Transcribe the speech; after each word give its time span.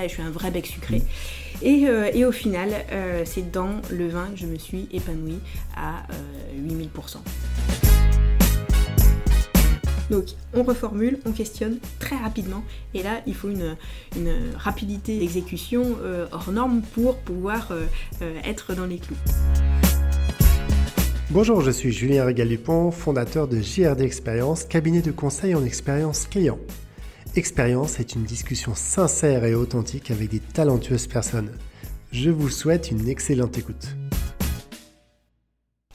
vrai, 0.00 0.08
je 0.08 0.14
suis 0.14 0.22
un 0.22 0.30
vrai 0.30 0.50
bec 0.50 0.66
sucré. 0.66 1.02
Et, 1.62 1.86
euh, 1.86 2.10
et 2.14 2.24
au 2.24 2.32
final, 2.32 2.70
euh, 2.90 3.22
c'est 3.26 3.50
dans 3.50 3.80
le 3.90 4.08
vin 4.08 4.28
que 4.32 4.38
je 4.38 4.46
me 4.46 4.56
suis 4.56 4.88
épanouie 4.92 5.40
à 5.76 6.02
8000%. 6.56 7.18
Donc 10.10 10.24
on 10.54 10.64
reformule, 10.64 11.20
on 11.24 11.30
questionne 11.30 11.78
très 12.00 12.16
rapidement 12.16 12.64
et 12.94 13.02
là 13.04 13.20
il 13.28 13.34
faut 13.34 13.48
une, 13.48 13.76
rapidité 14.56 15.16
d'exécution 15.20 15.96
hors 16.32 16.50
norme 16.50 16.82
pour 16.94 17.18
pouvoir 17.18 17.72
être 18.44 18.74
dans 18.74 18.86
les 18.86 18.98
clous. 18.98 19.14
Bonjour, 21.30 21.60
je 21.60 21.70
suis 21.70 21.92
Julien 21.92 22.24
Régal-Dupont, 22.24 22.90
fondateur 22.90 23.46
de 23.46 23.60
JRD 23.60 24.00
Expérience, 24.00 24.64
cabinet 24.64 25.00
de 25.00 25.12
conseil 25.12 25.54
en 25.54 25.64
expérience 25.64 26.26
client. 26.26 26.58
Expérience 27.36 28.00
est 28.00 28.16
une 28.16 28.24
discussion 28.24 28.74
sincère 28.74 29.44
et 29.44 29.54
authentique 29.54 30.10
avec 30.10 30.30
des 30.30 30.40
talentueuses 30.40 31.06
personnes. 31.06 31.52
Je 32.10 32.28
vous 32.28 32.48
souhaite 32.48 32.90
une 32.90 33.08
excellente 33.08 33.56
écoute. 33.56 33.94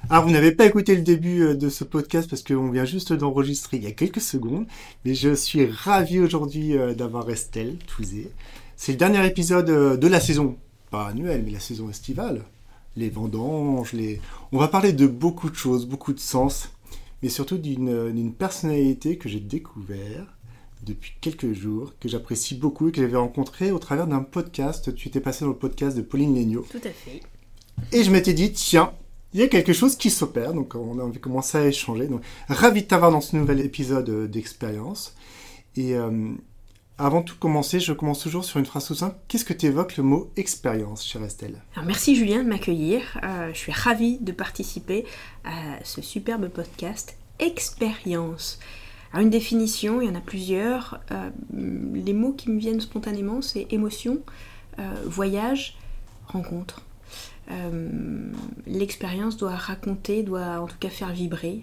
Alors, 0.09 0.25
vous 0.25 0.31
n'avez 0.31 0.53
pas 0.53 0.65
écouté 0.65 0.95
le 0.95 1.01
début 1.01 1.41
euh, 1.41 1.55
de 1.55 1.67
ce 1.67 1.83
podcast 1.83 2.29
parce 2.29 2.41
qu'on 2.41 2.71
vient 2.71 2.85
juste 2.85 3.11
d'enregistrer 3.11 3.77
il 3.77 3.83
y 3.83 3.87
a 3.87 3.91
quelques 3.91 4.21
secondes, 4.21 4.65
mais 5.03 5.13
je 5.13 5.35
suis 5.35 5.65
ravi 5.65 6.21
aujourd'hui 6.21 6.77
euh, 6.77 6.93
d'avoir 6.93 7.29
Estelle 7.29 7.77
Touzé. 7.79 8.31
C'est 8.77 8.93
le 8.93 8.97
dernier 8.97 9.25
épisode 9.25 9.69
euh, 9.69 9.97
de 9.97 10.07
la 10.07 10.21
saison, 10.21 10.55
pas 10.89 11.07
annuelle, 11.07 11.43
mais 11.43 11.51
la 11.51 11.59
saison 11.59 11.89
estivale 11.89 12.43
les 12.97 13.09
vendanges, 13.09 13.91
les... 13.91 14.21
On 14.53 14.57
va 14.57 14.69
parler 14.69 14.93
de 14.93 15.05
beaucoup 15.05 15.49
de 15.49 15.55
choses, 15.55 15.85
beaucoup 15.85 16.13
de 16.13 16.19
sens, 16.19 16.71
mais 17.21 17.27
surtout 17.27 17.57
d'une 17.57 18.33
personnalité 18.33 19.17
que 19.17 19.27
j'ai 19.27 19.41
découvert 19.41 20.34
depuis 20.85 21.13
quelques 21.21 21.53
jours, 21.53 21.93
que 21.99 22.07
j'apprécie 22.07 22.55
beaucoup 22.55 22.89
et 22.89 22.91
que 22.91 23.01
j'avais 23.01 23.17
rencontré 23.17 23.71
au 23.71 23.79
travers 23.79 24.07
d'un 24.07 24.21
podcast. 24.21 24.93
Tu 24.95 25.07
étais 25.07 25.19
passé 25.19 25.45
dans 25.45 25.51
le 25.51 25.57
podcast 25.57 25.97
de 25.97 26.01
Pauline 26.01 26.35
Legnaud. 26.35 26.65
Tout 26.69 26.77
à 26.77 26.91
fait. 26.91 27.21
Et 27.91 28.03
je 28.03 28.11
m'étais 28.11 28.33
dit, 28.33 28.53
tiens, 28.53 28.93
il 29.33 29.39
y 29.39 29.43
a 29.43 29.47
quelque 29.47 29.73
chose 29.73 29.97
qui 29.97 30.09
s'opère, 30.09 30.53
donc 30.53 30.75
on 30.75 30.97
a 30.97 31.17
commencé 31.17 31.57
à 31.57 31.65
échanger. 31.67 32.07
Donc, 32.07 32.21
ravi 32.47 32.83
de 32.83 32.87
t'avoir 32.87 33.11
dans 33.11 33.21
ce 33.21 33.35
nouvel 33.35 33.59
épisode 33.59 34.09
euh, 34.09 34.27
d'expérience. 34.27 35.13
Et 35.75 35.95
euh, 35.95 36.31
avant 36.97 37.19
de 37.19 37.25
tout 37.25 37.35
commencer, 37.37 37.81
je 37.81 37.91
commence 37.91 38.21
toujours 38.21 38.45
sur 38.45 38.59
une 38.59 38.65
phrase 38.65 38.85
tout 38.85 38.95
simple. 38.95 39.17
Qu'est-ce 39.27 39.43
que 39.43 39.51
tu 39.51 39.65
évoques 39.65 39.97
le 39.97 40.03
mot 40.03 40.31
expérience, 40.37 41.05
chère 41.05 41.23
Estelle? 41.23 41.61
Alors, 41.73 41.85
Merci 41.85 42.15
Julien 42.15 42.43
de 42.43 42.47
m'accueillir. 42.47 43.19
Euh, 43.23 43.49
je 43.53 43.57
suis 43.57 43.73
ravie 43.73 44.19
de 44.19 44.31
participer 44.31 45.03
à 45.43 45.83
ce 45.83 46.01
superbe 46.01 46.47
podcast 46.47 47.17
Expérience. 47.39 48.59
Alors 49.11 49.23
une 49.23 49.29
définition, 49.29 50.01
il 50.01 50.07
y 50.07 50.11
en 50.11 50.15
a 50.15 50.21
plusieurs. 50.21 50.99
Euh, 51.11 51.29
les 51.53 52.13
mots 52.13 52.33
qui 52.33 52.49
me 52.49 52.59
viennent 52.59 52.81
spontanément, 52.81 53.41
c'est 53.41 53.67
émotion, 53.71 54.19
euh, 54.79 54.93
voyage, 55.05 55.77
rencontre. 56.27 56.81
L'expérience 58.65 59.37
doit 59.37 59.55
raconter, 59.55 60.23
doit 60.23 60.59
en 60.59 60.65
tout 60.65 60.77
cas 60.79 60.89
faire 60.89 61.11
vibrer 61.11 61.61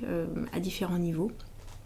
à 0.53 0.61
différents 0.61 0.98
niveaux. 0.98 1.33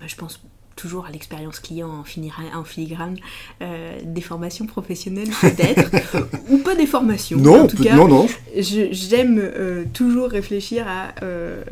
Je 0.07 0.15
pense 0.17 0.39
toujours 0.77 1.07
à 1.07 1.11
l'expérience 1.11 1.59
client 1.59 1.89
en, 1.89 2.59
en 2.59 2.65
filigrane, 2.65 3.17
euh, 3.63 3.99
des 4.05 4.21
formations 4.21 4.67
professionnelles 4.67 5.31
peut-être, 5.41 5.91
ou 6.51 6.59
pas 6.59 6.75
des 6.75 6.87
formations. 6.87 7.39
Non, 7.39 7.63
en 7.63 7.67
tout 7.67 7.83
cas, 7.83 7.97
non, 7.97 8.07
non. 8.07 8.29
J'aime 8.55 9.41
euh, 9.41 9.85
toujours 9.93 10.29
réfléchir 10.29 10.87
à, 10.87 11.15
euh, 11.25 11.65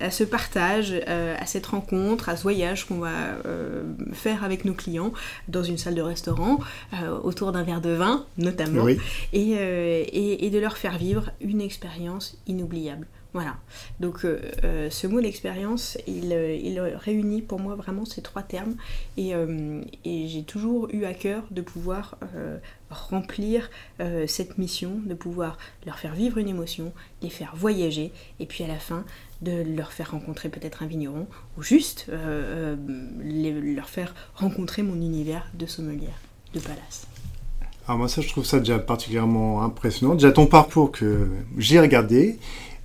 à, 0.00 0.10
ce 0.10 0.24
partage, 0.24 0.94
à 1.06 1.44
cette 1.46 1.66
rencontre, 1.66 2.28
à 2.28 2.36
ce 2.36 2.42
voyage 2.42 2.86
qu'on 2.86 2.98
va 2.98 3.10
faire 4.12 4.44
avec 4.44 4.64
nos 4.64 4.74
clients 4.74 5.12
dans 5.48 5.64
une 5.64 5.78
salle 5.78 5.96
de 5.96 6.02
restaurant, 6.02 6.60
autour 7.24 7.50
d'un 7.50 7.64
verre 7.64 7.80
de 7.80 7.90
vin 7.90 8.24
notamment, 8.38 8.86
et, 8.88 8.98
et, 9.32 10.46
et 10.46 10.50
de 10.50 10.58
leur 10.58 10.76
faire 10.76 10.96
vivre 10.98 11.30
une 11.40 11.60
expérience 11.60 12.36
inoubliable. 12.46 13.06
Voilà. 13.34 13.56
Donc 13.98 14.24
euh, 14.24 14.40
euh, 14.62 14.90
ce 14.90 15.06
mot 15.06 15.20
d'expérience, 15.20 15.96
il, 16.06 16.32
euh, 16.32 16.54
il, 16.54 16.78
réunit 16.80 17.40
pour 17.40 17.60
moi 17.60 17.74
vraiment 17.76 18.04
ces 18.04 18.20
trois 18.20 18.42
termes 18.42 18.74
et, 19.16 19.32
j'ai 20.04 20.42
toujours 20.42 20.88
eu 20.92 21.04
à 21.04 21.14
cœur 21.14 21.44
de 21.50 21.62
pouvoir 21.62 22.16
remplir 22.90 23.70
cette 24.26 24.58
mission, 24.58 25.00
de 25.04 25.14
pouvoir 25.14 25.58
leur 25.86 25.98
faire 25.98 26.14
vivre 26.14 26.38
une 26.38 26.48
émotion, 26.48 26.92
les 27.22 27.30
faire 27.30 27.54
voyager 27.56 28.12
et 28.40 28.46
puis 28.46 28.64
à 28.64 28.66
la 28.66 28.78
fin 28.78 29.04
de 29.40 29.62
leur 29.76 29.92
faire 29.92 30.12
rencontrer 30.12 30.48
peut-être 30.48 30.82
un 30.82 30.86
vigneron 30.86 31.26
ou 31.56 31.62
juste 31.62 32.06
leur 32.08 33.88
faire 33.88 34.14
rencontrer 34.34 34.82
mon 34.82 34.96
univers 34.96 35.50
de 35.54 35.66
sommelière, 35.66 36.20
de 36.54 36.60
palace. 36.60 37.06
Alors 37.86 37.98
moi 37.98 38.08
ça 38.08 38.22
je 38.22 38.28
trouve 38.28 38.44
ça 38.44 38.58
déjà 38.58 38.78
particulièrement 38.78 39.62
impressionnant. 39.62 40.14
Déjà 40.14 40.32
ton 40.32 40.46
parcours 40.46 40.92
que 40.92 41.28
j'ai 41.58 41.80
regardé 41.80 42.38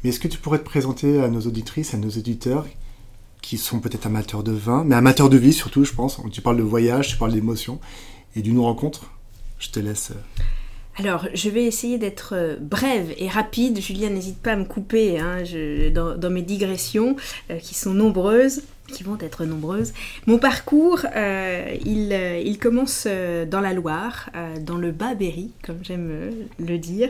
est-ce 0.10 0.20
que 0.20 0.28
tu 0.28 0.38
pourrais 0.38 0.60
te 0.60 0.64
présenter 0.64 1.22
à 1.22 1.28
nos 1.28 1.42
auditrices, 1.42 1.94
à 1.94 1.98
nos 1.98 2.10
auditeurs 2.10 2.66
qui 3.42 3.58
sont 3.58 3.80
peut-être 3.80 4.08
amateurs 4.08 4.44
de 4.44 4.52
vin, 4.52 4.84
mais 4.84 4.96
amateurs 4.96 5.30
de 5.30 5.38
vie 5.38 5.54
surtout, 5.54 5.86
je 5.86 5.94
pense. 5.94 6.20
Tu 6.32 6.42
parles 6.42 6.58
de 6.58 6.64
voyage, 6.64 7.10
tu 7.10 7.18
parles 7.18 7.32
d'émotion 7.32 7.80
et 8.36 8.42
d'une 8.42 8.60
rencontre. 8.60 9.12
Je 9.60 9.70
te 9.70 9.80
laisse. 9.80 10.12
Euh. 10.12 10.44
Alors, 11.00 11.28
je 11.34 11.50
vais 11.50 11.64
essayer 11.64 11.98
d'être 11.98 12.34
euh, 12.36 12.58
brève 12.60 13.14
et 13.18 13.28
rapide. 13.28 13.80
Julien, 13.80 14.10
n'hésite 14.10 14.40
pas 14.40 14.54
à 14.54 14.56
me 14.56 14.66
couper 14.66 15.20
hein, 15.20 15.44
dans, 15.94 16.30
mes 16.30 16.42
digressions, 16.42 17.16
euh, 17.52 17.60
qui 17.60 17.76
sont 17.76 17.94
nombreuses 17.94 18.64
qui 18.88 19.04
vont 19.04 19.18
être 19.20 19.46
nombreuses. 19.46 19.94
Mon 20.26 20.38
parcours, 20.38 21.06
euh, 21.16 21.78
euh, 21.86 22.42
il, 22.46 22.60
commence 22.60 23.06
euh, 23.08 23.46
dans 23.46 23.62
la 23.62 23.74
Loire, 23.74 24.30
dans 24.62 24.78
le 24.78 24.92
Bas-Berry, 24.92 25.52
comme 25.64 25.80
j'aime 25.84 26.32
le 26.60 26.78
dire. 26.78 27.10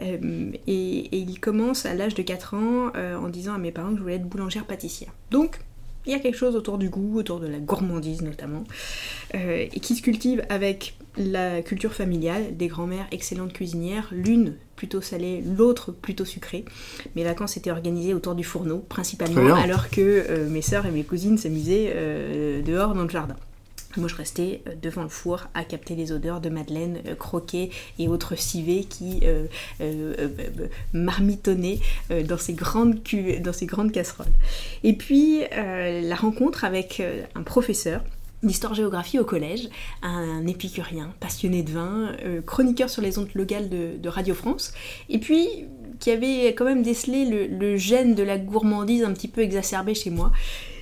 Et, 0.00 1.08
il 1.12 1.40
commence 1.40 1.86
à 1.86 1.94
l'âge 1.94 2.14
de 2.14 2.22
4 2.22 2.54
ans 2.54 2.92
en 2.94 3.28
disant 3.28 3.54
à 3.54 3.58
mes 3.58 3.72
parents 3.72 3.90
que 3.90 3.96
je 3.96 4.02
voulais 4.02 4.16
être 4.16 4.28
boulangère 4.28 4.64
pâtissière. 4.64 5.10
Donc, 5.30 5.60
il 6.08 6.12
y 6.12 6.14
a 6.16 6.18
quelque 6.18 6.36
chose 6.36 6.56
autour 6.56 6.78
du 6.78 6.88
goût, 6.88 7.18
autour 7.18 7.38
de 7.38 7.46
la 7.46 7.58
gourmandise 7.58 8.22
notamment, 8.22 8.64
et 9.34 9.80
qui 9.80 9.94
se 9.94 10.02
cultive 10.02 10.42
avec 10.48 10.94
la 11.18 11.62
culture 11.62 11.92
familiale, 11.92 12.56
des 12.56 12.68
grands-mères 12.68 13.06
excellentes 13.10 13.52
cuisinières, 13.52 14.08
l'une 14.12 14.54
plutôt 14.76 15.00
salée, 15.00 15.42
l'autre 15.44 15.90
plutôt 15.92 16.24
sucrée. 16.24 16.64
Mes 17.16 17.24
vacances 17.24 17.56
étaient 17.56 17.72
organisées 17.72 18.14
autour 18.14 18.34
du 18.34 18.44
fourneau, 18.44 18.78
principalement, 18.78 19.54
alors 19.56 19.90
que 19.90 20.00
euh, 20.00 20.48
mes 20.48 20.62
sœurs 20.62 20.86
et 20.86 20.90
mes 20.90 21.02
cousines 21.02 21.36
s'amusaient 21.36 21.92
euh, 21.94 22.62
dehors 22.62 22.94
dans 22.94 23.02
le 23.02 23.08
jardin. 23.08 23.36
Moi, 23.96 24.08
je 24.08 24.14
restais 24.14 24.62
euh, 24.66 24.74
devant 24.80 25.02
le 25.02 25.08
four 25.08 25.48
à 25.54 25.64
capter 25.64 25.94
les 25.94 26.12
odeurs 26.12 26.40
de 26.40 26.50
madeleine 26.50 27.00
croquées 27.18 27.70
et 27.98 28.08
autres 28.08 28.38
civets 28.38 28.84
qui 28.84 29.22
marmitonnaient 30.92 31.80
dans 32.10 32.38
ces, 32.38 32.52
grandes 32.52 33.00
dans 33.40 33.52
ces 33.52 33.66
grandes 33.66 33.92
casseroles. 33.92 34.26
Et 34.84 34.92
puis, 34.92 35.42
la 35.50 36.14
rencontre 36.14 36.64
avec 36.64 37.02
un 37.34 37.42
professeur 37.42 38.02
d'histoire-géographie 38.42 39.18
au 39.18 39.24
collège, 39.24 39.68
un 40.02 40.46
épicurien, 40.46 41.12
passionné 41.20 41.62
de 41.62 41.72
vin, 41.72 42.12
euh, 42.24 42.40
chroniqueur 42.40 42.88
sur 42.88 43.02
les 43.02 43.18
ondes 43.18 43.28
locales 43.34 43.68
de, 43.68 44.08
Radio 44.08 44.34
France, 44.34 44.72
et 45.08 45.18
puis 45.18 45.46
qui 45.98 46.10
avait 46.10 46.54
quand 46.54 46.64
même 46.64 46.82
décelé 46.82 47.48
le, 47.48 47.76
gène 47.76 48.14
de 48.14 48.22
la 48.22 48.38
gourmandise 48.38 49.04
un 49.04 49.12
petit 49.12 49.28
peu 49.28 49.42
exacerbé 49.42 49.94
chez 49.94 50.10
moi. 50.10 50.32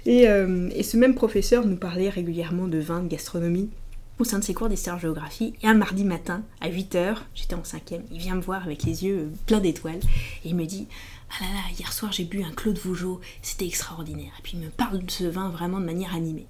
Euh, 0.06 0.70
et, 0.74 0.82
ce 0.82 0.96
même 0.96 1.14
professeur 1.14 1.66
nous 1.66 1.76
parlait 1.76 2.08
régulièrement 2.08 2.68
de 2.68 2.78
vin, 2.78 3.02
de 3.02 3.08
gastronomie, 3.08 3.70
au 4.18 4.24
sein 4.24 4.38
de 4.38 4.44
ses 4.44 4.54
cours 4.54 4.68
d'histoire-géographie. 4.68 5.54
Et 5.62 5.66
un 5.66 5.74
mardi 5.74 6.04
matin, 6.04 6.42
à 6.60 6.68
8h, 6.68 7.16
j'étais 7.34 7.54
en 7.54 7.64
cinquième, 7.64 8.02
il 8.12 8.18
vient 8.18 8.36
me 8.36 8.40
voir 8.40 8.62
avec 8.62 8.84
les 8.84 9.04
yeux 9.04 9.30
pleins 9.46 9.60
d'étoiles, 9.60 10.00
et 10.44 10.48
il 10.48 10.54
me 10.54 10.64
dit 10.64 10.86
ah 11.30 11.44
là 11.44 11.52
là, 11.54 11.60
hier 11.76 11.92
soir 11.92 12.12
j'ai 12.12 12.24
bu 12.24 12.42
un 12.44 12.52
Claude 12.52 12.78
Vougeot, 12.78 13.20
c'était 13.42 13.66
extraordinaire. 13.66 14.32
Et 14.38 14.42
puis 14.42 14.52
il 14.54 14.60
me 14.60 14.70
parle 14.70 15.04
de 15.04 15.10
ce 15.10 15.24
vin 15.24 15.48
vraiment 15.48 15.80
de 15.80 15.84
manière 15.84 16.14
animée. 16.14 16.46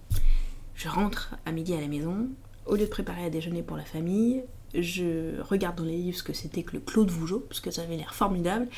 Je 0.74 0.88
rentre 0.88 1.34
à 1.46 1.52
midi 1.52 1.72
à 1.72 1.80
la 1.80 1.88
maison, 1.88 2.28
au 2.66 2.74
lieu 2.74 2.84
de 2.84 2.90
préparer 2.90 3.24
à 3.24 3.30
déjeuner 3.30 3.62
pour 3.62 3.78
la 3.78 3.84
famille, 3.84 4.42
je 4.74 5.40
regarde 5.40 5.76
dans 5.76 5.84
les 5.84 5.96
livres 5.96 6.18
ce 6.18 6.22
que 6.22 6.34
c'était 6.34 6.62
que 6.62 6.74
le 6.74 6.80
Claude 6.80 7.10
Vougeot, 7.10 7.40
parce 7.48 7.60
que 7.60 7.70
ça 7.70 7.82
avait 7.82 7.96
l'air 7.96 8.14
formidable, 8.14 8.68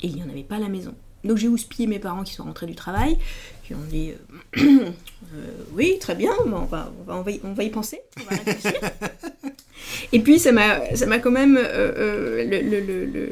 et 0.00 0.06
il 0.06 0.14
n'y 0.14 0.22
en 0.22 0.30
avait 0.30 0.42
pas 0.42 0.56
à 0.56 0.60
la 0.60 0.68
maison. 0.68 0.94
Donc 1.24 1.36
j'ai 1.38 1.48
houspillé 1.48 1.86
mes 1.86 1.98
parents 1.98 2.22
qui 2.22 2.34
sont 2.34 2.44
rentrés 2.44 2.66
du 2.66 2.74
travail, 2.74 3.18
qui 3.66 3.74
ont 3.74 3.84
dit 3.88 4.12
euh, 4.12 4.62
euh, 4.62 5.50
Oui, 5.72 5.98
très 6.00 6.14
bien, 6.14 6.30
on, 6.44 6.50
va, 6.50 6.92
on, 7.00 7.22
va, 7.22 7.32
on, 7.42 7.52
va 7.52 7.62
y, 7.64 7.70
penser, 7.70 8.00
on 8.20 8.30
va 8.30 8.42
réfléchir. 8.42 8.80
Et 10.12 10.20
puis 10.20 10.38
ça 10.38 10.52
m'a 10.52 11.18
quand 11.18 11.30
même, 11.30 11.58
euh, 11.60 12.44
le, 12.44 13.30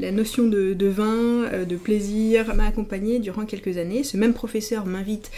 la 0.00 0.10
notion 0.10 0.46
de, 0.46 0.86
vin, 0.86 1.64
de 1.64 1.76
plaisir 1.76 2.54
m'a 2.54 2.66
accompagnée 2.66 3.18
durant 3.18 3.44
quelques 3.44 3.78
années. 3.78 4.02
Ce 4.02 4.16
même 4.16 4.34
professeur 4.34 4.86
m'invite 4.86 5.30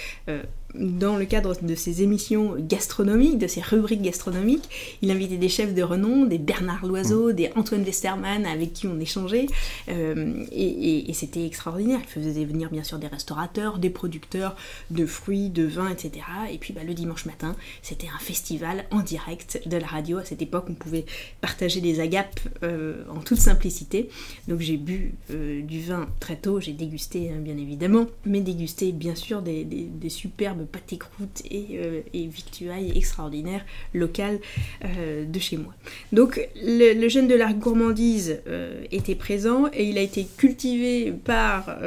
dans 0.75 1.17
le 1.17 1.25
cadre 1.25 1.56
de 1.62 1.75
ses 1.75 2.03
émissions 2.03 2.56
gastronomiques, 2.59 3.38
de 3.38 3.47
ses 3.47 3.61
rubriques 3.62 4.03
gastronomiques. 4.03 4.69
Il 5.00 5.11
invitait 5.11 5.38
des 5.38 5.49
chefs 5.49 5.75
de 5.75 5.82
renom, 5.82 6.26
des 6.26 6.38
Bernard 6.38 6.85
Loiseau, 6.85 7.32
des 7.32 7.50
Antoine 7.56 7.82
Westermann 7.82 8.44
avec 8.44 8.75
qui 8.75 8.87
on 8.87 9.00
échangeait. 9.00 9.47
Euh, 9.88 10.44
et, 10.53 11.12
c'était 11.15 11.44
extraordinaire. 11.44 12.00
Il 12.05 12.23
faisait 12.23 12.44
venir 12.44 12.70
bien 12.70 12.85
sûr 12.85 12.99
des 12.99 13.09
restaurateurs, 13.09 13.79
des 13.79 13.91
producteurs 13.91 14.56
de 14.91 15.05
fruits, 15.05 15.49
de 15.49 15.65
vins, 15.65 15.91
etc. 15.91 16.25
Et 16.53 16.59
puis 16.59 16.73
bah, 16.73 16.82
le 16.87 16.94
dimanche 16.94 17.25
matin, 17.25 17.56
c'était 17.82 18.06
un 18.06 18.19
festival 18.19 18.85
en 18.91 19.00
direct 19.00 19.62
de 19.67 19.76
la 19.76 19.87
radio. 19.87 20.19
À 20.19 20.25
cette 20.25 20.43
époque, 20.43 20.67
on 20.69 20.75
pouvait 20.75 21.06
partager 21.41 21.81
des 21.81 21.99
agapes 21.99 22.41
euh, 22.62 23.03
en 23.11 23.20
toute 23.20 23.41
simplicité. 23.41 24.11
Donc 24.47 24.61
j'ai 24.61 24.76
bu 24.76 25.15
euh, 25.31 25.62
du 25.62 25.81
vin 25.81 26.09
très 26.20 26.37
tôt, 26.37 26.61
j'ai 26.61 26.73
dégusté 26.73 27.31
hein, 27.31 27.38
bien 27.41 27.56
évidemment, 27.56 28.06
mais 28.25 28.41
dégusté 28.41 28.93
bien 28.93 29.17
sûr 29.17 29.43
des, 29.43 29.65
des 29.65 30.09
superbes 30.09 30.57
pâté 30.64 30.99
croûte 30.99 31.43
et, 31.50 31.78
euh, 31.78 32.00
et 32.12 32.26
victuailles 32.26 32.93
extraordinaires 32.96 33.64
locales 33.94 34.38
euh, 34.84 35.25
de 35.25 35.38
chez 35.38 35.56
moi. 35.56 35.75
Donc 36.12 36.40
le, 36.56 37.08
gène 37.08 37.28
de 37.28 37.34
la 37.34 37.52
gourmandise 37.52 38.40
euh, 38.46 38.82
était 38.90 39.14
présent 39.14 39.66
et 39.72 39.84
il 39.84 39.99
a 39.99 40.02
été 40.02 40.26
cultivé 40.37 41.12
par 41.12 41.78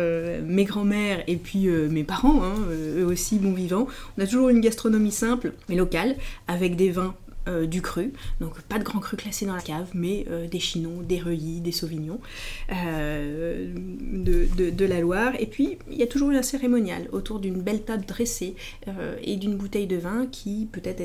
mes 0.46 0.64
grands-mères 0.66 1.24
et 1.28 1.38
puis 1.38 1.68
mes 1.68 2.04
parents, 2.04 2.44
hein, 2.44 2.56
eux 2.98 3.06
aussi 3.06 3.38
bons 3.38 3.54
vivants. 3.54 3.88
On 4.18 4.22
a 4.22 4.26
toujours 4.26 4.50
une 4.50 4.62
gastronomie 4.62 5.12
simple 5.12 5.54
mais 5.70 5.76
locale 5.76 6.16
avec 6.48 6.76
des 6.76 6.90
vins 6.90 7.16
euh, 7.48 7.66
du 7.66 7.82
cru, 7.82 8.14
donc 8.40 8.62
pas 8.62 8.78
de 8.78 8.84
grand 8.84 9.00
cru 9.00 9.18
classé 9.18 9.48
dans 9.48 9.56
la 9.56 9.64
cave, 9.64 9.90
mais 9.96 10.26
euh, 10.30 10.48
des 10.48 10.60
chinons, 10.60 11.02
des 11.02 11.20
reuillis, 11.20 11.60
des 11.60 11.72
sauvignons 11.72 12.20
euh, 12.72 13.74
de, 13.74 14.86
la 14.86 15.00
Loire. 15.00 15.34
Et 15.40 15.48
puis 15.48 15.80
il 15.90 15.98
y 15.98 16.04
a 16.04 16.08
toujours 16.08 16.30
eu 16.30 16.38
un 16.38 16.44
cérémonial 16.44 17.08
autour 17.12 17.40
d'une 17.40 17.60
belle 17.64 17.82
table 17.82 18.06
dressée 18.06 18.56
et 19.24 19.38
d'une 19.38 19.56
bouteille 19.56 19.88
de 19.88 19.96
vin 19.96 20.28
qui 20.32 20.68
peut-être 20.72 21.02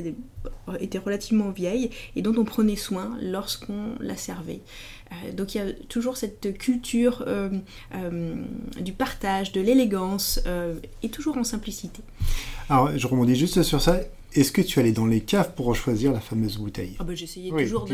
était 0.79 0.99
relativement 0.99 1.51
vieille 1.51 1.89
et 2.17 2.23
dont 2.23 2.35
on 2.37 2.45
prenait 2.45 2.77
soin 2.77 3.17
lorsqu'on 3.23 3.95
la 4.01 4.17
servait. 4.17 4.61
donc 5.35 5.55
il 5.55 5.59
y 5.59 5.61
a 5.61 5.73
toujours 5.89 6.17
cette 6.17 6.57
culture 6.59 7.25
du 8.81 8.93
partage, 8.93 9.53
de 9.53 9.61
l'élégance 9.61 10.41
et 11.03 11.09
toujours 11.09 11.39
en 11.39 11.45
simplicité. 11.45 12.03
Alors 12.69 12.97
je 12.97 13.07
rebondis 13.07 13.37
juste 13.37 13.63
sur 13.63 13.81
ça. 13.81 14.01
Est-ce 14.37 14.53
que 14.53 14.61
tu 14.61 14.79
allais 14.79 14.93
dans 14.93 15.07
les 15.07 15.21
caves 15.21 15.55
pour 15.55 15.75
choisir 15.75 16.13
la 16.13 16.21
fameuse 16.21 16.59
bouteille? 16.59 16.95
Ah 16.99 17.05
bah, 17.05 17.15
J'essayais 17.15 17.51
toujours 17.51 17.89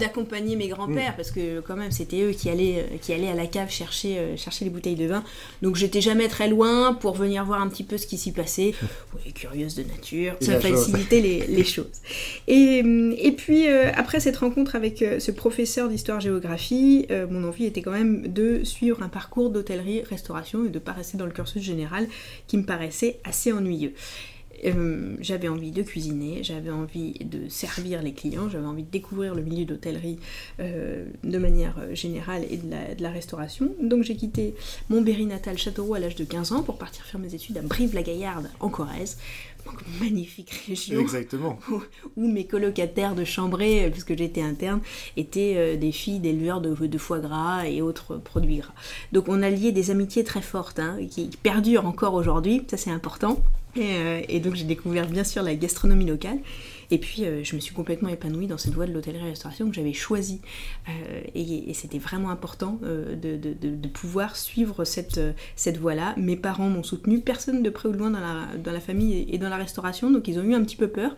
d'accompagner 0.00 0.56
mes 0.56 0.68
grands-pères, 0.68 1.12
mm. 1.12 1.16
parce 1.16 1.30
que 1.30 1.60
quand 1.60 1.76
même 1.76 1.90
c'était 1.90 2.22
eux 2.22 2.30
qui 2.30 2.48
allaient, 2.48 2.86
euh, 2.90 2.96
qui 3.00 3.12
allaient 3.12 3.28
à 3.28 3.34
la 3.34 3.46
cave 3.46 3.70
chercher, 3.70 4.18
euh, 4.18 4.36
chercher 4.36 4.64
les 4.64 4.70
bouteilles 4.70 4.96
de 4.96 5.06
vin. 5.06 5.22
Donc 5.60 5.76
j'étais 5.76 6.00
jamais 6.00 6.28
très 6.28 6.48
loin 6.48 6.94
pour 6.94 7.14
venir 7.14 7.44
voir 7.44 7.60
un 7.60 7.68
petit 7.68 7.84
peu 7.84 7.98
ce 7.98 8.06
qui 8.06 8.16
s'y 8.16 8.32
passait. 8.32 8.72
Oui, 9.14 9.32
curieuse 9.32 9.74
de 9.74 9.82
nature, 9.82 10.34
ça 10.40 10.58
facilitait 10.58 11.20
les, 11.20 11.46
les, 11.46 11.64
choses. 11.64 12.00
Et, 12.48 12.82
euh, 12.82 13.14
et 13.18 13.32
puis 13.32 13.66
après 13.68 14.20
cette 14.20 14.38
rencontre 14.38 14.74
avec 14.74 15.04
ce 15.18 15.30
professeur 15.30 15.88
d'histoire-géographie, 15.88 17.06
mon 17.30 17.44
envie 17.44 17.66
était 17.66 17.82
quand 17.82 17.90
même 17.90 18.32
de 18.32 18.64
suivre 18.64 19.02
un 19.02 19.08
parcours 19.08 19.50
d'hôtellerie-restauration 19.50 20.64
et 20.64 20.68
de 20.68 20.74
ne 20.74 20.78
pas 20.78 20.92
rester 20.92 21.18
dans 21.18 21.26
le 21.26 21.32
cursus 21.32 21.62
général 21.62 22.08
qui 22.46 22.56
me 22.56 22.64
paraissait 22.64 23.18
assez 23.24 23.52
ennuyeux. 23.52 23.92
Euh, 24.64 25.16
j'avais 25.20 25.48
envie 25.48 25.72
de 25.72 25.82
cuisiner, 25.82 26.42
j'avais 26.42 26.70
envie 26.70 27.14
de 27.14 27.48
servir 27.48 28.02
les 28.02 28.12
clients, 28.12 28.48
j'avais 28.48 28.66
envie 28.66 28.84
de 28.84 28.90
découvrir 28.90 29.34
le 29.34 29.42
milieu 29.42 29.64
d'hôtellerie 29.64 30.18
euh, 30.60 31.04
de 31.24 31.38
manière 31.38 31.76
euh, 31.80 31.94
générale 31.94 32.44
et 32.48 32.58
de 32.58 33.02
la, 33.02 33.10
restauration. 33.10 33.74
Donc 33.80 34.04
j'ai 34.04 34.16
quitté 34.16 34.54
mon 34.88 35.02
Berry 35.02 35.26
natal 35.26 35.58
Châteauroux 35.58 35.94
à 35.94 35.98
l'âge 35.98 36.14
de 36.14 36.24
15 36.24 36.52
ans 36.52 36.62
pour 36.62 36.78
partir 36.78 37.04
faire 37.04 37.20
mes 37.20 37.34
études 37.34 37.58
à 37.58 37.62
Brive-la-Gaillarde 37.62 38.48
en 38.60 38.68
Corrèze. 38.68 39.18
Donc, 39.66 39.74
magnifique 40.00 40.50
région. 40.66 41.00
Exactement. 41.00 41.58
Où, 42.16 42.26
mes 42.26 42.46
colocataires 42.46 43.14
de 43.14 43.24
chambrée, 43.24 43.88
puisque 43.92 44.16
j'étais 44.16 44.42
interne, 44.42 44.80
étaient 45.16 45.76
des 45.76 45.92
filles 45.92 46.18
d'éleveurs 46.18 46.60
de, 46.60 46.74
de, 46.74 46.98
foie 46.98 47.20
gras 47.20 47.68
et 47.68 47.80
autres 47.80 48.16
produits 48.16 48.56
gras. 48.56 48.74
Donc 49.12 49.28
on 49.28 49.40
a 49.40 49.50
lié 49.50 49.70
des 49.70 49.90
amitiés 49.92 50.24
très 50.24 50.42
fortes, 50.42 50.80
hein, 50.80 50.98
qui 51.08 51.30
perdurent 51.42 51.86
encore 51.86 52.14
aujourd'hui, 52.14 52.62
ça 52.68 52.76
c'est 52.76 52.90
important. 52.90 53.38
Euh, 53.78 54.20
et, 54.28 54.40
donc 54.40 54.54
j'ai 54.54 54.64
découvert 54.64 55.06
bien 55.06 55.24
sûr 55.24 55.42
la 55.42 55.54
gastronomie 55.54 56.06
locale. 56.06 56.38
Et 56.90 56.98
puis 56.98 57.24
euh, 57.24 57.42
je 57.42 57.56
me 57.56 57.60
suis 57.60 57.74
complètement 57.74 58.10
épanouie 58.10 58.46
dans 58.46 58.58
cette 58.58 58.74
voie 58.74 58.86
de 58.86 58.92
l'hôtellerie-restauration 58.92 59.68
que 59.68 59.74
j'avais 59.74 59.94
choisie. 59.94 60.40
Euh, 60.88 61.22
et, 61.34 61.72
c'était 61.74 61.98
vraiment 61.98 62.30
important 62.30 62.78
de, 62.82 63.88
pouvoir 63.88 64.36
suivre 64.36 64.84
cette, 64.84 65.20
cette 65.56 65.78
voie-là. 65.78 66.14
Mes 66.16 66.36
parents 66.36 66.68
m'ont 66.68 66.82
soutenue, 66.82 67.20
personne 67.20 67.62
de 67.62 67.70
près 67.70 67.88
ou 67.88 67.92
de 67.92 67.98
loin 67.98 68.10
dans 68.10 68.20
la, 68.20 68.56
dans 68.62 68.72
la 68.72 68.80
famille 68.80 69.26
et 69.28 69.38
dans 69.38 69.48
la 69.48 69.56
restauration, 69.56 70.10
donc 70.10 70.28
ils 70.28 70.38
ont 70.38 70.42
eu 70.42 70.54
un 70.54 70.62
petit 70.62 70.76
peu 70.76 70.88
peur 70.88 71.16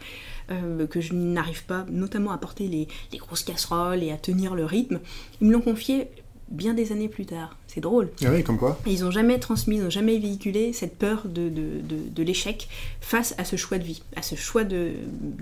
que 0.48 1.00
je 1.00 1.14
n'arrive 1.14 1.64
pas 1.64 1.86
notamment 1.90 2.30
à 2.30 2.38
porter 2.38 2.68
les, 2.68 2.86
les 3.12 3.18
grosses 3.18 3.44
casseroles 3.44 4.02
et 4.02 4.12
à 4.12 4.16
tenir 4.16 4.54
le 4.54 4.64
rythme. 4.64 5.00
Ils 5.40 5.48
me 5.48 5.52
l'ont 5.52 5.60
confié 5.60 6.08
bien 6.48 6.74
des 6.74 6.92
années 6.92 7.08
plus 7.08 7.26
tard. 7.26 7.56
C'est 7.66 7.80
drôle. 7.80 8.10
Ah 8.24 8.28
oui, 8.30 8.44
comme 8.44 8.58
quoi 8.58 8.78
ils 8.86 9.02
n'ont 9.02 9.10
jamais 9.10 9.38
transmis, 9.38 9.76
ils 9.76 9.82
n'ont 9.82 9.90
jamais 9.90 10.18
véhiculé 10.18 10.72
cette 10.72 10.96
peur 10.96 11.22
de, 11.26 11.48
de, 11.48 11.80
de, 12.10 12.22
l'échec 12.22 12.68
face 13.00 13.34
à 13.38 13.44
ce 13.44 13.56
choix 13.56 13.78
de 13.78 13.84
vie, 13.84 14.02
à 14.16 14.22
ce 14.22 14.34
choix 14.36 14.64
de, 14.64 14.92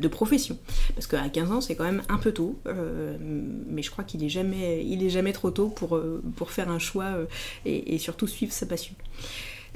profession. 0.09 0.59
Parce 0.95 1.07
qu'à 1.07 1.29
15 1.29 1.53
ans, 1.53 1.61
c'est 1.61 1.75
quand 1.75 1.85
même 1.85 2.03
un 2.09 2.19
peu 2.19 2.33
tôt, 2.33 2.59
euh, 2.67 3.17
mais 3.69 3.83
je 3.83 3.91
crois 3.91 4.05
qu'il 4.05 4.23
est 4.25 4.29
jamais, 4.29 4.85
il 4.87 5.03
est 5.03 5.11
jamais 5.11 5.33
trop 5.33 5.51
tôt 5.51 5.69
pour, 5.69 5.97
euh, 5.97 6.23
pour 6.37 6.51
faire 6.51 6.71
un 6.71 6.79
choix 6.79 7.05
euh, 7.05 7.25
et, 7.65 7.95
et, 7.95 7.99
surtout 7.99 8.27
suivre 8.27 8.53
sa 8.53 8.67
passion. 8.67 8.95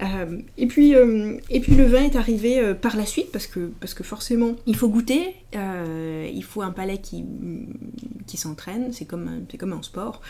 Euh, 0.02 0.40
et, 0.58 0.66
puis, 0.66 0.92
et 0.92 1.60
puis 1.60 1.74
le 1.74 1.84
vin 1.86 2.04
est 2.04 2.16
arrivé 2.16 2.74
par 2.74 2.96
la 2.96 3.06
suite 3.06 3.32
parce 3.32 3.46
que, 3.46 3.70
parce 3.80 3.94
que 3.94 4.02
forcément 4.02 4.56
il 4.66 4.76
faut 4.76 4.88
goûter, 4.88 5.34
il 5.56 6.44
faut 6.44 6.62
un 6.62 6.70
palais 6.70 6.98
qui, 6.98 7.24
s'entraîne, 8.36 8.92
c'est 8.92 9.06
comme, 9.06 9.46
comme 9.58 9.72
en 9.72 9.82
sport. 9.82 10.20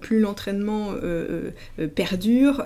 plus 0.00 0.20
l'entraînement 0.20 0.92
perdure, 1.94 2.64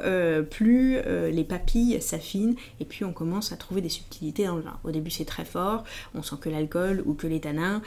plus 0.51 0.99
les 1.31 1.45
papilles 1.45 2.01
s'affinent 2.01 2.55
et 2.81 2.85
puis 2.85 3.05
on 3.05 3.13
commence 3.13 3.53
à 3.53 3.57
trouver 3.57 3.81
des 3.81 3.89
subtilités 3.89 4.47
dans 4.47 4.57
le 4.57 4.63
vin. 4.63 4.79
Au 4.85 4.91
début 4.91 5.11
c'est 5.11 5.25
très 5.25 5.45
fort, 5.45 5.85
on 6.15 6.23
sent 6.23 6.37
que 6.41 6.49
l'alcool 6.49 7.03
ou 7.05 7.15
que 7.15 7.27
les 7.27 7.41
tanins 7.41 7.83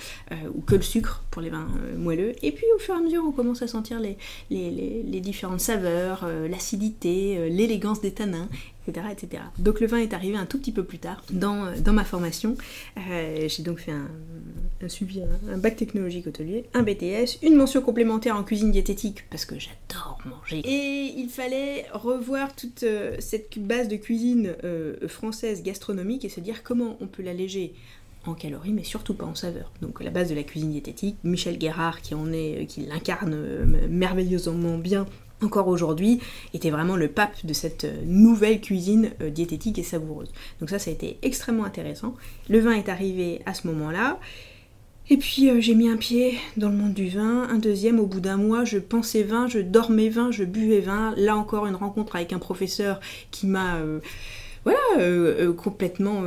ou 0.53 0.61
que 0.61 0.75
le 0.75 0.81
sucre 0.81 1.23
pour 1.31 1.41
les 1.41 1.49
vins 1.49 1.67
moelleux. 1.97 2.33
Et 2.43 2.51
puis 2.51 2.65
au 2.75 2.79
fur 2.79 2.95
et 2.95 2.97
à 2.97 3.01
mesure 3.01 3.23
on 3.25 3.31
commence 3.31 3.61
à 3.61 3.67
sentir 3.67 3.99
les 3.99 5.21
différentes 5.21 5.61
saveurs, 5.61 6.27
l'acidité, 6.49 7.49
l'élégance 7.49 8.01
des 8.01 8.11
tanins 8.11 8.49
etc., 8.87 9.07
etc. 9.11 9.43
Donc 9.59 9.79
le 9.79 9.87
vin 9.87 9.97
est 9.97 10.13
arrivé 10.13 10.37
un 10.37 10.45
tout 10.45 10.57
petit 10.57 10.71
peu 10.71 10.83
plus 10.83 10.99
tard 10.99 11.23
dans, 11.31 11.65
euh, 11.65 11.91
ma 11.91 12.03
formation. 12.03 12.55
Euh, 12.97 13.47
j'ai 13.47 13.63
donc 13.63 13.79
fait 13.79 13.91
un, 13.91 14.07
suivi, 14.87 15.21
un, 15.21 15.57
bac 15.57 15.75
technologique 15.75 16.27
hôtelier, 16.27 16.65
un 16.73 16.83
BTS, 16.83 17.39
une 17.43 17.55
mention 17.55 17.81
complémentaire 17.81 18.35
en 18.35 18.43
cuisine 18.43 18.71
diététique 18.71 19.25
parce 19.29 19.45
que 19.45 19.55
j'adore 19.59 20.19
manger. 20.25 20.61
Et 20.65 21.13
il 21.17 21.29
fallait 21.29 21.85
revoir 21.93 22.55
toute 22.55 22.83
euh, 22.83 23.15
cette 23.19 23.59
base 23.59 23.87
de 23.87 23.97
cuisine 23.97 24.55
française 25.07 25.63
gastronomique 25.63 26.25
et 26.25 26.29
se 26.29 26.39
dire 26.39 26.63
comment 26.63 26.97
on 27.01 27.07
peut 27.07 27.23
l'alléger 27.23 27.73
en 28.25 28.33
calories, 28.33 28.73
mais 28.73 28.83
surtout 28.83 29.15
pas 29.15 29.25
en 29.25 29.35
saveur. 29.35 29.71
Donc 29.81 30.03
la 30.03 30.11
base 30.11 30.29
de 30.29 30.35
la 30.35 30.43
cuisine 30.43 30.71
diététique, 30.71 31.17
Michel 31.23 31.57
Guérard 31.57 32.01
qui 32.01 32.13
en 32.13 32.31
est, 32.31 32.67
qui 32.67 32.81
l'incarne 32.81 33.35
merveilleusement 33.89 34.77
bien 34.77 35.07
encore 35.41 35.67
aujourd'hui, 35.67 36.19
était 36.53 36.69
vraiment 36.69 36.95
le 36.95 37.07
pape 37.07 37.45
de 37.45 37.53
cette 37.53 37.85
euh, 37.85 38.01
nouvelle 38.05 38.61
cuisine 38.61 39.11
euh, 39.21 39.29
diététique 39.29 39.79
et 39.79 39.83
savoureuse. 39.83 40.31
Donc 40.59 40.69
ça, 40.69 40.79
ça 40.79 40.89
a 40.89 40.93
été 40.93 41.17
extrêmement 41.21 41.65
intéressant. 41.65 42.15
Le 42.49 42.59
vin 42.59 42.73
est 42.73 42.89
arrivé 42.89 43.41
à 43.45 43.53
ce 43.53 43.67
moment-là. 43.67 44.19
Et 45.09 45.17
puis 45.17 45.49
euh, 45.49 45.59
j'ai 45.59 45.75
mis 45.75 45.89
un 45.89 45.97
pied 45.97 46.37
dans 46.57 46.69
le 46.69 46.75
monde 46.75 46.93
du 46.93 47.09
vin, 47.09 47.47
un 47.49 47.57
deuxième 47.57 47.99
au 47.99 48.05
bout 48.05 48.21
d'un 48.21 48.37
mois, 48.37 48.63
je 48.63 48.77
pensais 48.77 49.23
vin, 49.23 49.47
je 49.47 49.59
dormais 49.59 50.09
vin, 50.09 50.31
je 50.31 50.43
buvais 50.43 50.79
vin. 50.79 51.13
Là 51.17 51.35
encore 51.35 51.65
une 51.65 51.75
rencontre 51.75 52.15
avec 52.15 52.33
un 52.33 52.39
professeur 52.39 52.99
qui 53.31 53.47
m'a 53.47 53.79
voilà, 54.63 54.79
complètement 55.57 56.23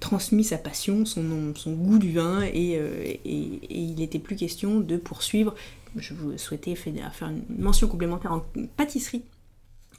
transmis 0.00 0.42
sa 0.42 0.58
passion, 0.58 1.06
son, 1.06 1.22
goût 1.68 1.98
du 1.98 2.12
vin, 2.12 2.42
et, 2.42 2.78
il 3.24 3.94
n'était 3.94 4.18
plus 4.18 4.34
question 4.34 4.80
de 4.80 4.96
poursuivre 4.96 5.54
je 5.96 6.14
vous 6.14 6.36
souhaitais 6.38 6.74
faire 6.74 7.28
une 7.28 7.44
mention 7.48 7.88
complémentaire 7.88 8.32
en 8.32 8.44
pâtisserie 8.76 9.24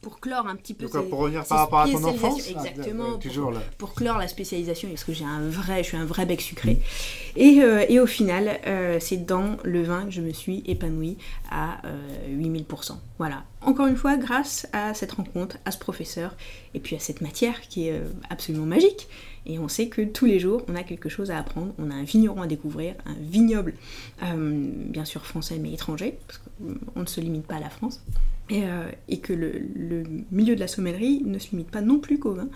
pour 0.05 0.19
clore 0.19 0.45
un 0.45 0.55
petit 0.55 0.75
peu. 0.75 0.87
pour 0.87 1.17
revenir 1.17 1.43
par 1.45 1.59
rapport 1.61 1.79
à 1.79 1.89
ton 1.89 2.03
enfance 2.03 2.43
ah, 2.55 2.67
Exactement. 2.67 3.17
toujours 3.17 3.51
pour, 3.51 3.61
pour, 3.89 3.93
clore 3.95 4.19
la 4.19 4.27
spécialisation, 4.27 4.87
parce 4.89 5.03
que 5.03 5.13
j'ai 5.13 5.25
un 5.25 5.49
vrai, 5.49 5.81
je 5.81 5.87
suis 5.87 5.97
un 5.97 6.05
vrai 6.05 6.27
bec 6.27 6.41
sucré. 6.41 6.79
Et, 7.35 7.61
euh, 7.63 7.85
et, 7.89 7.99
au 7.99 8.05
final, 8.05 8.59
euh, 8.67 8.99
c'est 8.99 9.25
dans 9.25 9.57
le 9.63 9.81
vin 9.81 10.05
que 10.05 10.11
je 10.11 10.21
me 10.21 10.31
suis 10.31 10.63
épanouie 10.67 11.17
à 11.49 11.81
8000%. 12.29 12.91
Euh, 12.91 12.93
voilà. 13.17 13.45
Encore 13.61 13.87
une 13.87 13.97
fois, 13.97 14.15
grâce 14.17 14.67
à 14.73 14.93
cette 14.93 15.13
rencontre, 15.13 15.57
à 15.65 15.71
ce 15.71 15.79
professeur, 15.79 16.35
et 16.75 16.79
puis 16.79 16.95
à 16.95 16.99
cette 16.99 17.21
matière 17.21 17.61
qui 17.61 17.87
est 17.87 17.99
absolument 18.29 18.67
magique. 18.67 19.07
Et 19.45 19.59
on 19.59 19.67
sait 19.67 19.87
que 19.87 20.01
tous 20.01 20.25
les 20.25 20.39
jours, 20.39 20.63
on 20.67 20.75
a 20.75 20.83
quelque 20.83 21.09
chose 21.09 21.31
à 21.31 21.37
apprendre, 21.37 21.73
on 21.77 21.91
a 21.91 21.93
un 21.93 22.03
vigneron 22.03 22.41
à 22.41 22.47
découvrir, 22.47 22.95
un 23.05 23.15
vignoble, 23.19 23.73
bien 24.21 25.05
sûr 25.05 25.25
français 25.25 25.59
mais 25.59 25.71
étranger, 25.73 26.17
parce 26.27 26.39
qu'on 26.39 26.99
ne 26.99 27.05
se 27.05 27.21
limite 27.21 27.45
pas 27.45 27.55
à 27.55 27.59
la 27.59 27.69
France. 27.69 28.01
et, 28.49 29.17
que 29.19 29.33
le, 29.33 30.03
milieu 30.31 30.55
de 30.55 30.59
la 30.59 30.67
sommellerie 30.67 31.23
ne 31.25 31.39
se 31.39 31.51
limite 31.51 31.69
pas 31.71 31.81
non 31.81 31.99
plus 31.99 32.19
qu'au 32.19 32.33
vin. 32.33 32.47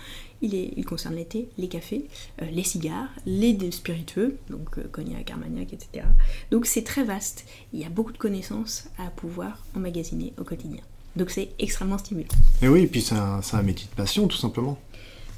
Il, 0.41 0.55
est, 0.55 0.73
il, 0.77 0.85
concerne 0.85 1.15
les 1.15 1.25
thés, 1.25 1.49
les 1.57 1.67
cafés, 1.67 2.05
les 2.51 2.63
cigares, 2.63 3.09
les 3.25 3.57
spiritueux, 3.71 4.37
donc 4.49 4.79
cognac, 4.91 5.29
armagnac, 5.31 5.73
etc. 5.73 6.05
Donc 6.51 6.65
c'est 6.65 6.83
très 6.83 7.03
vaste. 7.03 7.45
Il 7.73 7.79
y 7.79 7.85
a 7.85 7.89
beaucoup 7.89 8.13
de 8.13 8.17
connaissances 8.17 8.87
à 8.97 9.09
pouvoir 9.09 9.63
emmagasiner 9.75 10.33
au 10.37 10.43
quotidien. 10.43 10.81
Donc 11.15 11.31
c'est 11.31 11.49
extrêmement 11.59 11.97
stimulant. 11.97 12.27
Et 12.61 12.67
oui, 12.67 12.83
et 12.83 12.87
puis 12.87 13.01
c'est 13.01 13.15
un, 13.15 13.63
métier 13.63 13.87
de 13.89 13.95
passion, 13.95 14.27
tout 14.27 14.37
simplement. 14.37 14.77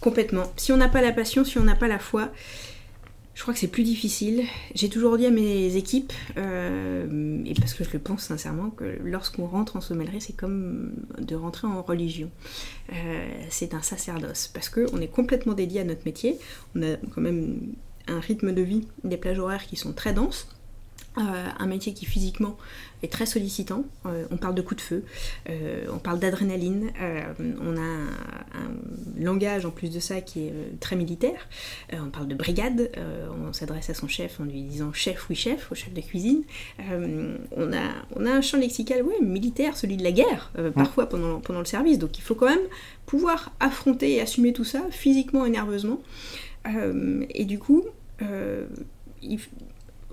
Complètement. 0.02 0.52
Si 0.58 0.72
on 0.72 0.78
n'a 0.78 0.90
pas 0.90 1.02
la 1.02 1.12
passion, 1.12 1.46
si 1.46 1.60
on 1.60 1.64
n'a 1.64 1.76
pas 1.76 1.88
la 1.88 2.00
foi, 2.00 2.32
je 3.36 3.44
crois 3.44 3.54
que 3.54 3.60
c'est 3.60 3.68
plus 3.68 3.84
difficile. 3.84 4.44
J'ai 4.76 4.90
toujours 4.90 5.18
dit 5.18 5.26
à 5.26 5.32
mes 5.32 5.76
équipes, 5.76 6.12
euh, 6.38 7.42
et 7.46 7.54
parce 7.54 7.74
que 7.74 7.84
je 7.84 7.92
le 7.94 8.00
pense 8.00 8.24
sincèrement, 8.24 8.72
que 8.72 8.98
lorsqu'on 9.04 9.46
rentre 9.46 9.78
en 9.78 9.82
sommellerie, 9.82 10.20
c'est 10.20 10.36
comme 10.36 10.92
de 11.20 11.36
rentrer 11.36 11.68
en 11.68 11.82
religion. 11.82 12.30
Euh, 12.94 13.28
c'est 13.50 13.74
un 13.74 13.82
sacerdoce, 13.82 14.50
parce 14.52 14.70
qu'on 14.70 15.00
est 15.00 15.08
complètement 15.08 15.54
dédié 15.54 15.82
à 15.82 15.84
notre 15.84 16.06
métier. 16.06 16.38
On 16.76 16.82
a 16.82 16.98
quand 17.14 17.22
même 17.22 17.74
un 18.08 18.20
rythme 18.20 18.54
de 18.54 18.62
vie, 18.62 18.88
des 19.04 19.18
plages 19.18 19.40
horaires 19.40 19.66
qui 19.66 19.76
sont 19.76 19.94
très 19.94 20.14
denses. 20.14 20.48
Euh, 21.18 21.22
un 21.60 21.68
métier 21.68 21.94
qui 21.94 22.06
physiquement 22.06 22.58
est 23.04 23.12
très 23.12 23.26
sollicitant. 23.26 23.84
Euh, 24.06 24.26
on 24.32 24.38
parle 24.38 24.56
de 24.56 24.62
coups 24.62 24.78
de 24.78 24.82
feu, 24.82 25.04
euh, 25.50 25.86
on 25.92 25.98
parle 25.98 26.20
d'adrénaline, 26.20 26.92
on 27.60 27.76
a 27.76 27.82
un, 27.82 28.72
langage 29.20 29.66
en 29.66 29.72
plus 29.72 29.90
de 29.90 30.00
ça 30.00 30.22
qui 30.22 30.48
est 30.48 30.54
très 30.80 30.96
militaire. 30.96 31.50
on 31.94 32.10
parle 32.10 32.28
de 32.28 32.36
brigade, 32.36 32.90
on 33.48 33.52
s'adresse 33.52 33.90
à 33.90 33.94
son 33.94 34.08
chef 34.08 34.40
en 34.40 34.46
lui 34.46 34.62
disant 34.64 34.94
chef, 34.94 35.30
oui 35.30 35.36
chef, 35.36 35.72
au 35.72 35.76
chef 35.76 35.94
de 35.94 36.02
cuisine. 36.02 36.44
on, 36.80 37.74
a, 37.74 37.92
on 38.16 38.26
a 38.26 38.32
un 38.32 38.42
champ 38.42 38.58
lexical 38.58 39.04
ouais, 39.04 39.20
militaire, 39.22 39.76
celui 39.76 39.98
de 39.98 40.04
la 40.04 40.12
guerre, 40.12 40.52
parfois 40.74 41.08
pendant, 41.08 41.40
pendant 41.40 41.60
le 41.60 41.66
service. 41.66 42.00
Donc 42.00 42.18
il 42.18 42.22
faut 42.22 42.36
quand 42.36 42.50
même 42.50 42.68
pouvoir 43.06 43.52
affronter 43.60 44.14
et 44.14 44.22
assumer 44.22 44.54
tout 44.54 44.64
ça 44.64 44.82
physiquement 44.92 45.46
et 45.46 45.50
nerveusement. 45.50 46.00
et 46.66 47.46
du 47.46 47.60
coup, 47.60 47.84
il, 49.22 49.40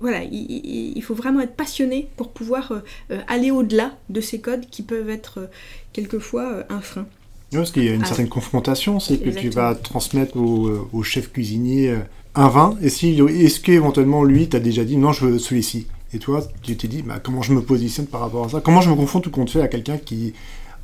voilà, 0.01 0.23
il, 0.23 1.01
faut 1.01 1.13
vraiment 1.13 1.41
être 1.41 1.55
passionné 1.55 2.07
pour 2.15 2.31
pouvoir 2.31 2.71
euh, 2.71 2.79
euh, 3.11 3.21
aller 3.27 3.51
au-delà 3.51 3.97
de 4.09 4.21
ces 4.21 4.39
codes 4.39 4.65
qui 4.69 4.81
peuvent 4.81 5.09
être 5.09 5.39
euh, 5.39 5.47
quelquefois 5.93 6.63
un 6.69 6.81
frein. 6.81 7.05
Oui, 7.51 7.57
parce 7.57 7.71
qu'il 7.71 7.83
y 7.83 7.89
a 7.89 7.93
une 7.93 8.03
ah. 8.03 8.07
certaine 8.07 8.29
confrontation, 8.29 8.99
c'est 8.99 9.17
que 9.17 9.29
tu 9.29 9.49
vas 9.49 9.75
transmettre 9.75 10.37
au, 10.37 11.03
chef 11.03 11.31
cuisinier 11.31 11.95
un 12.35 12.47
vin, 12.47 12.77
et 12.81 12.89
si, 12.89 13.19
est-ce 13.19 13.59
qu'éventuellement 13.59 14.23
lui 14.23 14.47
t'a 14.47 14.59
déjà 14.59 14.83
dit 14.83 14.97
non, 14.97 15.11
je 15.11 15.25
veux 15.25 15.39
celui-ci? 15.39 15.87
Et 16.13 16.19
toi, 16.19 16.43
tu 16.61 16.75
t'es 16.77 16.87
dit 16.87 17.01
bah, 17.01 17.19
comment 17.21 17.41
je 17.41 17.53
me 17.53 17.61
positionne 17.61 18.05
par 18.05 18.21
rapport 18.21 18.45
à 18.45 18.49
ça? 18.49 18.61
Comment 18.63 18.81
je 18.81 18.89
me 18.89 18.95
confonds 18.95 19.19
tout 19.19 19.31
compte 19.31 19.49
fait 19.49 19.61
à 19.61 19.67
quelqu'un 19.67 19.97
qui, 19.97 20.33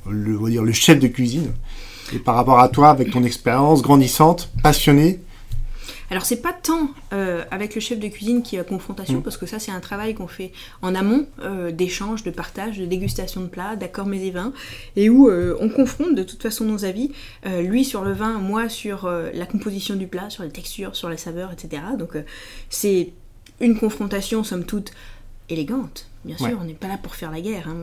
le, 0.10 0.50
dire, 0.50 0.64
le 0.64 0.72
chef 0.72 1.00
de 1.00 1.08
cuisine, 1.08 1.52
et 2.14 2.20
par 2.20 2.36
rapport 2.36 2.60
à 2.60 2.70
toi, 2.70 2.90
avec 2.90 3.12
ton 3.12 3.24
expérience 3.24 3.84
grandissante, 3.84 4.50
passionné, 4.64 5.20
alors 6.12 6.26
c'est 6.26 6.42
pas 6.42 6.54
tant 6.54 6.90
euh, 7.14 7.44
avec 7.52 7.76
le 7.76 7.82
chef 7.82 8.00
de 8.00 8.08
cuisine 8.08 8.44
qui 8.44 8.58
a 8.58 8.64
confrontation, 8.64 9.20
mm. 9.20 9.24
parce 9.24 9.38
que 9.38 9.46
ça 9.46 9.60
c'est 9.60 9.72
un 9.72 9.80
travail 9.80 10.14
qu'on 10.14 10.28
fait 10.28 10.52
en 10.82 10.96
amont 10.96 11.28
euh, 11.42 11.72
d'échange, 11.72 12.24
de 12.24 12.32
partage, 12.32 12.78
de 12.78 12.86
dégustation 12.86 13.42
de 13.42 13.48
plats, 13.48 13.76
d'accords 13.76 14.06
mets 14.06 14.26
et 14.26 14.32
vins, 14.32 14.54
et 14.96 15.10
où 15.10 15.30
euh, 15.30 15.58
on 15.60 15.70
confronte 15.70 16.16
de 16.16 16.24
toute 16.24 16.42
façon 16.42 16.66
nos 16.66 16.86
avis, 16.86 17.12
lui 17.46 17.86
sur 17.86 18.04
le 18.04 18.14
vin, 18.14 18.40
moi 18.40 18.70
sur 18.70 19.08
la 19.08 19.46
composition 19.46 19.96
du 19.96 20.08
plat, 20.08 20.30
sur 20.30 20.44
les 20.44 20.50
textures, 20.50 20.96
sur 20.96 21.10
les 21.10 21.18
saveurs, 21.18 21.52
etc. 21.52 21.82
Donc 21.98 22.18
c'est 22.70 23.14
une 23.60 23.78
confrontation 23.78 24.44
somme 24.44 24.66
toute 24.66 24.92
élégante. 25.50 26.08
Bien 26.26 26.38
sûr, 26.38 26.58
on 26.60 26.64
n'est 26.64 26.74
pas 26.74 26.88
là 26.88 26.98
pour 26.98 27.14
faire 27.14 27.30
la 27.30 27.40
guerre. 27.40 27.70
Hein. 27.70 27.82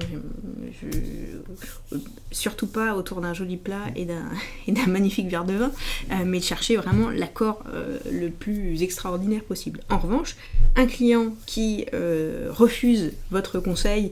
surtout 2.33 2.67
pas 2.67 2.97
autour 2.97 3.21
d'un 3.21 3.35
joli 3.35 3.57
plat 3.57 3.85
et 3.97 4.05
d'un 4.05 4.87
magnifique 4.89 5.29
verre 5.29 5.45
de 5.45 5.55
vin, 5.55 5.73
euh, 6.11 6.25
mais 6.27 6.41
de 6.41 6.45
chercher 6.45 6.77
vraiment 6.77 7.09
l'accord 7.11 7.63
euh, 7.73 7.99
le 8.11 8.31
plus 8.31 8.83
extraordinaire 8.83 9.45
possible. 9.45 9.81
En 9.91 9.99
revanche, 9.99 10.37
un 10.75 10.87
client 10.87 11.37
qui 11.47 11.87
euh, 11.95 12.49
refuse 12.51 13.13
votre 13.31 13.61
conseil 13.61 14.11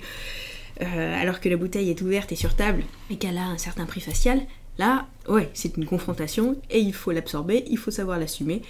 alors 0.82 1.40
que 1.40 1.50
la 1.50 1.58
bouteille 1.58 1.90
est 1.90 2.00
ouverte 2.00 2.32
et 2.32 2.36
sur 2.36 2.56
table 2.56 2.84
et 3.10 3.16
qu'elle 3.16 3.36
a 3.36 3.44
un 3.44 3.58
certain 3.58 3.84
prix 3.84 4.00
facial, 4.00 4.40
Là, 4.78 5.08
ouais, 5.28 5.50
c'est 5.52 5.76
une 5.76 5.84
confrontation 5.84 6.56
et 6.70 6.78
il 6.78 6.94
faut 6.94 7.10
l'absorber, 7.10 7.64
il 7.68 7.76
faut 7.76 7.90
savoir 7.90 8.18
l'assumer 8.18 8.62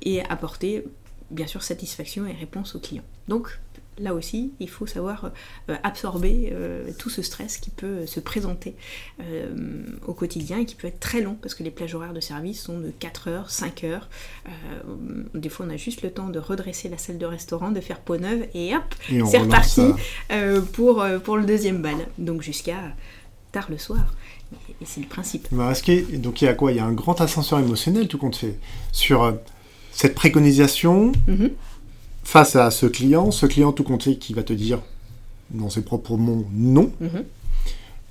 et 0.00 0.22
apporter, 0.22 0.84
bien 1.30 1.46
sûr, 1.46 1.62
satisfaction 1.62 2.24
et 2.24 2.32
réponse 2.32 2.76
au 2.76 2.78
client. 2.78 3.02
Donc, 3.28 3.58
là 3.98 4.14
aussi, 4.14 4.52
il 4.60 4.68
faut 4.68 4.86
savoir 4.86 5.30
euh, 5.68 5.76
absorber 5.82 6.50
euh, 6.52 6.90
tout 6.98 7.10
ce 7.10 7.22
stress 7.22 7.58
qui 7.58 7.70
peut 7.70 8.06
se 8.06 8.20
présenter 8.20 8.74
euh, 9.20 9.84
au 10.06 10.14
quotidien 10.14 10.58
et 10.58 10.64
qui 10.64 10.74
peut 10.74 10.88
être 10.88 11.00
très 11.00 11.20
long 11.20 11.36
parce 11.40 11.54
que 11.54 11.62
les 11.62 11.70
plages 11.70 11.94
horaires 11.94 12.12
de 12.12 12.20
service 12.20 12.60
sont 12.60 12.78
de 12.78 12.90
4 12.90 13.28
heures, 13.28 13.50
5 13.50 13.84
heures. 13.84 14.08
des 15.34 15.48
fois, 15.48 15.66
on 15.66 15.70
a 15.70 15.76
juste 15.76 16.02
le 16.02 16.10
temps 16.10 16.28
de 16.28 16.38
redresser 16.38 16.88
la 16.88 16.98
salle 16.98 17.18
de 17.18 17.26
restaurant, 17.26 17.70
de 17.70 17.80
faire 17.80 18.00
peau 18.00 18.16
neuve 18.16 18.46
et 18.54 18.74
hop, 18.74 18.82
c'est 19.08 19.38
reparti 19.38 19.82
pour, 20.72 21.04
pour 21.22 21.36
le 21.36 21.44
deuxième 21.44 21.82
bal. 21.82 21.96
Donc 22.18 22.42
jusqu'à 22.42 22.94
tard 23.52 23.66
le 23.70 23.78
soir. 23.78 24.14
Et, 24.80 24.84
c'est 24.84 25.00
le 25.00 25.06
principe. 25.06 25.48
Bah, 25.50 25.72
donc 26.14 26.42
il 26.42 26.44
y 26.44 26.48
a 26.48 26.54
quoi? 26.54 26.72
Il 26.72 26.76
y 26.76 26.80
a 26.80 26.84
un 26.84 26.92
grand 26.92 27.20
ascenseur 27.20 27.58
émotionnel, 27.58 28.08
tout 28.08 28.18
compte 28.18 28.36
fait, 28.36 28.58
sur 28.92 29.34
cette 29.92 30.14
préconisation. 30.14 31.12
Mm-hmm 31.28 31.50
face 32.24 32.56
à 32.56 32.70
ce 32.70 32.86
client, 32.86 33.30
ce 33.30 33.46
client 33.46 33.72
tout 33.72 33.84
compté 33.84 34.16
qui 34.16 34.34
va 34.34 34.42
te 34.42 34.52
dire, 34.52 34.80
dans 35.50 35.70
ses 35.70 35.82
propres 35.82 36.16
mots, 36.16 36.44
non, 36.52 36.90
mhm. 37.00 37.24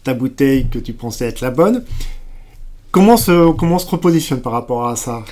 ta 0.04 0.14
bouteille 0.14 0.70
que 0.70 0.80
tu 0.80 0.94
pensais 0.94 1.26
être 1.26 1.42
la 1.42 1.52
bonne, 1.52 1.84
comment 2.92 3.18
se, 3.18 3.52
comment 3.52 3.80
se 3.80 3.88
repositionne 3.88 4.42
par 4.42 4.54
rapport 4.54 4.88
à 4.88 4.96
ça? 4.96 5.26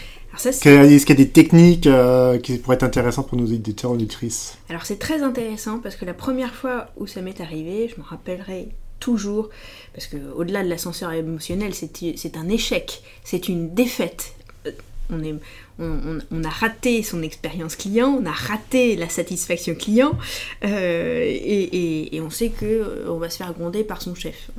Est-ce 0.45 0.61
qu'il 1.05 1.17
y 1.17 1.21
a 1.21 1.23
des 1.23 1.29
techniques 1.29 1.87
euh, 1.87 2.39
qui 2.39 2.57
pourraient 2.57 2.75
être 2.75 2.83
intéressantes 2.83 3.27
pour 3.27 3.37
nos 3.37 3.45
éditeurs 3.45 3.91
auditrices? 3.91 4.57
Alors 4.69 4.85
c'est 4.85 4.97
très 4.97 5.23
intéressant 5.23 5.79
parce 5.79 5.95
que 5.95 6.05
la 6.05 6.13
première 6.13 6.55
fois 6.55 6.87
où 6.97 7.05
ça 7.05 7.21
m'est 7.21 7.41
arrivé, 7.41 7.91
je 7.93 8.01
me 8.01 8.05
rappellerai 8.05 8.69
toujours, 8.99 9.49
parce 9.93 10.07
que 10.07 10.17
au-delà 10.35 10.63
de 10.63 10.69
l'ascenseur 10.69 11.11
émotionnel, 11.11 11.73
c'est 11.73 12.37
un 12.37 12.47
échec, 12.49 13.03
c'est 13.23 13.49
une 13.49 13.73
défaite. 13.73 14.33
Euh, 14.65 14.71
on 15.09 15.21
est, 15.21 15.35
on, 15.81 16.43
a 16.43 16.49
raté 16.49 17.03
son 17.03 17.21
expérience 17.23 17.75
client, 17.75 18.19
on 18.21 18.25
a 18.25 18.31
raté 18.31 18.95
la 18.95 19.09
satisfaction 19.09 19.75
client, 19.75 20.17
euh, 20.63 21.23
et, 21.23 22.19
on 22.21 22.29
sait 22.29 22.49
que 22.49 22.65
euh, 22.65 23.05
on 23.09 23.17
va 23.17 23.29
se 23.29 23.37
faire 23.37 23.53
gronder 23.53 23.83
par 23.83 24.01
son 24.01 24.15
chef. 24.15 24.51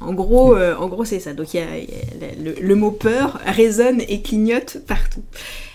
En, 0.00 0.12
gros, 0.12 0.54
euh, 0.54 0.76
en 0.76 0.88
gros 0.88 1.04
c'est 1.04 1.20
ça. 1.20 1.32
Donc 1.32 1.48
le, 1.54 2.74
mot 2.74 2.90
peur 2.90 3.40
résonne 3.46 4.02
et 4.08 4.22
clignote 4.22 4.78
partout. 4.86 5.22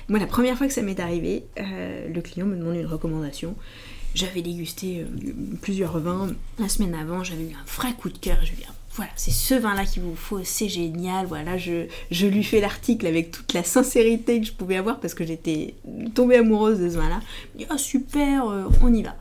Moi, 0.10 0.20
la 0.20 0.28
première 0.28 0.58
fois 0.58 0.68
que 0.68 0.74
ça 0.74 0.82
m'est 0.82 1.00
arrivé, 1.00 1.44
le 1.58 2.22
client 2.22 2.46
me 2.46 2.56
demande 2.56 2.76
une 2.76 2.86
recommandation. 2.86 3.56
J'avais 4.14 4.44
dégusté 4.44 5.06
plusieurs 5.62 5.98
vins 5.98 6.30
la 6.60 6.70
semaine 6.70 6.94
avant, 6.94 7.24
j'avais 7.24 7.44
eu 7.44 7.54
un 7.54 7.66
vrai 7.66 7.94
coup 7.94 8.10
de 8.10 8.18
cœur. 8.18 8.38
Je 8.44 8.52
ai 8.52 8.83
voilà, 8.96 9.12
c'est 9.16 9.32
ce 9.32 9.56
vin-là 9.56 9.86
qu'il 9.86 10.04
vous 10.04 10.16
faut, 10.16 10.44
c'est 10.44 10.70
génial. 10.70 11.26
Voilà, 11.26 11.58
je, 11.58 11.88
lui 12.26 12.44
fais 12.44 12.62
l'article 12.62 13.08
avec 13.08 13.32
toute 13.32 13.54
la 13.54 13.64
sincérité 13.64 14.40
que 14.40 14.46
je 14.46 14.54
pouvais 14.54 14.76
avoir 14.78 15.00
parce 15.00 15.16
que 15.16 15.26
j'étais 15.26 15.74
tombée 16.14 16.38
amoureuse 16.38 16.80
de 16.80 16.90
ce 16.90 16.98
vin-là. 16.98 17.20
Ah 17.70 17.78
super, 17.80 18.48
euh, 18.48 18.70
on 18.84 18.94
y 18.94 19.02
va. 19.02 19.16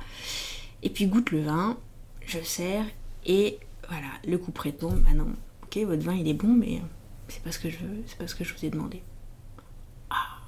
Et 0.82 0.90
puis 0.90 1.06
goûte 1.06 1.30
le 1.30 1.40
vin, 1.40 1.78
je 2.26 2.38
sers, 2.42 2.84
et 3.24 3.58
voilà, 3.88 4.08
le 4.26 4.36
coup 4.36 4.52
tombe. 4.78 5.02
Ah 5.08 5.14
non, 5.14 5.28
ok, 5.62 5.78
votre 5.86 6.02
vin 6.02 6.14
il 6.14 6.28
est 6.28 6.34
bon, 6.34 6.48
mais 6.48 6.82
c'est 7.28 7.42
pas 7.42 7.52
ce 7.52 7.58
que 7.58 7.70
je 7.70 7.78
veux, 7.78 8.02
c'est 8.06 8.18
pas 8.18 8.26
ce 8.26 8.34
que 8.34 8.44
je 8.44 8.52
vous 8.52 8.64
ai 8.66 8.68
demandé. 8.68 9.00
Ah. 10.10 10.38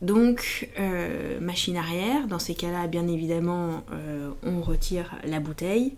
Donc, 0.00 0.70
euh, 0.78 1.38
machine 1.40 1.76
arrière, 1.76 2.26
dans 2.28 2.38
ces 2.38 2.54
cas-là, 2.54 2.86
bien 2.86 3.06
évidemment, 3.08 3.84
euh, 3.92 4.30
on 4.42 4.62
retire 4.62 5.16
la 5.24 5.38
bouteille 5.38 5.96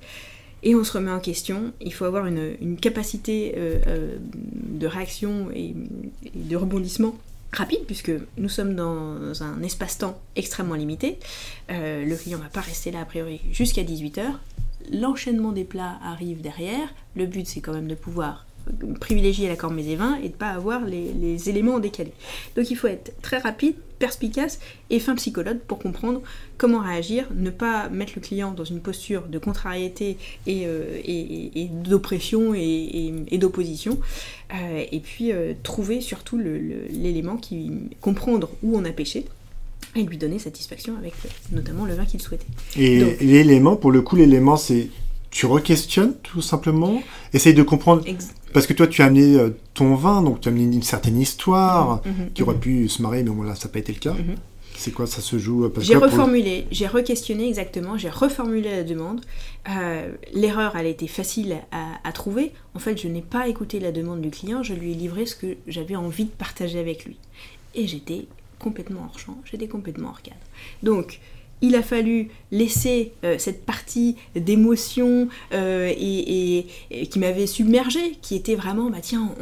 et 0.62 0.74
on 0.74 0.84
se 0.84 0.92
remet 0.92 1.10
en 1.10 1.20
question. 1.20 1.72
Il 1.80 1.92
faut 1.92 2.04
avoir 2.04 2.26
une, 2.26 2.76
capacité 2.80 3.54
euh, 3.56 3.78
euh, 3.86 4.16
de 4.20 4.86
réaction 4.86 5.50
et, 5.54 5.74
de 6.34 6.56
rebondissement 6.56 7.16
rapide 7.52 7.80
puisque 7.86 8.12
nous 8.38 8.48
sommes 8.48 8.74
dans 8.74 9.42
un 9.42 9.62
espace-temps 9.62 10.20
extrêmement 10.36 10.74
limité. 10.74 11.18
Euh, 11.70 12.04
le 12.04 12.16
client 12.16 12.38
ne 12.38 12.44
va 12.44 12.48
pas 12.48 12.60
rester 12.60 12.90
là 12.90 13.00
a 13.00 13.04
priori 13.04 13.40
jusqu'à 13.50 13.82
18h. 13.82 14.22
L'enchaînement 14.92 15.52
des 15.52 15.64
plats 15.64 15.98
arrive 16.02 16.40
derrière. 16.40 16.88
Le 17.14 17.26
but 17.26 17.46
c'est 17.46 17.60
quand 17.60 17.74
même 17.74 17.88
de 17.88 17.94
pouvoir 17.94 18.46
privilégier 19.00 19.48
l'accord 19.48 19.70
mets 19.70 19.86
et 19.86 19.96
vins 19.96 20.16
et 20.16 20.28
de 20.28 20.34
ne 20.34 20.38
pas 20.38 20.50
avoir 20.50 20.84
les, 20.84 21.48
éléments 21.48 21.78
décalés. 21.78 22.12
Donc 22.56 22.70
il 22.70 22.76
faut 22.76 22.86
être 22.86 23.12
très 23.20 23.38
rapide, 23.38 23.74
perspicace 24.02 24.58
et 24.90 24.98
fin 24.98 25.14
psychologue 25.14 25.58
pour 25.68 25.78
comprendre 25.78 26.22
comment 26.58 26.80
réagir, 26.80 27.28
ne 27.36 27.50
pas 27.50 27.88
mettre 27.88 28.14
le 28.16 28.20
client 28.20 28.50
dans 28.50 28.64
une 28.64 28.80
posture 28.80 29.22
de 29.28 29.38
contrariété 29.38 30.18
et, 30.48 30.64
euh, 30.66 30.98
et, 31.04 31.68
d'oppression 31.70 32.52
et, 32.52 33.38
d'opposition, 33.38 34.00
euh, 34.52 34.84
et 34.90 34.98
puis 34.98 35.30
euh, 35.30 35.52
trouver 35.62 36.00
surtout 36.00 36.36
l'élément 36.36 37.36
qui 37.36 37.70
comprendre 38.00 38.50
où 38.64 38.76
on 38.76 38.84
a 38.84 38.90
péché 38.90 39.24
et 39.94 40.02
lui 40.02 40.16
donner 40.16 40.40
satisfaction 40.40 40.96
avec 40.96 41.14
notamment 41.52 41.84
le 41.84 41.94
vin 41.94 42.04
qu'il 42.04 42.20
souhaitait. 42.20 42.46
Et 42.76 42.98
l'élément, 43.20 43.76
pour 43.76 43.92
le 43.92 44.02
coup, 44.02 44.16
l'élément 44.16 44.56
c'est 44.56 44.88
tu 45.32 45.46
re-questionnes 45.46 46.14
tout 46.22 46.42
simplement, 46.42 47.02
essaye 47.32 47.54
de 47.54 47.62
comprendre. 47.62 48.04
Parce 48.52 48.66
que 48.66 48.74
toi, 48.74 48.86
tu 48.86 49.00
as 49.00 49.06
amené 49.06 49.34
euh, 49.34 49.50
ton 49.72 49.94
vin, 49.94 50.22
donc 50.22 50.42
tu 50.42 50.48
as 50.48 50.52
amené 50.52 50.76
une 50.76 50.82
certaine 50.82 51.18
histoire 51.18 52.02
mhm, 52.04 52.12
mhm, 52.12 52.32
qui 52.34 52.42
aurait 52.42 52.54
mhm. 52.54 52.60
pu 52.60 52.88
se 52.88 53.00
marier, 53.00 53.22
mais 53.22 53.30
bon, 53.30 53.42
là, 53.42 53.54
ça 53.54 53.66
n'a 53.66 53.72
pas 53.72 53.78
été 53.78 53.92
le 53.92 53.98
cas. 53.98 54.14
C'est 54.76 54.90
quoi, 54.90 55.06
ça 55.06 55.20
se 55.20 55.38
joue 55.38 55.64
euh, 55.64 55.72
J'ai 55.78 55.96
reformulé, 55.96 56.66
j'ai 56.70 56.86
re-questionné 56.86 57.48
exactement, 57.48 57.96
j'ai 57.96 58.10
reformulé 58.10 58.70
la 58.70 58.84
demande. 58.84 59.22
Euh, 59.70 60.12
l'erreur, 60.34 60.76
elle 60.76 60.86
a 60.86 60.88
été 60.90 61.06
facile 61.06 61.56
à, 61.70 62.12
trouver. 62.12 62.52
En 62.74 62.78
fait, 62.78 63.00
je 63.00 63.08
n'ai 63.08 63.22
pas 63.22 63.48
écouté 63.48 63.80
la 63.80 63.92
demande 63.92 64.20
du 64.20 64.30
client, 64.30 64.62
je 64.62 64.74
lui 64.74 64.92
ai 64.92 64.94
livré 64.94 65.24
ce 65.24 65.34
que 65.34 65.56
j'avais 65.66 65.96
envie 65.96 66.24
de 66.24 66.30
partager 66.30 66.78
avec 66.78 67.06
lui. 67.06 67.16
Et 67.74 67.86
j'étais 67.86 68.26
complètement 68.58 69.08
hors 69.08 69.18
champ, 69.18 69.38
j'étais 69.50 69.68
complètement 69.68 70.08
hors 70.10 70.20
cadre. 70.20 70.36
Donc, 70.82 71.20
il 71.62 71.76
a 71.76 71.82
fallu 71.82 72.28
laisser 72.50 73.12
euh, 73.24 73.36
cette 73.38 73.64
partie 73.64 74.16
d'émotion 74.34 75.28
euh, 75.54 75.92
qui 75.92 77.18
m'avait 77.18 77.46
submergé, 77.46 78.00
qui 78.20 78.34
était 78.34 78.56
vraiment, 78.56 78.90
bah 78.90 78.98
tiens, 79.00 79.32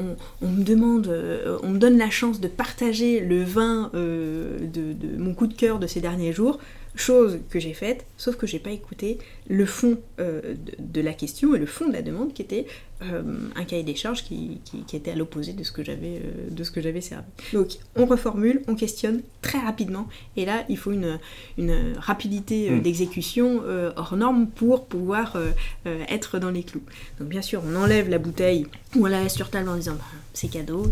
on, 0.43 0.49
me 0.49 0.63
demande, 0.63 1.09
euh, 1.09 1.59
on 1.63 1.71
me 1.71 1.79
donne 1.79 1.97
la 1.97 2.11
chance 2.11 2.41
de 2.41 2.47
partager 2.47 3.21
le 3.21 3.43
vin 3.43 3.91
de, 3.95 4.95
mon 5.17 5.35
coup 5.35 5.47
de 5.47 5.55
cœur 5.55 5.79
de 5.79 5.87
ces 5.87 6.01
derniers 6.01 6.33
jours. 6.33 6.59
Chose 6.97 7.39
que 7.49 7.61
j'ai 7.61 7.73
faite, 7.73 8.05
sauf 8.17 8.37
que 8.37 8.47
j'ai 8.47 8.59
pas 8.59 8.73
écouté 8.73 9.19
le 9.49 9.65
fond 9.65 9.97
de, 10.19 11.01
la 11.01 11.13
question 11.13 11.55
et 11.55 11.59
le 11.59 11.67
fond 11.67 11.87
de 11.87 11.93
la 11.93 12.03
demande 12.03 12.35
qui 12.35 12.43
était 12.43 12.67
un 13.03 13.65
cahier 13.65 13.83
des 13.83 13.95
charges 13.95 14.25
qui, 14.25 14.61
était 14.95 15.13
à 15.13 15.15
l'opposé 15.15 15.53
de 15.53 15.63
ce 15.63 15.73
que 15.73 15.83
j'avais 15.83 16.21
euh, 16.25 16.51
de 16.51 16.65
ce 16.65 16.71
que 16.71 16.81
j'avais 16.81 17.01
servi. 17.01 17.25
Donc 17.53 17.79
on 17.97 18.07
reformule, 18.07 18.63
on 18.69 18.75
questionne 18.75 19.23
très 19.43 19.59
rapidement 19.59 20.09
et 20.37 20.45
là 20.45 20.65
il 20.69 20.77
faut 20.77 20.93
une, 20.93 21.19
une 21.59 21.95
rapidité 21.99 22.71
mm. 22.71 22.81
d'exécution 22.81 23.63
hors 23.97 24.17
norme 24.17 24.49
pour 24.49 24.87
pouvoir 24.87 25.37
être 26.09 26.39
dans 26.39 26.51
les 26.51 26.63
clous. 26.63 26.83
Donc 27.19 27.29
bien 27.29 27.43
sûr 27.43 27.63
on 27.67 27.77
enlève 27.77 28.09
la 28.09 28.19
bouteille 28.19 28.67
ou 28.97 29.05
on 29.05 29.09
la 29.09 29.23
laisse 29.23 29.35
sur 29.35 29.51
table 29.51 29.69
en 29.69 29.77
disant 29.77 29.95
bah, 29.95 30.05
c'est 30.33 30.49
cadeau, 30.49 30.91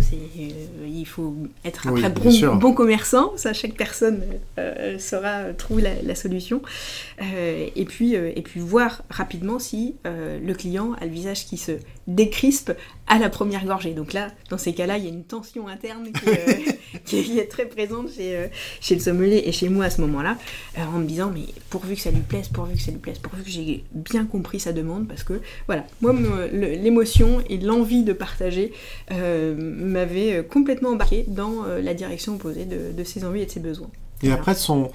il 0.87 1.07
faut 1.07 1.37
être 1.65 1.87
un 1.87 1.95
très 1.95 2.11
bon, 2.11 2.57
bon, 2.57 2.73
commerçant, 2.73 3.33
ça 3.37 3.53
chaque 3.53 3.75
personne 3.75 4.23
saura 4.99 5.53
trouver 5.55 5.83
la, 5.83 6.03
la 6.03 6.15
solution. 6.15 6.63
et 7.21 7.85
puis 7.85 8.15
et 8.15 8.43
puis 8.43 8.61
voir 8.61 9.03
rapidement 9.11 9.59
si 9.59 9.97
euh, 10.07 10.39
le 10.41 10.55
client 10.55 10.93
a 11.01 11.05
le 11.05 11.11
visage 11.11 11.47
qui 11.47 11.57
se 11.57 11.73
décrispe 12.09 12.73
à 13.07 13.19
la 13.19 13.29
première 13.29 13.65
gorgée. 13.65 13.93
Donc 13.93 14.13
là, 14.13 14.29
dans 14.51 14.59
ces 14.59 14.73
cas-là, 14.73 14.99
il 14.99 15.05
y 15.05 15.07
a 15.07 15.11
une 15.11 15.25
tension 15.25 15.69
interne 15.69 16.09
qui, 17.05 17.19
euh, 17.19 17.39
est 17.41 17.51
très 17.51 17.67
présente 17.67 18.11
chez, 18.11 18.35
euh, 18.35 18.49
chez, 18.81 18.95
le 18.95 19.01
sommelier 19.01 19.43
et 19.45 19.53
chez 19.53 19.69
moi 19.69 19.85
à 19.85 19.91
ce 19.91 20.01
moment-là, 20.01 20.37
en 20.77 20.99
me 20.99 21.07
disant, 21.07 21.31
mais 21.33 21.45
pourvu 21.71 21.95
que 21.95 22.01
ça 22.01 22.11
lui 22.11 22.21
plaise, 22.21 22.49
pourvu 22.49 22.75
que 22.75 22.81
ça 22.81 22.91
lui 22.91 22.99
plaise, 22.99 23.19
pourvu 23.19 23.43
que 23.43 23.51
j'ai 23.51 23.85
bien 23.93 24.25
compris 24.25 24.59
sa 24.59 24.73
demande, 24.73 25.07
parce 25.07 25.23
que 25.23 25.41
voilà, 25.67 25.85
moi, 26.01 26.15
l'émotion 26.53 27.43
et 27.49 27.59
l'envie 27.59 28.03
de 28.03 28.13
partager 28.13 28.73
m'avaient 29.11 30.45
complètement 30.49 30.91
embarqué 30.91 31.25
dans 31.29 31.65
la 31.65 31.95
direction 31.95 32.35
opposée 32.35 32.65
de, 32.65 33.05
ses 33.05 33.25
envies 33.25 33.43
et 33.43 33.47
de 33.47 33.51
ses 33.51 33.61
besoins. 33.61 33.91
Et 34.23 34.33
après, 34.33 34.55
son... 34.55 34.91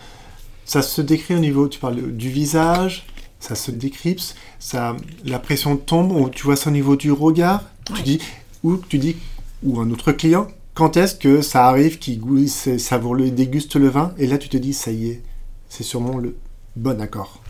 ça 0.65 0.81
se 0.81 1.01
décrit 1.01 1.35
au 1.35 1.39
niveau, 1.39 1.67
tu 1.67 1.79
parles 1.79 2.11
du 2.11 2.29
visage, 2.29 3.05
ça 3.43 3.55
se 3.55 3.71
décrypte, 3.71 4.35
ça, 4.57 4.95
la 5.25 5.37
pression 5.37 5.75
tombe, 5.75 6.31
tu 6.31 6.43
vois 6.43 6.55
ça 6.55 6.69
au 6.69 6.73
niveau 6.73 6.95
du 6.95 7.11
regard, 7.11 7.61
tu 7.93 8.01
dis, 8.03 8.19
ou 8.63 8.77
tu 8.77 8.97
dis, 8.97 9.17
ou 9.63 9.81
un 9.81 9.91
autre 9.91 10.13
client, 10.13 10.47
quand 10.73 10.95
est-ce 10.95 11.15
que 11.15 11.41
ça 11.41 11.67
arrive 11.67 11.99
qu'il 11.99 12.49
savoure 12.49 13.15
le, 13.15 13.31
déguste 13.31 13.75
le 13.75 13.89
vin, 13.89 14.13
et 14.17 14.27
là 14.27 14.37
tu 14.37 14.47
te 14.47 14.55
dis, 14.55 14.73
ça 14.73 14.91
y 14.91 15.09
est, 15.09 15.21
c'est 15.67 15.83
sûrement 15.83 16.19
le 16.19 16.37
bon 16.77 17.01
accord 17.01 17.42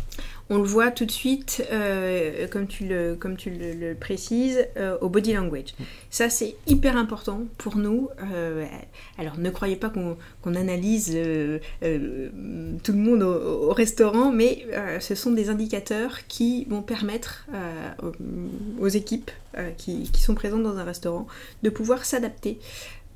on 0.50 0.58
le 0.58 0.64
voit 0.64 0.92
tout 0.92 1.06
de 1.06 1.12
suite, 1.12 1.66
euh, 1.72 2.48
comme 2.48 2.68
tu 2.68 2.86
le, 2.86 3.16
comme 3.16 3.38
tu 3.38 3.50
le, 3.50 3.96
précises, 3.96 4.66
euh, 4.78 4.98
au 5.02 5.10
body 5.10 5.34
language. 5.34 5.74
Ça, 6.10 6.30
c'est 6.30 6.56
hyper 6.68 6.98
important 6.98 7.44
pour 7.58 7.78
nous. 7.78 8.10
Euh, 8.34 8.66
alors, 9.18 9.38
ne 9.40 9.50
croyez 9.50 9.76
pas 9.76 9.90
qu'on 9.90 10.56
analyse 10.56 11.12
tout 11.12 11.82
le 11.82 12.98
monde 12.98 13.24
au, 13.24 13.74
restaurant, 13.74 14.32
mais 14.32 14.66
ce 15.00 15.16
sont 15.16 15.32
des 15.32 15.50
indicateurs 15.50 16.28
qui 16.28 16.66
vont 16.66 16.82
permettre 16.82 17.48
aux, 18.80 18.88
équipes 18.90 19.32
qui, 19.78 20.10
qui, 20.12 20.22
sont 20.22 20.36
présentes 20.36 20.64
dans 20.64 20.78
un 20.78 20.84
restaurant 20.84 21.28
de 21.64 21.70
pouvoir 21.70 22.06
s'adapter 22.06 22.60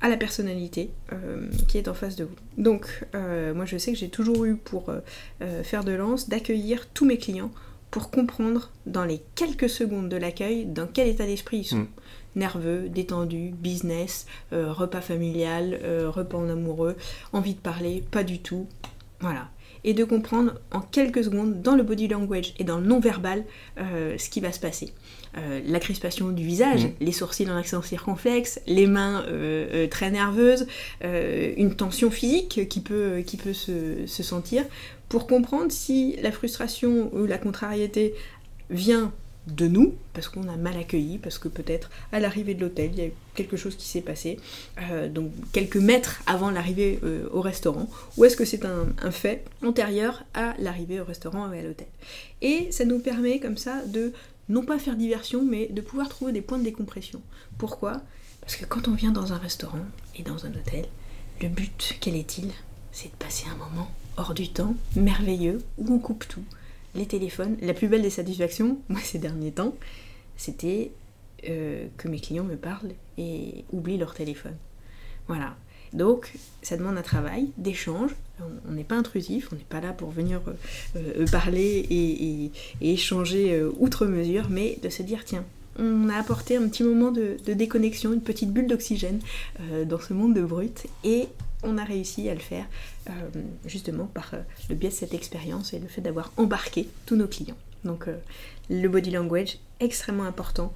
à 0.00 0.08
la 0.08 0.16
personnalité 0.16 0.90
euh, 1.12 1.48
qui 1.66 1.78
est 1.78 1.88
en 1.88 1.94
face 1.94 2.16
de 2.16 2.24
vous. 2.24 2.36
Donc, 2.56 3.06
euh, 3.14 3.54
moi 3.54 3.64
je 3.64 3.76
sais 3.76 3.92
que 3.92 3.98
j'ai 3.98 4.08
toujours 4.08 4.44
eu 4.44 4.56
pour 4.56 4.90
euh, 4.90 5.62
faire 5.62 5.84
de 5.84 5.92
lance 5.92 6.28
d'accueillir 6.28 6.88
tous 6.88 7.04
mes 7.04 7.18
clients 7.18 7.50
pour 7.90 8.10
comprendre 8.10 8.70
dans 8.86 9.04
les 9.04 9.22
quelques 9.34 9.68
secondes 9.68 10.08
de 10.08 10.16
l'accueil 10.16 10.66
dans 10.66 10.86
quel 10.86 11.08
état 11.08 11.26
d'esprit 11.26 11.58
ils 11.58 11.64
sont. 11.64 11.76
Mm. 11.76 11.88
Nerveux, 12.36 12.88
détendus, 12.88 13.50
business, 13.50 14.26
repas 14.52 15.00
familial, 15.00 15.80
repas 16.06 16.38
en 16.38 16.48
amoureux, 16.48 16.94
envie 17.32 17.54
de 17.54 17.58
parler, 17.58 18.04
pas 18.12 18.22
du 18.22 18.38
tout. 18.38 18.68
Voilà 19.20 19.48
et 19.84 19.94
de 19.94 20.04
comprendre 20.04 20.54
en 20.72 20.80
quelques 20.80 21.24
secondes 21.24 21.62
dans 21.62 21.74
le 21.74 21.82
body 21.82 22.08
language 22.08 22.52
et 22.58 22.64
dans 22.64 22.78
le 22.78 22.86
non-verbal 22.86 23.44
ce 23.78 24.28
qui 24.28 24.40
va 24.40 24.52
se 24.52 24.60
passer. 24.60 24.92
Euh, 25.36 25.60
la 25.66 25.78
crispation 25.78 26.30
du 26.30 26.44
visage, 26.44 26.86
mm. 26.86 26.90
les 27.00 27.12
sourcils 27.12 27.50
en 27.50 27.56
accent 27.56 27.82
circonflexe, 27.82 28.60
les 28.66 28.86
mains 28.86 29.24
euh, 29.28 29.66
euh, 29.72 29.86
très 29.86 30.10
nerveuses, 30.10 30.66
une 31.02 31.74
tension 31.74 32.10
physique 32.10 32.68
qui 32.68 32.80
peut, 32.80 33.22
qui 33.26 33.36
peut 33.36 33.52
se, 33.52 34.06
sentir, 34.06 34.64
pour 35.08 35.26
comprendre 35.26 35.70
si 35.70 36.16
la 36.22 36.32
frustration 36.32 37.10
ou 37.14 37.26
la 37.26 37.38
contrariété 37.38 38.14
vient 38.70 39.12
de 39.46 39.66
nous, 39.66 39.94
parce 40.12 40.28
qu'on 40.28 40.46
a 40.48 40.56
mal 40.56 40.76
accueilli, 40.76 41.16
parce 41.16 41.38
que 41.38 41.48
peut-être 41.48 41.90
à 42.12 42.20
l'arrivée 42.20 42.52
de 42.52 42.60
l'hôtel, 42.60 42.90
il 42.92 42.98
y 43.02 43.06
a 43.06 43.10
quelque 43.34 43.56
chose 43.56 43.76
qui 43.76 43.86
s'est 43.86 44.02
passé, 44.02 44.38
donc 45.10 45.30
quelques 45.52 45.76
mètres 45.76 46.20
avant 46.26 46.50
l'arrivée 46.50 47.00
au 47.32 47.40
restaurant, 47.40 47.88
ou 48.18 48.26
est-ce 48.26 48.36
que 48.36 48.44
c'est 48.44 48.66
un, 48.66 48.88
un, 49.02 49.10
fait 49.10 49.44
antérieur 49.64 50.24
à 50.34 50.54
l'arrivée 50.58 51.00
au 51.00 51.04
restaurant 51.04 51.50
et 51.52 51.60
à 51.60 51.62
l'hôtel. 51.62 51.86
Et 52.42 52.70
ça 52.72 52.84
nous 52.84 52.98
permet 52.98 53.40
comme 53.40 53.56
ça 53.56 53.82
de 53.86 54.12
non 54.48 54.64
pas 54.64 54.78
faire 54.78 54.96
diversion, 54.96 55.44
mais 55.44 55.66
de 55.66 55.80
pouvoir 55.80 56.08
trouver 56.08 56.32
des 56.32 56.42
points 56.42 56.58
de 56.58 56.64
décompression. 56.64 57.20
Pourquoi? 57.58 58.00
Parce 58.40 58.56
que 58.56 58.64
quand 58.64 58.88
on 58.88 58.94
vient 58.94 59.12
dans 59.12 59.32
un 59.32 59.38
restaurant 59.38 59.84
et 60.16 60.22
dans 60.22 60.46
un 60.46 60.50
hôtel, 60.50 60.86
le 61.42 61.48
but, 61.48 61.96
quel 62.00 62.16
est-il? 62.16 62.50
C'est 62.92 63.10
de 63.10 63.16
passer 63.16 63.46
un 63.48 63.56
moment 63.56 63.90
hors 64.16 64.34
du 64.34 64.48
temps, 64.48 64.74
merveilleux, 64.96 65.62
où 65.78 65.92
on 65.94 65.98
coupe 65.98 66.26
tout. 66.26 66.42
Les 66.94 67.06
téléphones, 67.06 67.56
la 67.60 67.74
plus 67.74 67.88
belle 67.88 68.02
des 68.02 68.10
satisfactions, 68.10 68.78
moi 68.88 69.00
ces 69.02 69.18
derniers 69.18 69.52
temps, 69.52 69.74
c'était 70.36 70.90
euh, 71.48 71.86
que 71.96 72.08
mes 72.08 72.18
clients 72.18 72.44
me 72.44 72.56
parlent 72.56 72.92
et 73.16 73.64
oublient 73.72 73.98
leur 73.98 74.14
téléphone. 74.14 74.56
Voilà. 75.28 75.56
Donc, 75.92 76.32
ça 76.62 76.76
demande 76.76 76.98
un 76.98 77.02
travail 77.02 77.50
d'échange. 77.56 78.10
On 78.68 78.72
n'est 78.72 78.84
pas 78.84 78.96
intrusif, 78.96 79.48
on 79.52 79.56
n'est 79.56 79.62
pas 79.62 79.80
là 79.80 79.92
pour 79.92 80.10
venir 80.10 80.40
euh, 80.46 80.52
euh, 80.96 81.26
parler 81.26 81.86
et, 81.90 82.50
échanger 82.80 83.52
euh, 83.52 83.70
outre 83.78 84.06
mesure, 84.06 84.48
mais 84.50 84.78
de 84.82 84.88
se 84.88 85.02
dire 85.02 85.24
tiens, 85.24 85.44
on 85.78 86.08
a 86.08 86.16
apporté 86.16 86.56
un 86.56 86.68
petit 86.68 86.82
moment 86.82 87.10
de, 87.10 87.36
déconnexion, 87.46 88.12
une 88.12 88.20
petite 88.20 88.52
bulle 88.52 88.66
d'oxygène 88.66 89.20
dans 89.86 90.00
ce 90.00 90.12
monde 90.12 90.34
de 90.34 90.42
brut 90.42 90.86
et 91.04 91.28
on 91.62 91.78
a 91.78 91.84
réussi 91.84 92.28
à 92.28 92.34
le 92.34 92.40
faire 92.40 92.66
justement 93.64 94.06
par 94.06 94.32
le 94.68 94.74
biais 94.74 94.88
de 94.88 94.94
cette 94.94 95.14
expérience 95.14 95.74
et 95.74 95.78
le 95.78 95.86
fait 95.86 96.00
d'avoir 96.00 96.32
embarqué 96.36 96.88
tous 97.06 97.14
nos 97.14 97.28
clients. 97.28 97.56
Donc, 97.84 98.06
le 98.68 98.88
body 98.88 99.12
language, 99.12 99.58
extrêmement 99.78 100.24
important 100.24 100.74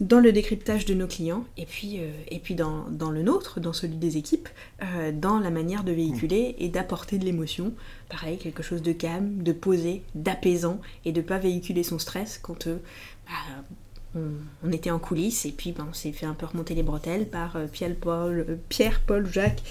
dans 0.00 0.18
le 0.18 0.32
décryptage 0.32 0.86
de 0.86 0.94
nos 0.94 1.06
clients 1.06 1.44
et 1.58 1.66
puis, 1.66 1.98
euh, 1.98 2.10
et 2.28 2.38
puis 2.38 2.54
dans, 2.54 2.86
le 2.88 3.22
nôtre, 3.22 3.60
dans 3.60 3.74
celui 3.74 3.96
des 3.96 4.16
équipes, 4.16 4.48
euh, 4.82 5.12
dans 5.12 5.38
la 5.38 5.50
manière 5.50 5.84
de 5.84 5.92
véhiculer 5.92 6.56
et 6.58 6.68
d'apporter 6.68 7.18
de 7.18 7.24
l'émotion. 7.24 7.74
Pareil, 8.08 8.38
quelque 8.38 8.62
chose 8.62 8.82
de 8.82 8.92
calme, 8.92 9.42
de 9.42 9.52
posé, 9.52 10.02
d'apaisant 10.14 10.80
et 11.04 11.12
de 11.12 11.20
ne 11.20 11.26
pas 11.26 11.38
véhiculer 11.38 11.82
son 11.82 11.98
stress 11.98 12.38
quand 12.42 12.66
euh, 12.66 12.78
bah, 13.26 14.20
on, 14.64 14.72
était 14.72 14.90
en 14.90 14.98
coulisses 14.98 15.44
et 15.44 15.52
puis 15.52 15.72
ben, 15.72 15.86
on 15.88 15.92
s'est 15.92 16.12
fait 16.12 16.26
un 16.26 16.34
peu 16.34 16.46
remonter 16.46 16.74
les 16.74 16.82
bretelles 16.82 17.26
par 17.26 17.58
Pierre, 17.70 17.94
Paul, 17.94 18.58
Pierre, 18.70 19.00
Paul, 19.06 19.30
Jacques. 19.30 19.62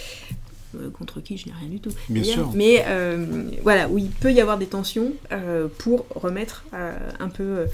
contre 0.94 1.22
qui 1.22 1.38
je 1.38 1.48
n'ai 1.48 1.54
rien 1.60 1.70
du 1.70 1.80
tout. 1.80 1.92
Bien 2.08 2.24
sûr. 2.24 2.52
Mais 2.54 2.86
voilà, 3.64 3.90
où 3.90 3.98
il 3.98 4.12
peut 4.12 4.32
y 4.32 4.40
avoir 4.40 4.60
des 4.60 4.68
tensions 4.68 5.12
pour 5.80 6.06
remettre 6.16 6.64
un 6.72 7.30
peu 7.30 7.66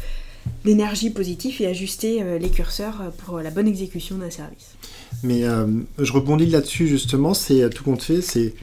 d'énergie 0.63 1.09
positive 1.09 1.61
et 1.61 1.67
ajuster 1.67 2.21
euh, 2.21 2.37
les 2.37 2.49
curseurs 2.49 3.01
euh, 3.01 3.09
pour 3.25 3.39
la 3.39 3.51
bonne 3.51 3.67
exécution 3.67 4.17
d'un 4.17 4.29
service. 4.29 4.75
Mais 5.23 5.43
euh, 5.43 5.67
je 5.99 6.11
rebondis 6.11 6.47
là-dessus 6.47 6.87
justement, 6.87 7.33
c'est 7.33 7.69
tout 7.69 7.83
compte 7.83 8.01
fait, 8.01 8.21
c'est 8.21 8.53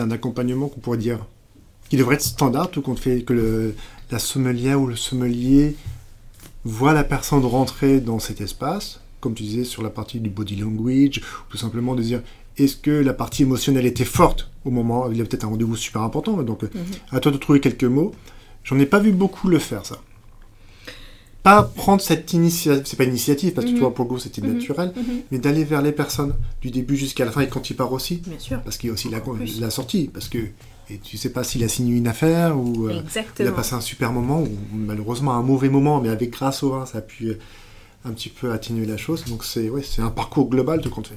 un 0.00 0.10
accompagnement 0.10 0.68
qu'on 0.68 0.80
pourrait 0.80 0.98
dire 0.98 1.24
qui 1.88 1.96
devrait 1.96 2.14
être 2.14 2.22
standard, 2.22 2.70
tout 2.70 2.80
compte 2.80 2.98
fait 2.98 3.22
que 3.22 3.32
le, 3.32 3.74
la 4.10 4.18
sommelière 4.18 4.80
ou 4.80 4.86
le 4.86 4.96
sommelier 4.96 5.76
voit 6.64 6.94
la 6.94 7.04
personne 7.04 7.44
rentrer 7.44 8.00
dans 8.00 8.18
cet 8.18 8.40
espace, 8.40 9.00
comme 9.20 9.34
tu 9.34 9.42
disais 9.42 9.64
sur 9.64 9.82
la 9.82 9.90
partie 9.90 10.20
du 10.20 10.30
body 10.30 10.56
language, 10.56 11.18
ou 11.18 11.50
tout 11.50 11.58
simplement 11.58 11.94
de 11.94 12.02
dire 12.02 12.22
est-ce 12.56 12.76
que 12.76 12.90
la 12.90 13.14
partie 13.14 13.42
émotionnelle 13.42 13.86
était 13.86 14.04
forte 14.04 14.50
au 14.64 14.70
moment, 14.70 15.10
il 15.10 15.18
y 15.18 15.20
a 15.20 15.24
peut-être 15.24 15.44
un 15.44 15.48
rendez-vous 15.48 15.76
super 15.76 16.02
important, 16.02 16.42
donc 16.42 16.62
mhm. 16.62 16.70
à 17.10 17.20
toi 17.20 17.32
de 17.32 17.36
trouver 17.36 17.60
quelques 17.60 17.84
mots. 17.84 18.12
J'en 18.64 18.78
ai 18.78 18.86
pas 18.86 19.00
vu 19.00 19.12
beaucoup 19.12 19.48
le 19.48 19.58
faire 19.58 19.84
ça. 19.84 19.98
Pas 21.42 21.62
prendre 21.64 22.00
cette 22.00 22.32
initiative, 22.32 22.82
c'est 22.86 22.96
pas 22.96 23.04
initiative 23.04 23.52
parce 23.52 23.66
que 23.66 23.72
Mhm. 23.72 23.78
toi 23.78 23.94
pour 23.94 24.04
le 24.04 24.10
coup 24.10 24.18
c'était 24.18 24.40
Mhm. 24.42 24.54
naturel, 24.54 24.92
Mhm. 24.96 25.02
mais 25.30 25.38
d'aller 25.38 25.64
vers 25.64 25.82
les 25.82 25.92
personnes 25.92 26.34
du 26.60 26.70
début 26.70 26.96
jusqu'à 26.96 27.24
la 27.24 27.32
fin 27.32 27.40
et 27.40 27.48
quand 27.48 27.68
il 27.70 27.74
part 27.74 27.92
aussi, 27.92 28.16
Bien 28.26 28.38
sûr. 28.38 28.60
parce 28.62 28.76
qu'il 28.78 28.88
y 28.88 28.90
a 28.90 28.94
aussi 28.94 29.08
la, 29.60 29.70
sortie, 29.70 30.08
parce 30.12 30.28
que 30.28 30.38
et 30.90 30.98
tu 30.98 31.16
sais 31.16 31.30
pas 31.30 31.42
s'il 31.42 31.64
a 31.64 31.68
signé 31.68 31.94
une 31.96 32.06
affaire 32.08 32.58
ou 32.58 32.86
euh, 32.88 33.02
il 33.40 33.46
a 33.46 33.52
passé 33.52 33.74
un 33.74 33.80
super 33.80 34.12
moment 34.12 34.42
ou 34.42 34.48
malheureusement 34.72 35.32
un 35.32 35.42
mauvais 35.42 35.68
moment, 35.68 36.00
mais 36.00 36.10
avec 36.10 36.30
grâce 36.30 36.62
au 36.62 36.70
vin 36.70 36.86
ça 36.86 36.98
a 36.98 37.00
pu 37.00 37.28
euh, 37.28 37.38
un 38.04 38.10
petit 38.12 38.28
peu 38.28 38.52
atténuer 38.52 38.84
la 38.86 38.96
chose. 38.96 39.24
Donc 39.26 39.44
c'est 39.44 39.68
ouais, 39.70 39.82
c'est 39.82 40.02
un 40.02 40.10
parcours 40.10 40.48
global 40.48 40.80
de 40.80 40.88
compte 40.88 41.06
fait. 41.08 41.16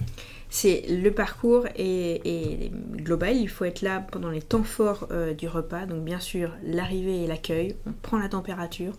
C'est 0.49 0.85
le 0.87 1.11
parcours 1.11 1.65
est 1.75 2.71
global. 2.95 3.35
Il 3.35 3.49
faut 3.49 3.65
être 3.65 3.81
là 3.81 4.05
pendant 4.11 4.29
les 4.29 4.41
temps 4.41 4.63
forts 4.63 5.07
euh, 5.11 5.33
du 5.33 5.47
repas. 5.47 5.85
Donc 5.85 6.03
bien 6.05 6.19
sûr, 6.19 6.51
l'arrivée 6.63 7.23
et 7.23 7.27
l'accueil. 7.27 7.75
On 7.87 7.91
prend 8.01 8.17
la 8.19 8.29
température, 8.29 8.93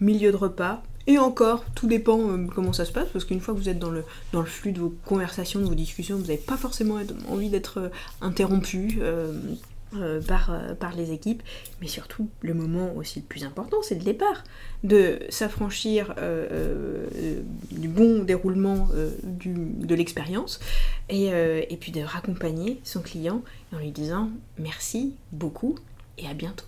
milieu 0.00 0.32
de 0.32 0.36
repas. 0.36 0.82
Et 1.08 1.16
encore, 1.18 1.64
tout 1.74 1.86
dépend 1.86 2.20
euh, 2.20 2.46
comment 2.54 2.74
ça 2.74 2.84
se 2.84 2.92
passe, 2.92 3.08
parce 3.10 3.24
qu'une 3.24 3.40
fois 3.40 3.54
que 3.54 3.58
vous 3.58 3.70
êtes 3.70 3.78
dans 3.78 3.90
le, 3.90 4.04
flux 4.44 4.72
de 4.72 4.80
vos 4.80 4.94
conversations, 5.06 5.58
de 5.58 5.64
vos 5.64 5.74
discussions, 5.74 6.16
vous 6.16 6.26
n'avez 6.26 6.36
pas 6.36 6.58
forcément 6.58 6.98
envie 7.30 7.48
d'être 7.48 7.78
euh, 7.80 7.88
interrompu 8.20 8.98
euh, 9.00 9.32
par, 10.28 10.54
par 10.78 10.94
les 10.94 11.12
équipes. 11.12 11.42
Mais 11.80 11.86
surtout, 11.86 12.28
le 12.42 12.52
moment 12.52 12.94
aussi 12.94 13.20
le 13.20 13.24
plus 13.24 13.44
important, 13.44 13.78
c'est 13.80 13.94
le 13.94 14.04
départ. 14.04 14.44
De 14.84 15.18
s'affranchir 15.30 16.14
du 17.70 17.88
bon 17.88 18.22
déroulement 18.22 18.90
de 19.34 19.94
l'expérience 19.94 20.60
et, 21.08 21.28
et 21.28 21.76
puis 21.80 21.90
de 21.90 22.02
raccompagner 22.02 22.80
son 22.84 23.00
client 23.00 23.42
en 23.72 23.78
lui 23.78 23.90
disant 23.90 24.28
merci 24.58 25.14
beaucoup 25.32 25.74
et 26.18 26.28
à 26.28 26.34
bientôt. 26.34 26.66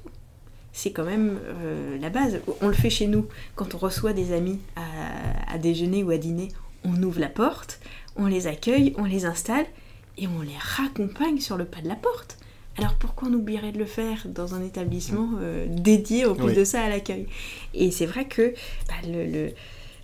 C'est 0.72 0.92
quand 0.92 1.04
même 1.04 1.38
euh, 1.44 1.98
la 2.00 2.10
base. 2.10 2.40
On 2.60 2.68
le 2.68 2.74
fait 2.74 2.90
chez 2.90 3.06
nous 3.06 3.26
quand 3.56 3.74
on 3.74 3.78
reçoit 3.78 4.12
des 4.12 4.32
amis 4.32 4.58
à, 4.76 5.52
à 5.54 5.58
déjeuner 5.58 6.02
ou 6.04 6.10
à 6.10 6.16
dîner. 6.18 6.48
On 6.84 7.02
ouvre 7.02 7.20
la 7.20 7.28
porte, 7.28 7.80
on 8.16 8.26
les 8.26 8.46
accueille, 8.46 8.94
on 8.96 9.04
les 9.04 9.24
installe 9.24 9.66
et 10.16 10.26
on 10.26 10.40
les 10.42 10.56
raccompagne 10.58 11.40
sur 11.40 11.56
le 11.56 11.64
pas 11.64 11.80
de 11.80 11.88
la 11.88 11.96
porte. 11.96 12.38
Alors 12.78 12.94
pourquoi 12.94 13.28
on 13.28 13.34
oublierait 13.34 13.72
de 13.72 13.78
le 13.78 13.84
faire 13.84 14.22
dans 14.26 14.54
un 14.54 14.62
établissement 14.64 15.28
euh, 15.40 15.66
dédié 15.68 16.24
en 16.24 16.34
plus 16.34 16.46
Oui. 16.46 16.54
de 16.54 16.64
ça 16.64 16.82
à 16.82 16.88
l'accueil? 16.88 17.26
Et 17.74 17.90
c'est 17.90 18.06
vrai 18.06 18.26
que 18.26 18.54
bah, 18.88 18.94
le, 19.06 19.26
le- 19.26 19.50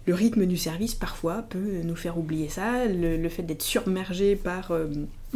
le 0.06 0.14
rythme 0.14 0.46
du 0.46 0.56
service 0.56 0.94
parfois 0.94 1.42
peut 1.42 1.82
nous 1.82 1.96
faire 1.96 2.16
oublier 2.16 2.48
ça, 2.48 2.86
le, 2.86 3.16
le 3.16 3.28
fait 3.28 3.42
d'être 3.42 3.62
submergé 3.62 4.36
par, 4.36 4.70
euh, 4.70 4.88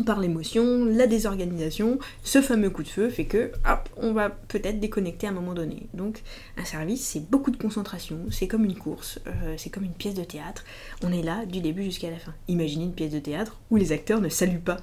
par 0.06 0.20
l'émotion, 0.20 0.85
la 0.85 1.06
désorganisation, 1.06 1.98
ce 2.22 2.40
fameux 2.40 2.70
coup 2.70 2.85
de 2.85 2.88
feu 2.88 3.11
fait 3.11 3.24
que 3.24 3.50
hop, 3.68 3.88
on 3.96 4.12
va 4.12 4.30
peut-être 4.30 4.78
déconnecter 4.78 5.26
à 5.26 5.30
un 5.30 5.33
moment 5.35 5.54
donné. 5.54 5.88
Donc 5.92 6.22
un 6.56 6.64
service 6.64 7.04
c'est 7.04 7.28
beaucoup 7.28 7.50
de 7.50 7.56
concentration, 7.56 8.20
c'est 8.30 8.46
comme 8.46 8.64
une 8.64 8.76
course, 8.76 9.18
euh, 9.26 9.54
c'est 9.56 9.70
comme 9.70 9.85
une 9.85 9.92
pièce 9.92 10.14
de 10.14 10.24
théâtre, 10.24 10.64
on 11.02 11.12
est 11.12 11.22
là 11.22 11.44
du 11.46 11.61
début 11.61 11.83
jusqu'à 11.83 12.11
la 12.11 12.18
fin. 12.18 12.35
Imaginez 12.48 12.85
une 12.85 12.94
pièce 12.94 13.12
de 13.12 13.18
théâtre 13.18 13.61
où 13.70 13.76
les 13.76 13.92
acteurs 13.92 14.20
ne 14.20 14.28
saluent 14.28 14.61
pas 14.61 14.78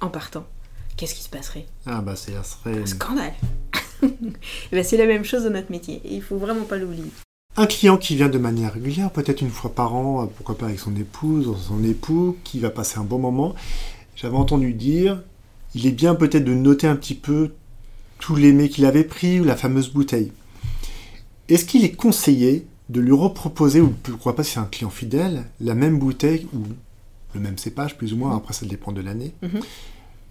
en 0.00 0.08
partant. 0.08 0.46
Qu'est-ce 0.96 1.14
qui 1.16 1.22
se 1.22 1.28
passerait? 1.28 1.66
Ah 1.86 2.00
bah 2.02 2.14
c'est 2.14 2.32
ça 2.32 2.44
serait 2.44 2.78
Un 2.82 2.86
scandale 2.86 3.32
Eh 4.02 4.08
ben, 4.70 4.84
C'est 4.84 4.96
la 4.96 5.06
même 5.06 5.24
chose 5.24 5.44
dans 5.44 5.50
notre 5.50 5.72
métier 5.72 6.00
et 6.04 6.14
il 6.14 6.22
faut 6.22 6.36
vraiment 6.36 6.64
pas 6.64 6.76
l'oublier. 6.76 7.10
Un 7.56 7.66
client 7.66 7.96
qui 7.96 8.16
vient 8.16 8.28
de 8.28 8.38
manière 8.38 8.72
régulière, 8.74 9.10
peut-être 9.10 9.40
une 9.40 9.50
fois 9.50 9.72
par 9.74 9.94
an, 9.94 10.22
euh, 10.22 10.26
pourquoi 10.26 10.58
pas 10.58 10.66
avec 10.66 10.80
son 10.80 10.94
épouse 10.96 11.46
ou 11.46 11.54
son 11.56 11.84
époux, 11.84 12.36
qui 12.42 12.58
va 12.58 12.70
passer 12.70 12.98
un 12.98 13.04
bon 13.04 13.18
moment. 13.18 13.54
J'avais 14.16 14.36
entendu 14.36 14.72
dire, 14.74 15.22
il 15.74 15.86
est 15.86 15.92
bien 15.92 16.14
peut-être 16.16 16.44
de 16.44 16.54
noter 16.54 16.88
un 16.88 16.96
petit 16.96 17.14
peu 17.14 17.52
tous 18.18 18.34
les 18.36 18.52
mets 18.52 18.68
qu'il 18.68 18.84
avait 18.86 19.04
pris 19.04 19.38
ou 19.40 19.44
la 19.44 19.54
fameuse 19.56 19.90
bouteille. 19.92 20.32
Est-ce 21.48 21.64
qu'il 21.64 21.84
est 21.84 21.92
conseillé 21.92 22.66
de 22.88 23.00
lui 23.00 23.12
reproposer, 23.12 23.80
ou 23.80 23.88
pourquoi 24.02 24.34
pas 24.34 24.42
si 24.42 24.52
c'est 24.52 24.60
un 24.60 24.64
client 24.64 24.90
fidèle, 24.90 25.44
la 25.60 25.74
même 25.74 25.98
bouteille 25.98 26.48
ou 26.54 26.58
le 27.34 27.40
même 27.40 27.56
cépage, 27.58 27.96
plus 27.96 28.12
ou 28.12 28.16
moins, 28.16 28.36
après 28.36 28.52
ça 28.52 28.66
dépend 28.66 28.92
de 28.92 29.00
l'année, 29.00 29.32
Mhm. 29.42 29.60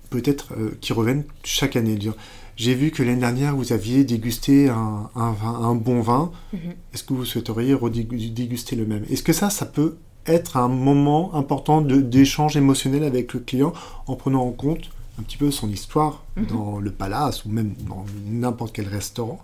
peut-être 0.09 0.53
euh, 0.57 0.77
qui 0.81 0.91
reviennent 0.93 1.23
chaque 1.43 1.75
année? 1.75 1.95
Dire, 1.95 2.15
J'ai 2.55 2.75
vu 2.75 2.91
que 2.91 3.01
l'année 3.03 3.19
dernière, 3.19 3.55
vous 3.55 3.73
aviez 3.73 4.03
dégusté 4.03 4.69
un, 4.69 5.09
un 5.15 5.31
vin- 5.31 5.59
un 5.61 5.75
bon 5.75 6.01
vin. 6.01 6.31
Mhm. 6.53 6.59
Est-ce 6.93 7.03
que 7.03 7.13
vous 7.13 7.25
souhaiteriez 7.25 7.73
redéguster 7.73 8.75
le 8.75 8.85
même? 8.85 9.05
Est-ce 9.09 9.23
que 9.23 9.33
ça, 9.33 9.49
ça 9.49 9.65
peut 9.65 9.97
être 10.27 10.55
un 10.57 10.67
moment 10.67 11.33
important 11.35 11.81
d'échange 11.81 12.55
émotionnel 12.55 13.03
avec 13.03 13.33
le 13.33 13.39
client 13.39 13.73
en 14.07 14.15
prenant 14.15 14.43
en 14.43 14.51
compte 14.51 14.89
un 15.19 15.23
petit 15.23 15.37
peu 15.37 15.51
son 15.51 15.69
histoire 15.69 16.23
Mhm. 16.37 16.45
dans 16.47 16.79
le 16.79 16.91
palace 16.91 17.45
ou 17.45 17.49
même 17.49 17.73
dans 17.87 18.05
n'importe 18.27 18.73
quel 18.75 18.87
restaurant 18.87 19.43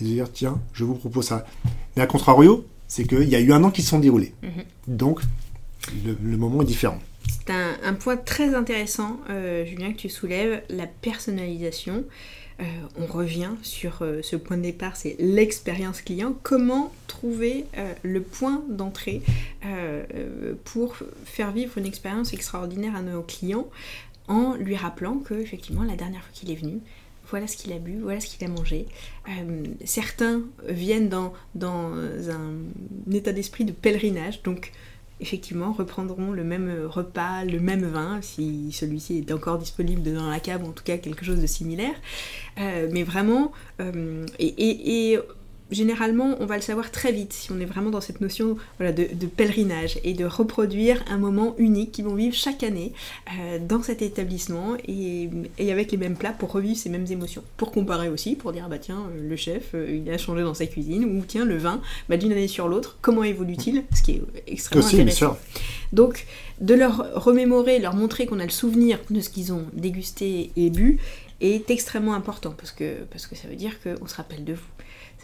et 0.00 0.04
de 0.04 0.08
dire 0.08 0.30
tiens, 0.32 0.60
je 0.72 0.84
vous 0.84 0.94
propose 0.94 1.26
ça. 1.26 1.44
Mais 1.96 2.02
à 2.02 2.06
contrario, 2.06 2.64
c'est 2.88 3.04
qu'il 3.06 3.28
y 3.28 3.36
a 3.36 3.40
eu 3.40 3.52
un 3.52 3.62
an 3.64 3.70
qui 3.70 3.82
se 3.82 3.88
sont 3.90 3.98
déroulés. 4.00 4.34
Mhm. 4.42 4.50
Donc, 4.88 5.20
le, 6.04 6.36
moment 6.36 6.62
est 6.62 6.66
différent. 6.66 6.98
C'est 7.28 7.52
un, 7.52 7.94
point 7.94 8.16
très 8.16 8.54
intéressant, 8.54 9.20
euh, 9.30 9.64
Julien, 9.64 9.92
que 9.92 9.98
tu 9.98 10.08
soulèves, 10.08 10.62
la 10.68 10.86
personnalisation. 10.86 12.04
Euh, 12.60 12.64
on 12.98 13.06
revient 13.06 13.50
sur 13.62 14.02
euh, 14.02 14.20
ce 14.22 14.36
point 14.36 14.56
de 14.56 14.62
départ, 14.62 14.96
c'est 14.96 15.16
l'expérience 15.18 16.02
client. 16.02 16.36
Comment 16.42 16.92
trouver 17.06 17.64
le 18.02 18.20
point 18.20 18.62
d'entrée 18.68 19.22
pour 20.64 20.96
faire 21.24 21.52
vivre 21.52 21.78
une 21.78 21.86
expérience 21.86 22.32
extraordinaire 22.32 22.96
à 22.96 23.02
nos 23.02 23.22
clients 23.22 23.68
en 24.28 24.54
lui 24.54 24.76
rappelant 24.76 25.16
que 25.16 25.34
effectivement 25.34 25.82
la 25.82 25.96
dernière 25.96 26.20
fois 26.20 26.30
qu'il 26.32 26.50
est 26.50 26.56
venu, 26.56 26.78
voilà 27.28 27.46
ce 27.46 27.56
qu'il 27.56 27.72
a 27.72 27.78
bu, 27.78 27.98
voilà 28.00 28.20
ce 28.20 28.26
qu'il 28.26 28.44
a 28.46 28.48
mangé. 28.48 28.86
Certains 29.84 30.42
viennent 30.68 31.08
dans, 31.08 31.32
dans 31.54 31.92
un 31.94 33.12
état 33.12 33.32
d'esprit 33.32 33.64
de 33.64 33.72
pèlerinage, 33.72 34.42
donc 34.42 34.72
effectivement 35.22 35.72
reprendront 35.72 36.32
le 36.32 36.44
même 36.44 36.86
repas, 36.86 37.44
le 37.44 37.60
même 37.60 37.86
vin, 37.86 38.20
si 38.20 38.72
celui-ci 38.72 39.18
est 39.18 39.32
encore 39.32 39.58
disponible 39.58 40.02
dans 40.02 40.28
la 40.28 40.40
cave, 40.40 40.64
en 40.64 40.72
tout 40.72 40.84
cas 40.84 40.98
quelque 40.98 41.24
chose 41.24 41.40
de 41.40 41.46
similaire. 41.46 41.94
Euh, 42.58 42.88
mais 42.92 43.04
vraiment, 43.04 43.52
euh, 43.80 44.26
et 44.38 45.18
généralement, 45.72 46.36
on 46.40 46.46
va 46.46 46.56
le 46.56 46.62
savoir 46.62 46.90
très 46.90 47.10
vite 47.12 47.32
si 47.32 47.50
on 47.50 47.58
est 47.60 47.64
vraiment 47.64 47.90
dans 47.90 48.00
cette 48.00 48.20
notion 48.20 48.56
voilà, 48.78 48.92
de, 48.92 49.08
de 49.12 49.26
pèlerinage 49.26 49.98
et 50.04 50.14
de 50.14 50.24
reproduire 50.24 51.02
un 51.10 51.18
moment 51.18 51.54
unique 51.58 51.92
qu'ils 51.92 52.04
vont 52.04 52.14
vivre 52.14 52.34
chaque 52.34 52.62
année 52.62 52.92
euh, 53.40 53.58
dans 53.58 53.82
cet 53.82 54.02
établissement 54.02 54.76
et, 54.86 55.30
et 55.58 55.72
avec 55.72 55.90
les 55.92 55.98
mêmes 55.98 56.16
plats 56.16 56.32
pour 56.32 56.52
revivre 56.52 56.78
ces 56.78 56.88
mêmes 56.88 57.06
émotions. 57.10 57.42
Pour 57.56 57.72
comparer 57.72 58.08
aussi, 58.08 58.36
pour 58.36 58.52
dire, 58.52 58.68
bah 58.68 58.78
tiens, 58.78 59.02
euh, 59.16 59.28
le 59.28 59.36
chef, 59.36 59.70
euh, 59.74 60.00
il 60.04 60.10
a 60.10 60.18
changé 60.18 60.42
dans 60.42 60.54
sa 60.54 60.66
cuisine, 60.66 61.04
ou 61.04 61.24
tiens, 61.26 61.44
le 61.44 61.56
vin, 61.56 61.80
bah, 62.08 62.16
d'une 62.16 62.32
année 62.32 62.48
sur 62.48 62.68
l'autre, 62.68 62.98
comment 63.00 63.24
évolue-t-il? 63.24 63.82
Ce 63.94 64.02
qui 64.02 64.12
est 64.12 64.22
extrêmement 64.46 64.84
Aussi, 64.86 64.96
bien 64.96 65.04
intéressant. 65.06 65.34
sûr. 65.34 65.62
Donc, 65.92 66.26
de 66.60 66.74
leur 66.74 66.96
remémorer, 67.14 67.78
leur 67.78 67.94
montrer 67.94 68.26
qu'on 68.26 68.38
a 68.38 68.44
le 68.44 68.50
souvenir 68.50 68.98
de 69.10 69.20
ce 69.20 69.28
qu'ils 69.30 69.52
ont 69.52 69.64
dégusté 69.72 70.50
et 70.56 70.70
bu 70.70 70.98
est 71.40 71.70
extrêmement 71.70 72.14
important 72.14 72.54
parce 72.56 72.70
que, 72.70 73.02
parce 73.10 73.26
que 73.26 73.34
ça 73.34 73.48
veut 73.48 73.56
dire 73.56 73.72
qu'on 73.82 74.06
se 74.06 74.14
rappelle 74.14 74.44
de 74.44 74.52
vous. 74.54 74.60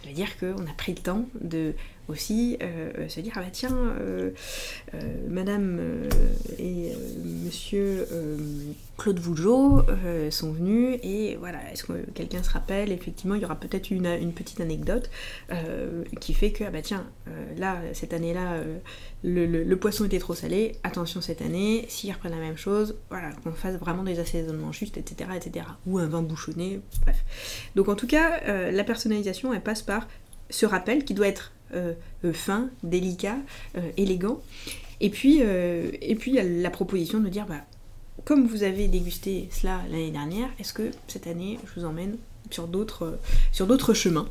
Ça 0.02 0.08
veut 0.08 0.14
dire 0.14 0.38
qu'on 0.38 0.62
a 0.66 0.74
pris 0.76 0.92
le 0.94 1.00
temps 1.00 1.26
de 1.40 1.74
aussi 2.08 2.56
euh, 2.62 3.06
se 3.10 3.20
dire 3.20 3.34
ah 3.36 3.40
bah 3.40 3.48
tiens 3.52 3.76
euh, 3.76 4.30
euh, 4.94 4.98
madame 5.28 5.78
et 6.58 6.92
monsieur 7.44 8.06
Claude 8.96 9.18
Vougeot 9.18 9.82
sont 10.30 10.52
venus 10.52 10.98
et 11.02 11.36
voilà 11.36 11.58
est-ce 11.70 11.84
que 11.84 11.92
quelqu'un 12.14 12.42
se 12.42 12.48
rappelle? 12.50 12.92
Effectivement 12.92 13.34
il 13.34 13.42
y 13.42 13.44
aura 13.44 13.56
peut-être 13.56 13.90
une, 13.90 14.06
une 14.06 14.32
petite 14.32 14.60
anecdote 14.62 15.10
qui 16.18 16.32
fait 16.32 16.50
que 16.50 16.64
ah 16.64 16.70
bah 16.70 16.80
tiens 16.82 17.06
là 17.58 17.76
cette 17.92 18.14
année 18.14 18.32
là 18.32 18.56
le, 19.22 19.44
le- 19.46 19.76
poisson 19.76 20.04
était 20.06 20.18
trop 20.18 20.34
salé 20.34 20.76
attention 20.84 21.20
cette 21.20 21.42
année 21.42 21.84
s'ils 21.88 22.12
reprennent 22.12 22.32
la 22.32 22.38
même 22.38 22.56
chose 22.56 22.96
voilà 23.10 23.32
qu'on 23.44 23.52
fasse 23.52 23.76
vraiment 23.76 24.02
des 24.02 24.18
assaisonnements 24.18 24.72
justes 24.72 24.96
etc 24.96 25.30
etc 25.36 25.66
ou 25.86 25.98
un 25.98 26.06
vin 26.06 26.22
bouchonné 26.22 26.80
bref. 27.02 27.22
Donc 27.76 27.88
en 27.90 27.96
tout 27.96 28.06
cas 28.06 28.70
la 28.70 28.84
personnalisation 28.84 29.52
elle 29.52 29.60
passe 29.62 29.82
par 29.88 30.06
ce 30.50 30.66
rappel 30.66 31.04
qui 31.04 31.14
doit 31.14 31.26
être 31.26 31.52
euh, 31.74 31.94
euh, 32.24 32.32
fin, 32.34 32.68
délicat, 32.82 33.38
euh, 33.76 33.90
élégant. 33.96 34.40
Et 35.00 35.10
puis, 35.10 35.38
et 35.38 36.16
puis 36.16 36.32
la 36.32 36.70
proposition 36.70 37.20
de 37.20 37.28
dire, 37.28 37.46
bah, 37.46 37.62
comme 38.24 38.48
vous 38.48 38.64
avez 38.64 38.88
dégusté 38.88 39.48
cela 39.52 39.80
l'année 39.88 40.10
dernière, 40.10 40.48
est-ce 40.58 40.72
que 40.72 40.90
cette 41.06 41.28
année 41.28 41.56
je 41.64 41.80
vous 41.80 41.86
emmène 41.86 42.16
sur 42.50 42.66
d'autres 42.66 43.94
chemins? 43.94 44.28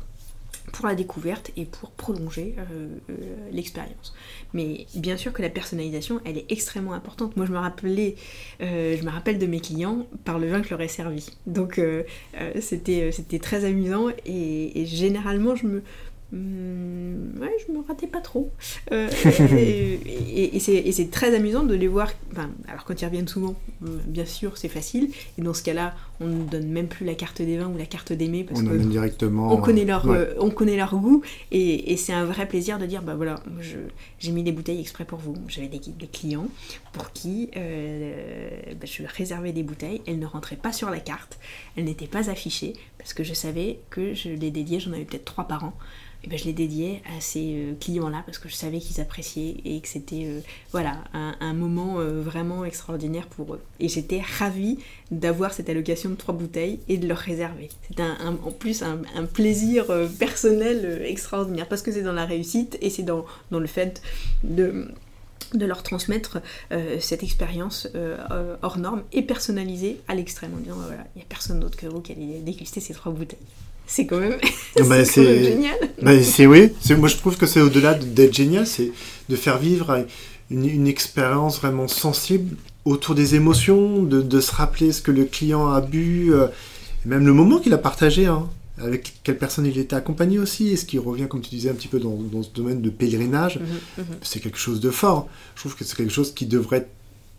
Pour 0.72 0.86
la 0.86 0.94
découverte 0.94 1.50
et 1.56 1.64
pour 1.64 1.90
prolonger 1.90 2.54
euh, 2.58 2.88
euh, 3.10 3.14
l'expérience. 3.52 4.14
Mais 4.52 4.86
bien 4.94 5.16
sûr 5.16 5.32
que 5.32 5.42
la 5.42 5.48
personnalisation, 5.48 6.20
elle 6.24 6.38
est 6.38 6.50
extrêmement 6.50 6.92
importante. 6.92 7.36
Moi, 7.36 7.46
je 7.46 7.52
me 7.52 7.58
rappelais, 7.58 8.16
euh, 8.60 8.96
je 8.98 9.02
me 9.04 9.10
rappelle 9.10 9.38
de 9.38 9.46
mes 9.46 9.60
clients 9.60 10.06
par 10.24 10.38
le 10.38 10.48
vin 10.48 10.62
que 10.62 10.70
leur 10.70 10.80
ai 10.80 10.88
servi. 10.88 11.30
Donc, 11.46 11.80
c'était, 12.60 13.10
très 13.40 13.64
amusant 13.64 14.08
et 14.26 14.84
généralement, 14.86 15.54
je 15.54 15.66
me, 15.66 15.82
Hmm, 16.30 17.40
ouais, 17.40 17.56
je 17.66 17.72
me 17.72 17.82
ratais 17.86 18.06
pas 18.06 18.20
trop. 18.20 18.52
Euh, 18.92 19.08
et, 19.56 20.56
et, 20.56 20.92
c'est 20.92 21.10
très 21.10 21.34
amusant 21.34 21.62
de 21.62 21.74
les 21.74 21.88
voir. 21.88 22.10
Enfin, 22.32 22.50
alors 22.68 22.84
quand 22.84 23.00
ils 23.00 23.04
reviennent 23.06 23.28
souvent, 23.28 23.56
bien 23.80 24.26
sûr, 24.26 24.58
c'est 24.58 24.68
facile. 24.68 25.10
Et 25.38 25.42
dans 25.42 25.54
ce 25.54 25.62
cas-là, 25.62 25.94
on 26.20 26.26
ne 26.26 26.44
donne 26.44 26.68
même 26.68 26.88
plus 26.88 27.06
la 27.06 27.14
carte 27.14 27.40
des 27.40 27.56
vins 27.56 27.68
ou 27.68 27.78
la 27.78 27.86
carte 27.86 28.12
des 28.12 28.28
parce 28.44 28.60
on 28.60 28.64
que 28.64 28.76
directement. 28.76 29.52
On 29.52 29.56
connaît 29.58 29.84
leur, 29.84 30.08
euh, 30.10 30.34
on 30.38 30.50
connaît 30.50 30.76
leur 30.76 30.94
goût 30.96 31.22
et, 31.50 31.96
c'est 31.96 32.12
un 32.12 32.24
vrai 32.24 32.46
plaisir 32.46 32.78
de 32.78 32.86
dire 32.86 33.02
bah 33.02 33.14
voilà, 33.14 33.40
j'ai 34.18 34.30
mis 34.30 34.42
des 34.42 34.52
bouteilles 34.52 34.80
exprès 34.80 35.04
pour 35.04 35.18
vous. 35.18 35.34
J'avais 35.48 35.68
des, 35.68 35.78
des, 35.78 36.06
clients 36.06 36.48
pour 36.92 37.12
qui 37.12 37.50
euh, 37.56 38.60
bah, 38.78 38.86
je 38.86 39.02
réservais 39.16 39.52
des 39.52 39.62
bouteilles. 39.62 40.02
Elles 40.06 40.18
ne 40.18 40.26
rentraient 40.26 40.56
pas 40.56 40.72
sur 40.72 40.90
la 40.90 41.00
carte, 41.00 41.38
elles 41.76 41.84
n'étaient 41.84 42.06
pas 42.06 42.30
affichées 42.30 42.74
parce 43.08 43.14
que 43.14 43.24
je 43.24 43.32
savais 43.32 43.78
que 43.88 44.12
je 44.12 44.28
les 44.28 44.50
dédiais. 44.50 44.80
J'en 44.80 44.92
avais 44.92 45.06
peut-être 45.06 45.24
trois 45.24 45.48
par 45.48 45.64
an. 45.64 45.72
Eh 46.24 46.28
ben, 46.28 46.38
je 46.38 46.44
les 46.44 46.52
dédiais 46.52 47.00
à 47.16 47.22
ces 47.22 47.54
euh, 47.54 47.72
clients-là 47.80 48.22
parce 48.26 48.36
que 48.36 48.50
je 48.50 48.54
savais 48.54 48.80
qu'ils 48.80 49.00
appréciaient 49.00 49.56
et 49.64 49.80
que 49.80 49.88
c'était 49.88 50.26
euh, 50.26 50.40
voilà, 50.72 51.04
un, 51.14 51.54
moment 51.54 52.00
euh, 52.00 52.20
vraiment 52.20 52.66
extraordinaire 52.66 53.26
pour 53.28 53.54
eux. 53.54 53.62
Et 53.80 53.88
j'étais 53.88 54.20
ravie 54.38 54.78
d'avoir 55.10 55.54
cette 55.54 55.70
allocation 55.70 56.10
de 56.10 56.16
trois 56.16 56.34
bouteilles 56.34 56.80
et 56.86 56.98
de 56.98 57.08
leur 57.08 57.16
réserver. 57.16 57.70
C'était 57.88 58.02
en 58.02 58.50
plus 58.50 58.82
un, 58.82 58.98
plaisir 59.32 59.86
personnel 60.18 61.00
extraordinaire 61.06 61.66
parce 61.66 61.80
que 61.80 61.90
c'est 61.90 62.02
dans 62.02 62.12
la 62.12 62.26
réussite 62.26 62.76
et 62.82 62.90
c'est 62.90 63.04
dans, 63.04 63.24
dans, 63.50 63.60
le 63.60 63.68
fait 63.68 64.02
de 64.44 64.88
de 65.54 65.64
leur 65.66 65.82
transmettre 65.82 66.38
cette 67.00 67.22
expérience 67.22 67.88
hors 68.62 68.78
norme 68.78 69.02
et 69.12 69.22
personnalisée 69.22 70.00
à 70.08 70.14
l'extrême. 70.14 70.52
En 70.54 70.60
disant 70.60 70.76
voilà, 70.76 71.04
il 71.14 71.18
n'y 71.18 71.22
a 71.22 71.26
personne 71.28 71.60
d'autre 71.60 71.76
que 71.76 71.86
vous 71.86 72.00
qui 72.00 72.12
allez 72.12 72.40
déguster 72.40 72.80
ces 72.80 72.94
trois 72.94 73.12
bouteilles. 73.12 73.38
C'est 73.88 74.06
quand 74.06 74.20
même, 74.20 74.36
bah, 74.86 75.02
génial. 75.02 75.78
Bah, 76.02 76.22
c'est 76.22 76.46
oui, 76.46 76.70
moi 76.98 77.08
je 77.08 77.16
trouve 77.16 77.38
que 77.38 77.46
c'est 77.46 77.62
au-delà 77.62 77.94
d'être 77.94 78.34
génial, 78.34 78.66
c'est 78.66 78.92
de 79.30 79.34
faire 79.34 79.58
vivre 79.58 80.04
une, 80.50 80.86
expérience 80.86 81.58
vraiment 81.58 81.88
sensible 81.88 82.56
autour 82.84 83.14
des 83.14 83.34
émotions, 83.34 84.02
de, 84.02 84.40
se 84.40 84.52
rappeler 84.52 84.92
ce 84.92 85.00
que 85.00 85.10
le 85.10 85.24
client 85.24 85.68
a 85.68 85.80
bu, 85.80 86.34
euh, 86.34 86.48
même 87.06 87.26
le 87.26 87.32
moment 87.32 87.58
qu'il 87.58 87.72
a 87.72 87.78
partagé, 87.78 88.26
hein, 88.26 88.46
avec 88.80 89.20
quelle 89.22 89.38
personne 89.38 89.66
il 89.66 89.78
était 89.78 89.96
accompagné 89.96 90.38
aussi, 90.38 90.68
et 90.68 90.76
ce 90.76 90.84
qui 90.84 90.98
revient, 90.98 91.26
comme 91.28 91.40
tu 91.40 91.50
disais, 91.50 91.70
un 91.70 91.74
petit 91.74 91.88
peu 91.88 92.00
dans, 92.00 92.18
ce 92.42 92.50
domaine 92.50 92.80
de 92.80 92.90
pèlerinage, 92.90 93.58
mhm, 93.58 94.04
mhm. 94.04 94.16
c'est 94.22 94.40
quelque 94.40 94.58
chose 94.58 94.80
de 94.80 94.90
fort. 94.90 95.28
Je 95.54 95.62
trouve 95.62 95.76
que 95.76 95.84
c'est 95.84 95.96
quelque 95.96 96.12
chose 96.12 96.32
qui 96.32 96.46
devrait 96.46 96.78
être 96.78 96.90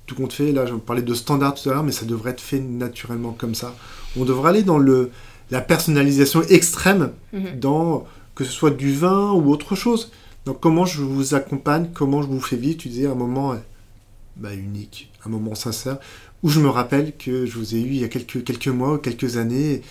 tout 0.05 0.15
compte 0.15 0.33
fait. 0.33 0.51
Là, 0.51 0.65
je 0.65 0.73
parlais 0.73 1.01
de 1.01 1.13
standard 1.13 1.53
tout 1.53 1.69
à 1.69 1.73
l'heure, 1.73 1.83
mais 1.83 1.91
ça 1.91 2.05
devrait 2.05 2.31
être 2.31 2.41
fait 2.41 2.59
naturellement 2.59 3.31
comme 3.31 3.55
ça. 3.55 3.75
On 4.17 4.25
devrait 4.25 4.49
aller 4.49 4.63
dans 4.63 4.77
le 4.77 5.11
la 5.51 5.61
personnalisation 5.61 6.43
extrême 6.43 7.11
mhm. 7.33 7.59
dans 7.59 8.05
que 8.35 8.43
ce 8.43 8.51
soit 8.51 8.71
du 8.71 8.93
vin 8.93 9.31
ou 9.31 9.51
autre 9.51 9.75
chose. 9.75 10.11
Donc 10.45 10.59
comment 10.59 10.85
je 10.85 11.01
vous 11.01 11.33
accompagne, 11.33 11.89
comment 11.93 12.21
je 12.21 12.27
vous 12.27 12.39
fais 12.39 12.55
vivre, 12.55 12.77
tu 12.77 12.89
disais 12.89 13.07
un 13.07 13.15
moment 13.15 13.55
bah, 14.39 14.53
unique, 14.53 15.11
un 15.25 15.29
moment 15.29 15.55
sincère, 15.55 15.97
où 16.43 16.49
je 16.49 16.59
me 16.59 16.69
rappelle 16.69 17.15
que 17.17 17.45
je 17.45 17.57
vous 17.57 17.75
ai 17.75 17.79
eu 17.79 17.87
il 17.87 17.97
y 17.97 18.03
a 18.03 18.07
quelques, 18.07 18.43
quelques 18.43 18.67
mois 18.67 18.93
ou 18.93 18.97
quelques 18.97 19.37
années, 19.37 19.73
et 19.73 19.81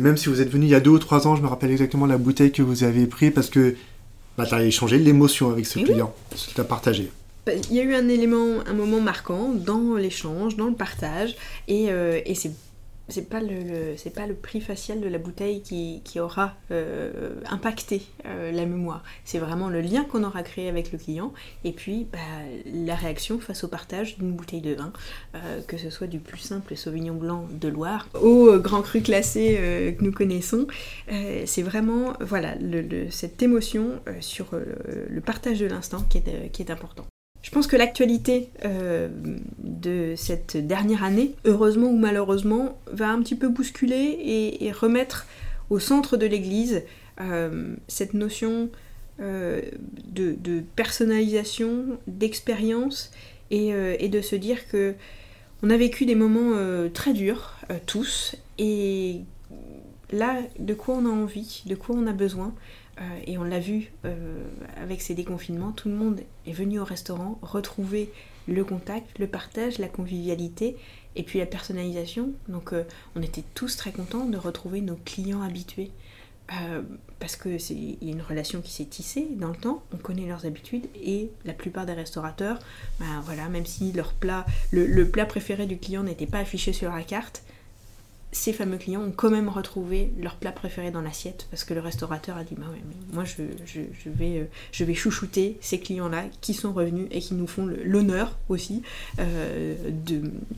même 0.00 0.16
si 0.16 0.28
vous 0.28 0.40
êtes 0.40 0.48
venu 0.48 0.66
il 0.66 0.70
y 0.70 0.74
a 0.74 0.80
deux 0.80 0.90
ou 0.90 0.98
trois 0.98 1.26
ans, 1.26 1.36
je 1.36 1.42
me 1.42 1.48
rappelle 1.48 1.70
exactement 1.70 2.06
la 2.06 2.18
bouteille 2.18 2.52
que 2.52 2.62
vous 2.62 2.84
avez 2.84 3.06
pris 3.06 3.30
parce 3.30 3.50
que 3.50 3.76
bah, 4.38 4.46
tu 4.46 4.54
as 4.54 4.64
échangé 4.64 4.98
l'émotion 4.98 5.50
avec 5.50 5.66
ce 5.66 5.78
client, 5.78 6.14
ce 6.34 6.48
que 6.48 6.54
tu 6.54 6.60
as 6.60 6.64
partagé. 6.64 7.10
Bah, 7.44 7.52
il 7.70 7.76
y 7.76 7.80
a 7.80 7.82
eu 7.82 7.94
un 7.94 8.08
élément, 8.08 8.60
un 8.66 8.72
moment 8.72 9.00
marquant 9.00 9.52
dans 9.52 9.96
l'échange, 9.96 10.56
dans 10.56 10.68
le 10.68 10.74
partage, 10.74 11.36
et, 11.68 11.90
euh, 11.90 12.20
et 12.24 12.34
c'est 12.34 12.52
c'est 13.12 13.28
pas 13.28 13.40
le, 13.40 13.96
c'est 13.96 14.14
pas 14.14 14.26
le 14.26 14.34
prix 14.34 14.60
facial 14.60 15.00
de 15.00 15.08
la 15.08 15.18
bouteille 15.18 15.62
qui, 15.62 16.00
qui 16.04 16.18
aura 16.18 16.54
euh, 16.70 17.34
impacté 17.50 18.02
euh, 18.26 18.50
la 18.50 18.66
mémoire. 18.66 19.04
C'est 19.24 19.38
vraiment 19.38 19.68
le 19.68 19.80
lien 19.80 20.04
qu'on 20.04 20.24
aura 20.24 20.42
créé 20.42 20.68
avec 20.68 20.90
le 20.90 20.98
client 20.98 21.32
et 21.64 21.72
puis 21.72 22.06
bah, 22.10 22.18
la 22.66 22.94
réaction 22.94 23.38
face 23.38 23.64
au 23.64 23.68
partage 23.68 24.18
d'une 24.18 24.32
bouteille 24.32 24.62
de 24.62 24.74
vin, 24.74 24.92
euh, 25.34 25.60
que 25.68 25.76
ce 25.76 25.90
soit 25.90 26.06
du 26.06 26.18
plus 26.18 26.38
simple 26.38 26.74
Sauvignon 26.74 27.14
blanc 27.14 27.46
de 27.50 27.68
Loire 27.68 28.08
au 28.20 28.58
grand 28.58 28.82
cru 28.82 29.02
classé 29.02 29.94
que 29.98 30.02
nous 30.04 30.12
connaissons. 30.12 30.66
c'est 31.44 31.62
vraiment 31.62 32.14
voilà 32.20 32.54
cette 33.10 33.42
émotion 33.42 34.00
sur 34.20 34.46
le, 34.52 35.20
partage 35.20 35.60
de 35.60 35.66
l'instant 35.66 36.02
qui 36.08 36.18
est, 36.18 36.50
qui 36.52 36.62
est 36.62 36.70
important. 36.70 37.06
Je 37.42 37.50
pense 37.50 37.66
que 37.66 37.76
l'actualité 37.76 38.50
euh, 38.64 39.08
de 39.58 40.14
cette 40.16 40.56
dernière 40.56 41.02
année, 41.02 41.34
heureusement 41.44 41.88
ou 41.88 41.98
malheureusement, 41.98 42.78
va 42.86 43.08
un 43.08 43.20
petit 43.20 43.34
peu 43.34 43.48
bousculer 43.48 44.56
et, 44.60 44.70
remettre 44.72 45.26
au 45.68 45.80
centre 45.80 46.16
de 46.16 46.26
l'Église 46.26 46.82
euh, 47.20 47.74
cette 47.88 48.14
notion 48.14 48.70
euh, 49.20 49.60
de, 50.04 50.62
personnalisation, 50.76 51.98
d'expérience 52.06 53.10
et, 53.50 54.08
de 54.08 54.20
se 54.20 54.36
dire 54.36 54.68
que 54.68 54.94
on 55.64 55.70
a 55.70 55.76
vécu 55.76 56.06
des 56.06 56.14
moments 56.14 56.56
très 56.92 57.12
durs, 57.12 57.54
tous, 57.86 58.34
et 58.58 59.20
là, 60.10 60.38
de 60.58 60.74
quoi 60.74 60.96
on 60.96 61.06
a 61.06 61.10
envie, 61.10 61.62
de 61.66 61.74
quoi 61.74 61.94
on 61.96 62.06
a 62.06 62.12
besoin, 62.12 62.54
et 63.26 63.38
on 63.38 63.44
l'a 63.44 63.58
vu 63.58 63.90
euh, 64.04 64.44
avec 64.76 65.00
ces 65.00 65.14
déconfinements, 65.14 65.72
tout 65.72 65.88
le 65.88 65.94
monde 65.94 66.20
est 66.46 66.52
venu 66.52 66.78
au 66.78 66.84
restaurant 66.84 67.38
retrouver 67.42 68.12
le 68.48 68.64
contact, 68.64 69.18
le 69.18 69.26
partage, 69.26 69.78
la 69.78 69.88
convivialité 69.88 70.76
et 71.16 71.22
puis 71.22 71.38
la 71.38 71.46
personnalisation. 71.46 72.32
Donc 72.48 72.72
euh, 72.72 72.84
on 73.16 73.22
était 73.22 73.44
tous 73.54 73.76
très 73.76 73.92
contents 73.92 74.26
de 74.26 74.36
retrouver 74.36 74.80
nos 74.80 74.96
clients 74.96 75.42
habitués. 75.42 75.90
parce 77.18 77.36
que 77.36 77.56
c'est 77.56 77.96
une 78.02 78.20
relation 78.20 78.60
qui 78.60 78.72
s'est 78.72 78.84
tissée 78.84 79.26
dans 79.36 79.48
le 79.48 79.56
temps, 79.56 79.82
on 79.94 79.96
connaît 79.96 80.26
leurs 80.26 80.44
habitudes 80.44 80.86
et 81.02 81.30
la 81.46 81.54
plupart 81.54 81.86
des 81.86 81.94
restaurateurs, 81.94 82.58
bah, 83.00 83.06
voilà, 83.24 83.48
même 83.48 83.64
si 83.64 83.90
leur 83.92 84.12
plat, 84.12 84.44
le 84.70 85.04
plat 85.08 85.24
préféré 85.24 85.64
du 85.64 85.78
client 85.78 86.02
n'était 86.02 86.26
pas 86.26 86.40
affiché 86.40 86.74
sur 86.74 86.92
la 86.92 87.02
carte, 87.04 87.42
ces 88.32 88.54
fameux 88.54 88.78
clients 88.78 89.02
ont 89.02 89.12
quand 89.12 89.30
même 89.30 89.50
retrouvé 89.50 90.10
leur 90.18 90.36
plat 90.36 90.52
préféré 90.52 90.90
dans 90.90 91.02
l'assiette 91.02 91.46
parce 91.50 91.64
que 91.64 91.74
le 91.74 91.80
restaurateur 91.80 92.38
a 92.38 92.44
dit 92.44 92.54
bah 92.56 92.64
ouais, 92.72 92.80
moi 93.12 93.24
je, 93.24 93.42
vais, 94.06 94.38
euh, 94.38 94.44
je 94.72 94.84
vais 94.84 94.94
chouchouter 94.94 95.58
ces 95.60 95.78
clients-là 95.78 96.24
qui 96.40 96.54
sont 96.54 96.72
revenus 96.72 97.06
et 97.10 97.20
qui 97.20 97.34
nous 97.34 97.46
font 97.46 97.66
l'honneur 97.66 98.38
aussi 98.48 98.82
euh, 99.18 99.74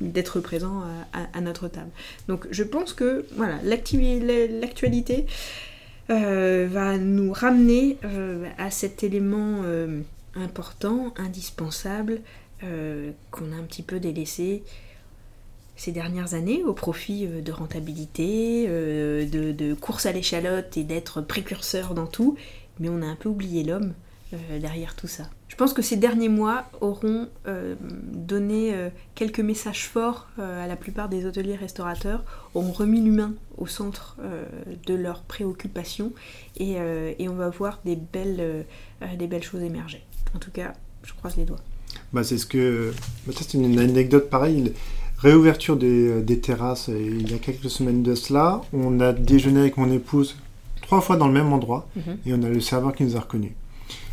d'être 0.01 0.39
présents 0.41 0.85
à, 1.13 1.41
notre 1.41 1.67
table. 1.67 1.91
Donc 2.29 2.47
je 2.51 2.63
pense 2.63 2.93
que 2.93 3.27
voilà 3.37 3.59
l'actualité 3.63 5.27
euh, 6.11 6.69
va 6.71 6.97
nous 6.97 7.33
ramener 7.33 7.99
à 8.57 8.71
cet 8.71 9.03
élément 9.03 9.63
important, 10.37 11.13
indispensable 11.17 12.21
qu'on 12.61 13.53
a 13.53 13.57
un 13.57 13.65
petit 13.65 13.83
peu 13.83 13.99
délaissé 13.99 14.63
ces 15.77 15.93
dernières 15.93 16.35
années 16.35 16.63
au 16.65 16.73
profit 16.73 17.27
euh, 17.27 17.41
de 17.41 17.53
rentabilité, 17.53 18.67
euh, 18.69 19.27
de, 19.27 19.75
course 19.75 20.07
à 20.07 20.13
l'échalote 20.13 20.77
et 20.77 20.85
d'être 20.85 21.21
précurseur 21.21 21.95
dans 21.95 22.07
tout, 22.07 22.37
mais 22.81 22.89
on 22.89 23.03
a 23.03 23.07
un 23.07 23.17
peu 23.17 23.29
oublié 23.29 23.65
l'homme 23.65 23.93
euh, 24.33 24.59
derrière 24.61 24.95
tout 24.95 25.09
ça. 25.09 25.25
Je 25.49 25.57
pense 25.57 25.73
que 25.73 25.83
ces 25.83 25.97
derniers 25.97 26.29
mois 26.29 26.65
auront 26.81 27.29
donné 28.13 28.75
quelques 29.15 29.39
messages 29.39 29.87
forts 29.87 30.27
à 30.37 30.67
la 30.67 30.75
plupart 30.75 31.09
des 31.09 31.27
hôteliers 31.27 31.55
restaurateurs, 31.55 32.25
auront 32.55 32.73
remis 32.73 33.01
l'humain 33.01 33.35
au 33.57 33.69
centre 33.69 34.17
de 34.85 34.95
leurs 34.95 35.23
préoccupations 35.23 36.13
et, 36.57 36.77
on 37.29 37.35
va 37.35 37.51
voir 37.51 37.79
des 37.85 37.95
belles, 37.95 38.67
des 39.17 39.29
belles 39.29 39.45
choses 39.45 39.63
émerger. 39.63 40.03
En 40.35 40.41
tout 40.41 40.51
cas, 40.51 40.73
je 41.05 41.13
croise 41.13 41.37
les 41.37 41.45
doigts. 41.45 41.61
Bah, 42.13 42.25
c'est 42.25 42.39
ce 42.39 42.47
que. 42.47 42.93
Bah, 43.25 43.33
c'est 43.37 43.55
une 43.55 43.79
anecdote 43.79 44.29
pareille 44.29 44.73
réouverture 45.25 45.77
des, 45.77 46.23
des, 46.23 46.39
terrasses 46.39 46.89
il 46.89 47.31
y 47.31 47.35
a 47.35 47.39
quelques 47.39 47.71
semaines 47.71 48.03
de 48.03 48.15
cela. 48.15 48.61
On 48.73 49.01
a 49.01 49.13
déjeuné 49.13 49.61
avec 49.61 49.77
mon 49.77 49.91
épouse 49.91 50.37
trois 50.85 51.01
fois 51.01 51.17
dans 51.17 51.27
le 51.27 51.33
même 51.33 51.53
endroit 51.53 51.89
mhm. 51.97 52.19
et 52.27 52.35
on 52.35 52.43
a 52.43 52.49
le 52.49 52.61
serveur 52.61 52.95
qui 52.95 53.05
nous 53.05 53.17
a 53.17 53.21
reconnus. 53.21 53.53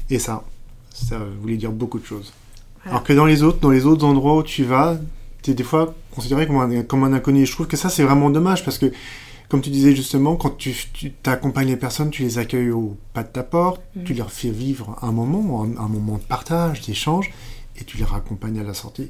Et 0.10 0.20
ça, 0.20 0.44
ça 0.90 1.18
voulait 1.42 1.58
dire 1.58 1.72
beaucoup 1.72 2.00
de 2.00 2.06
choses. 2.06 2.34
Alors 2.86 3.04
que 3.04 3.14
dans 3.14 3.26
les 3.26 3.44
autres, 3.44 3.60
dans 3.60 3.70
les 3.70 3.86
autres 3.86 4.06
endroits 4.06 4.38
où 4.38 4.44
tu 4.44 4.64
vas, 4.64 4.98
tu 5.44 5.52
es 5.52 5.54
des 5.54 5.64
fois 5.64 5.94
considéré 6.12 6.48
comme 6.48 6.58
un, 6.58 6.84
comme 6.84 7.04
un 7.04 7.14
inconnu. 7.14 7.46
je 7.46 7.52
trouve 7.52 7.68
que 7.68 7.78
ça, 7.78 7.90
c'est 7.90 8.04
vraiment 8.04 8.30
dommage 8.30 8.66
parce 8.66 8.78
que, 8.78 8.92
comme 9.50 9.62
tu 9.62 9.70
disais 9.70 9.96
justement, 9.96 10.36
quand 10.36 10.58
tu, 10.58 10.74
t'accompagnes 11.22 11.68
les 11.68 11.78
personnes, 11.78 12.10
tu 12.10 12.24
les 12.24 12.40
accueilles 12.40 12.72
au 12.72 12.98
pas 13.14 13.24
de 13.24 13.30
ta 13.30 13.44
porte, 13.44 13.82
mhm. 13.96 14.04
tu 14.04 14.14
leur 14.14 14.32
fais 14.32 14.50
vivre 14.50 14.98
un 15.02 15.12
moment, 15.12 15.64
un, 15.64 15.78
un 15.78 15.88
moment 15.88 16.18
de 16.18 16.24
partage, 16.24 16.82
d'échange, 16.82 17.32
et 17.80 17.84
tu 17.84 17.98
les 17.98 18.06
raccompagnes 18.06 18.60
à 18.60 18.64
la 18.64 18.74
sortie. 18.74 19.10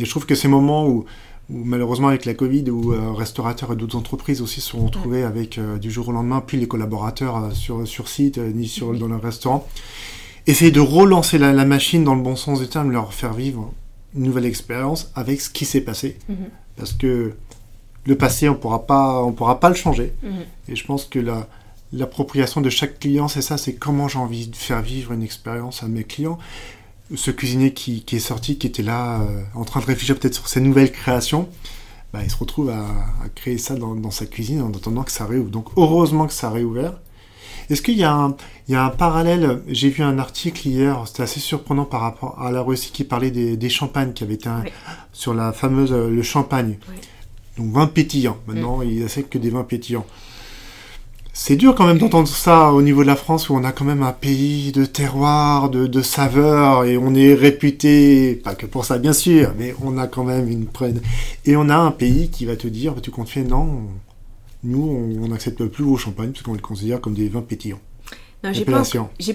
Et 0.00 0.04
je 0.04 0.10
trouve 0.10 0.26
que 0.26 0.34
ces 0.34 0.48
moments 0.48 0.88
où, 0.88 1.04
malheureusement 1.50 2.08
avec 2.08 2.24
la 2.24 2.34
Covid, 2.34 2.70
où 2.70 2.92
euh, 2.92 3.12
restaurateurs 3.12 3.72
et 3.72 3.76
d'autres 3.76 3.96
entreprises 3.96 4.40
aussi 4.40 4.60
se 4.60 4.70
sont 4.70 4.86
retrouvés 4.86 5.22
avec 5.22 5.58
euh, 5.58 5.78
du 5.78 5.90
jour 5.90 6.08
au 6.08 6.12
lendemain, 6.12 6.42
puis 6.44 6.56
les 6.56 6.66
collaborateurs 6.66 7.36
euh, 7.36 7.50
sur, 7.50 7.86
sur 7.86 8.08
site, 8.08 8.38
ni 8.38 8.66
sur, 8.66 8.94
dans 8.94 9.08
le 9.08 9.16
restaurant, 9.16 9.68
essayer 10.46 10.70
de 10.70 10.80
relancer 10.80 11.36
la, 11.36 11.52
machine 11.66 12.02
dans 12.02 12.14
le 12.14 12.22
bon 12.22 12.34
sens 12.34 12.60
du 12.60 12.68
terme, 12.68 12.90
leur 12.90 13.12
faire 13.12 13.34
vivre 13.34 13.72
une 14.16 14.24
nouvelle 14.24 14.46
expérience 14.46 15.10
avec 15.14 15.40
ce 15.40 15.50
qui 15.50 15.66
s'est 15.66 15.82
passé. 15.82 16.16
Mhm. 16.28 16.36
Parce 16.76 16.94
que 16.94 17.34
le 18.06 18.16
passé, 18.16 18.48
on 18.48 18.54
pourra 18.54 18.86
pas, 18.86 19.22
on 19.22 19.32
pourra 19.32 19.60
pas 19.60 19.68
le 19.68 19.74
changer. 19.74 20.14
Mhm. 20.22 20.30
Et 20.68 20.76
je 20.76 20.86
pense 20.86 21.04
que 21.04 21.18
la, 21.18 21.46
l'appropriation 21.92 22.62
de 22.62 22.70
chaque 22.70 22.98
client, 22.98 23.28
c'est 23.28 23.42
ça, 23.42 23.58
c'est 23.58 23.74
comment 23.74 24.08
j'ai 24.08 24.18
envie 24.18 24.46
de 24.46 24.56
faire 24.56 24.80
vivre 24.80 25.12
une 25.12 25.22
expérience 25.22 25.82
à 25.82 25.88
mes 25.88 26.04
clients. 26.04 26.38
Ce 27.14 27.30
cuisinier 27.30 27.72
qui, 27.72 28.04
est 28.10 28.18
sorti, 28.18 28.56
qui 28.56 28.66
était 28.66 28.82
là 28.82 29.20
euh, 29.20 29.42
en 29.54 29.64
train 29.64 29.80
de 29.80 29.86
réfléchir 29.86 30.18
peut-être 30.18 30.34
sur 30.34 30.48
ses 30.48 30.60
nouvelles 30.60 30.92
créations, 30.92 31.48
bah, 32.12 32.20
il 32.22 32.30
se 32.30 32.36
retrouve 32.36 32.70
à, 32.70 32.84
créer 33.34 33.58
ça 33.58 33.74
dans, 33.76 34.10
sa 34.10 34.26
cuisine 34.26 34.62
en 34.62 34.70
attendant 34.70 35.02
que 35.02 35.12
ça 35.12 35.26
réouvre. 35.26 35.50
Donc 35.50 35.68
heureusement 35.76 36.26
que 36.26 36.32
ça 36.32 36.48
a 36.48 36.50
réouvert. 36.50 36.94
Est-ce 37.68 37.82
qu'il 37.82 37.96
y, 37.96 38.04
a 38.04 38.12
un 38.14 38.90
parallèle? 38.90 39.62
J'ai 39.68 39.90
vu 39.90 40.02
un 40.02 40.18
article 40.18 40.66
hier, 40.66 41.04
c'était 41.06 41.22
assez 41.22 41.38
surprenant 41.38 41.84
par 41.84 42.00
rapport 42.00 42.40
à 42.42 42.50
la 42.50 42.62
Russie 42.62 42.90
qui 42.92 43.04
parlait 43.04 43.30
des, 43.30 43.68
champagnes, 43.68 44.12
qui 44.12 44.24
avait 44.24 44.34
été 44.34 44.50
sur 45.12 45.34
la 45.34 45.52
fameuse 45.52 45.92
euh, 45.92 46.10
le 46.10 46.22
champagne. 46.22 46.78
Donc 47.56 47.72
vin 47.72 47.86
pétillant. 47.86 48.38
Maintenant, 48.48 48.78
mm. 48.78 48.84
il 48.84 48.96
n'y 48.96 49.04
a 49.04 49.22
que 49.22 49.38
des 49.38 49.50
vins 49.50 49.62
pétillants. 49.62 50.06
C'est 51.42 51.56
dur 51.56 51.74
quand 51.74 51.86
même 51.86 51.96
d'entendre 51.96 52.28
ça 52.28 52.70
au 52.70 52.82
niveau 52.82 53.00
de 53.00 53.06
la 53.06 53.16
France 53.16 53.48
où 53.48 53.54
on 53.54 53.64
a 53.64 53.72
quand 53.72 53.86
même 53.86 54.02
un 54.02 54.12
pays 54.12 54.72
de 54.72 54.84
terroir, 54.84 55.70
de, 55.70 55.86
de 55.86 56.02
saveurs 56.02 56.84
et 56.84 56.98
on 56.98 57.14
est 57.14 57.32
réputé, 57.32 58.34
pas 58.36 58.54
que 58.54 58.66
pour 58.66 58.84
ça 58.84 58.98
bien 58.98 59.14
sûr, 59.14 59.54
mais 59.58 59.74
on 59.82 59.96
a 59.96 60.06
quand 60.06 60.22
même 60.22 60.50
une 60.50 60.66
prenne. 60.66 61.00
Et 61.46 61.56
on 61.56 61.70
a 61.70 61.76
un 61.76 61.92
pays 61.92 62.28
qui 62.28 62.44
va 62.44 62.56
te 62.56 62.68
dire, 62.68 62.94
tu 63.00 63.10
confies 63.10 63.40
non, 63.40 63.84
nous 64.64 65.16
on 65.18 65.28
n'accepte 65.28 65.64
plus 65.64 65.82
vos 65.82 65.96
champagnes 65.96 66.32
parce 66.32 66.42
qu'on 66.42 66.52
les 66.52 66.60
considère 66.60 67.00
comme 67.00 67.14
des 67.14 67.30
vins 67.30 67.40
pétillants. 67.40 67.80
Non, 68.44 68.52
j'ai 68.52 68.64
pas, 68.64 68.82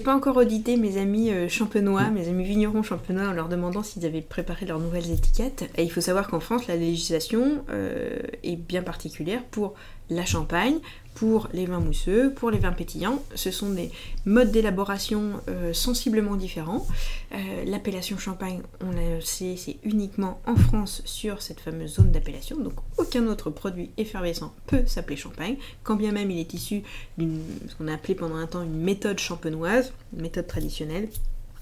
pas, 0.04 0.16
encore 0.16 0.36
audité 0.36 0.76
mes 0.76 0.98
amis 0.98 1.30
euh, 1.30 1.48
champenois, 1.48 2.10
mes 2.10 2.28
amis 2.28 2.44
vignerons 2.44 2.82
champenois 2.82 3.28
en 3.28 3.32
leur 3.32 3.48
demandant 3.48 3.84
s'ils 3.84 4.04
avaient 4.04 4.20
préparé 4.20 4.66
leurs 4.66 4.80
nouvelles 4.80 5.12
étiquettes. 5.12 5.70
Et 5.76 5.84
il 5.84 5.92
faut 5.92 6.00
savoir 6.00 6.26
qu'en 6.26 6.40
France, 6.40 6.66
la 6.66 6.74
législation 6.74 7.64
euh, 7.70 8.18
est 8.42 8.56
bien 8.56 8.82
particulière 8.82 9.44
pour 9.44 9.74
la 10.10 10.24
champagne, 10.24 10.78
pour 11.16 11.48
les 11.54 11.64
vins 11.64 11.80
mousseux, 11.80 12.32
pour 12.32 12.50
les 12.50 12.58
vins 12.58 12.72
pétillants. 12.72 13.22
Ce 13.34 13.50
sont 13.50 13.70
des 13.70 13.90
modes 14.26 14.52
d'élaboration 14.52 15.40
euh, 15.48 15.72
sensiblement 15.72 16.36
différents. 16.36 16.86
Euh, 17.32 17.64
l'appellation 17.64 18.18
champagne, 18.18 18.60
on 18.82 18.90
le 18.92 19.20
sait, 19.22 19.56
c'est 19.56 19.78
uniquement 19.82 20.40
en 20.46 20.56
France 20.56 21.00
sur 21.06 21.40
cette 21.40 21.60
fameuse 21.60 21.94
zone 21.94 22.12
d'appellation. 22.12 22.58
Donc 22.58 22.74
aucun 22.98 23.26
autre 23.28 23.48
produit 23.48 23.90
effervescent 23.96 24.54
peut 24.66 24.84
s'appeler 24.86 25.16
champagne, 25.16 25.56
quand 25.82 25.96
bien 25.96 26.12
même 26.12 26.30
il 26.30 26.38
est 26.38 26.52
issu 26.52 26.82
d'une 27.16 27.40
ce 27.66 27.74
qu'on 27.74 27.88
a 27.88 27.94
appelé 27.94 28.14
pendant 28.14 28.36
un 28.36 28.46
temps 28.46 28.62
une 28.62 28.78
méthode 28.78 29.18
champenoise, 29.18 29.94
une 30.14 30.20
méthode 30.20 30.46
traditionnelle 30.46 31.08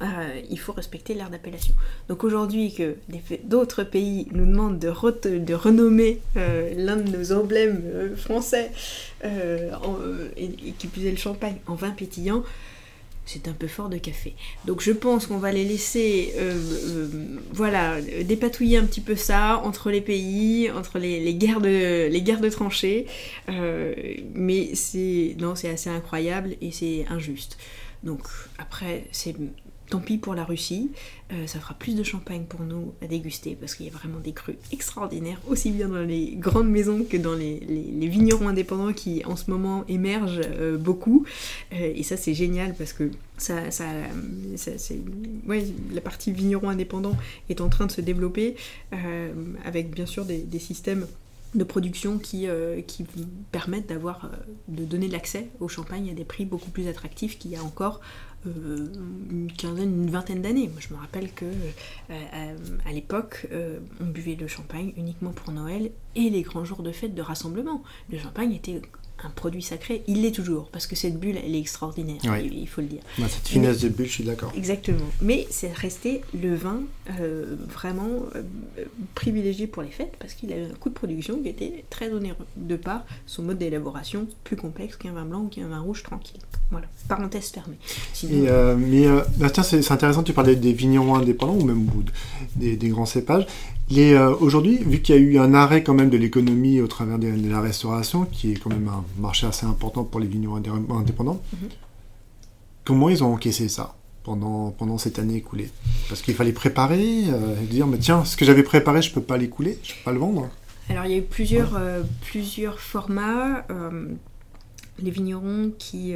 euh, 0.03 0.41
il 0.51 0.59
faut 0.59 0.73
respecter 0.73 1.15
l'ère 1.15 1.31
d'appellation. 1.31 1.75
Donc 2.09 2.25
aujourd'hui 2.25 2.75
que 2.75 2.97
d'autres 3.45 3.85
pays 3.85 4.27
nous 4.33 4.45
demandent 4.45 4.79
de, 4.79 4.89
renommer 5.55 6.21
euh, 6.37 6.73
l'un 6.77 6.97
de 6.97 7.17
nos 7.17 7.33
emblèmes 7.33 7.83
euh, 7.85 8.17
français 8.17 8.73
qui 9.23 10.87
plus 10.89 11.11
le 11.11 11.17
champagne 11.17 11.57
en 11.67 11.75
vin 11.75 11.91
pétillant, 11.91 12.43
c'est 13.25 13.49
un 13.49 13.53
peu 13.53 13.69
fort 13.69 13.89
de 13.89 13.97
café. 13.97 14.35
Donc 14.67 14.83
je 14.83 14.93
pense 14.93 15.27
qu'on 15.27 15.39
va 15.39 15.51
les 15.51 15.65
laisser, 15.65 16.35
voilà, 17.53 18.03
dépatouiller 18.03 18.77
un 18.77 18.85
petit 18.85 19.01
peu 19.01 19.17
ça 19.17 19.63
entre 19.65 19.91
les 19.91 20.03
pays, 20.03 20.71
entre 20.71 20.99
les, 20.99 21.35
guerres 21.35 21.63
de 21.63 22.09
les 22.09 22.23
guerres 22.23 22.43
de 22.43 22.51
tranchées. 22.51 23.07
mais 23.49 24.73
non, 25.39 25.55
c'est 25.55 25.71
assez 25.71 25.89
incroyable 25.89 26.57
et 26.61 26.71
c'est 26.71 27.07
injuste. 27.09 27.57
Donc 28.03 28.21
après, 28.59 29.05
c'est 29.11 29.35
Tant 29.91 30.01
pis 30.01 30.17
pour 30.17 30.35
la 30.35 30.45
Russie, 30.45 30.91
euh, 31.33 31.47
ça 31.47 31.61
fera 31.61 31.75
plus 31.75 31.95
de 31.95 32.03
champagne 32.03 32.45
pour 32.49 32.61
nous 32.61 32.95
à 33.03 33.07
déguster 33.07 33.55
parce 33.55 33.75
qu'il 33.75 33.85
y 33.85 33.89
a 33.91 33.93
vraiment 33.93 34.19
des 34.19 34.33
crus 34.33 34.57
extraordinaires, 34.73 35.39
aussi 35.47 35.71
bien 35.71 35.89
dans 35.89 36.03
les 36.03 36.37
grandes 36.37 36.71
maisons 36.71 37.05
que 37.05 37.19
dans 37.19 37.35
les, 37.35 37.61
vignerons 38.09 38.49
indépendants 38.49 38.95
qui 38.95 39.23
en 39.27 39.37
ce 39.37 39.51
moment 39.51 39.85
émergent 39.87 40.41
euh, 40.43 40.79
beaucoup. 40.79 41.27
Euh, 41.73 41.93
et 41.95 42.03
ça 42.03 42.17
c'est 42.17 42.33
génial 42.33 42.75
parce 42.75 42.95
que 42.95 43.11
la 45.93 46.01
partie 46.01 46.33
vigneron 46.33 46.71
indépendant 46.71 47.17
est 47.51 47.61
en 47.61 47.69
train 47.69 47.87
de 47.87 47.93
se 47.93 48.01
développer 48.01 48.57
avec 49.65 49.91
bien 49.91 50.07
sûr 50.07 50.25
des, 50.25 50.59
systèmes 50.59 51.07
de 51.55 51.65
production 51.65 52.19
qui, 52.19 52.47
qui 52.87 53.05
permettent 53.51 53.89
d'avoir 53.89 54.31
de 54.69 54.85
donner 54.85 55.09
l'accès 55.09 55.49
au 55.61 55.69
champagne 55.69 56.11
à 56.11 56.15
des 56.15 56.25
prix 56.25 56.45
beaucoup 56.45 56.71
plus 56.71 56.87
attractifs 56.87 57.39
qu'il 57.39 57.51
y 57.51 57.57
a 57.57 57.63
encore 57.63 58.01
euh, 58.47 58.87
une 59.31 59.51
quinzaine, 59.53 60.03
une 60.03 60.11
vingtaine 60.11 60.43
d'années. 60.43 60.69
Moi, 60.69 60.81
je 60.81 60.93
me 60.93 60.99
rappelle 60.99 61.33
que 61.33 61.47
euh, 62.11 62.57
à, 62.85 62.93
l'époque, 62.93 63.47
euh, 63.53 63.79
on 64.01 64.07
buvait 64.07 64.35
le 64.35 64.47
champagne 64.47 64.93
uniquement 64.97 65.33
pour 65.33 65.53
Noël 65.53 65.91
et 66.15 66.31
les 66.31 66.43
grands 66.43 66.65
jours 66.65 66.83
de 66.83 66.93
fête 66.93 67.15
de 67.15 67.23
rassemblement. 67.23 67.83
Le 68.11 68.19
champagne 68.19 68.53
était 68.53 68.81
un 69.25 69.31
produit 69.31 69.63
sacré, 69.63 70.03
il 70.07 70.23
l'est 70.23 70.31
toujours, 70.31 70.69
parce 70.71 70.87
que 70.87 70.97
cette 70.97 71.19
bulle, 71.19 71.37
elle 71.45 71.55
est 71.55 71.61
extraordinaire, 71.61 72.21
il, 72.43 72.69
faut 72.69 72.81
le 72.81 72.89
dire. 72.89 73.03
cette 73.17 73.49
finesse 73.49 73.81
de 73.81 73.89
bulle, 73.89 74.07
je 74.07 74.13
suis 74.13 74.25
d'accord. 74.25 74.53
Exactement. 74.57 75.07
Mais 75.23 75.47
c'est 75.51 75.73
resté 75.73 76.21
le 76.41 76.55
vin 76.55 76.83
euh, 77.21 77.57
vraiment 77.69 78.25
euh, 78.37 78.43
privilégié 79.15 79.67
pour 79.67 79.83
les 79.83 79.91
fêtes, 79.91 80.15
parce 80.19 80.35
qu'il 80.35 80.53
a 80.53 80.57
un 80.57 80.75
coût 80.79 80.91
de 80.91 80.95
production 80.95 81.41
qui 81.43 81.49
était 81.49 81.85
très 81.91 82.13
onéreux, 82.13 82.47
de 82.57 82.77
par 82.77 83.05
son 83.27 83.43
mode 83.43 83.59
d'élaboration 83.59 84.27
plus 84.45 84.57
complexe 84.57 84.97
qu'un 84.97 85.13
vin 85.13 85.25
blanc 85.25 85.43
ou 85.43 85.49
qu'un 85.49 85.69
vin 85.69 85.81
rouge 85.81 86.03
tranquille. 86.03 86.41
Voilà, 86.71 86.87
parenthèse 87.09 87.51
fermée. 87.51 87.79
Euh, 88.25 88.77
mais 88.77 89.07
bah, 89.37 89.51
tiens, 89.51 89.63
c'est 89.63 89.91
intéressant, 89.91 90.23
tu 90.23 90.33
parlais 90.33 90.57
des 90.57 90.73
vignerons 90.73 91.15
indépendants 91.15 91.57
ou 91.57 91.65
même 91.65 91.87
des, 92.57 92.77
des 92.77 92.89
grands 92.89 93.07
cépages. 93.07 93.47
Euh, 93.93 94.35
aujourd'hui, 94.41 94.79
vu 94.79 95.01
qu'il 95.01 95.15
y 95.15 95.19
a 95.19 95.21
eu 95.21 95.39
un 95.39 95.55
arrêt 95.55 95.83
quand 95.83 95.95
même 95.95 96.11
de 96.11 96.17
l'économie 96.17 96.81
au 96.81 96.87
travers 96.87 97.19
de, 97.19 97.29
la 97.49 97.61
restauration, 97.61 98.25
qui 98.25 98.53
est 98.53 98.55
quand 98.55 98.71
même 98.71 98.89
un 98.89 99.05
marché 99.19 99.47
assez 99.47 99.67
important 99.67 100.05
pour 100.05 100.21
les 100.21 100.27
vignerons 100.27 100.57
indépendants, 100.57 101.43
mhm. 101.53 101.69
comment 102.85 103.09
ils 103.09 103.23
ont 103.23 103.33
encaissé 103.33 103.69
ça 103.69 103.95
pendant, 104.23 104.71
pendant 104.71 104.99
cette 104.99 105.19
année 105.19 105.37
écoulée? 105.37 105.71
Parce 106.09 106.23
qu'il 106.23 106.35
fallait 106.35 106.53
préparer, 106.53 107.25
euh, 107.29 107.55
dire, 107.69 107.87
mais 107.87 107.99
tiens, 107.99 108.25
ce 108.25 108.37
que 108.37 108.45
j'avais 108.45 108.63
préparé, 108.63 109.03
je 109.03 109.13
peux 109.13 109.23
pas 109.23 109.37
l'écouler, 109.37 109.79
je 109.83 109.93
peux 109.93 110.05
pas 110.05 110.13
le 110.13 110.19
vendre. 110.19 110.49
Alors 110.89 111.05
il 111.07 111.13
y 111.13 111.15
a 111.15 111.19
eu 111.19 111.23
plusieurs, 111.23 111.77
euh, 111.77 112.03
plusieurs 112.23 112.81
formats. 112.81 113.67
les 114.99 115.11
vignerons 115.11 115.73
qui, 115.79 116.15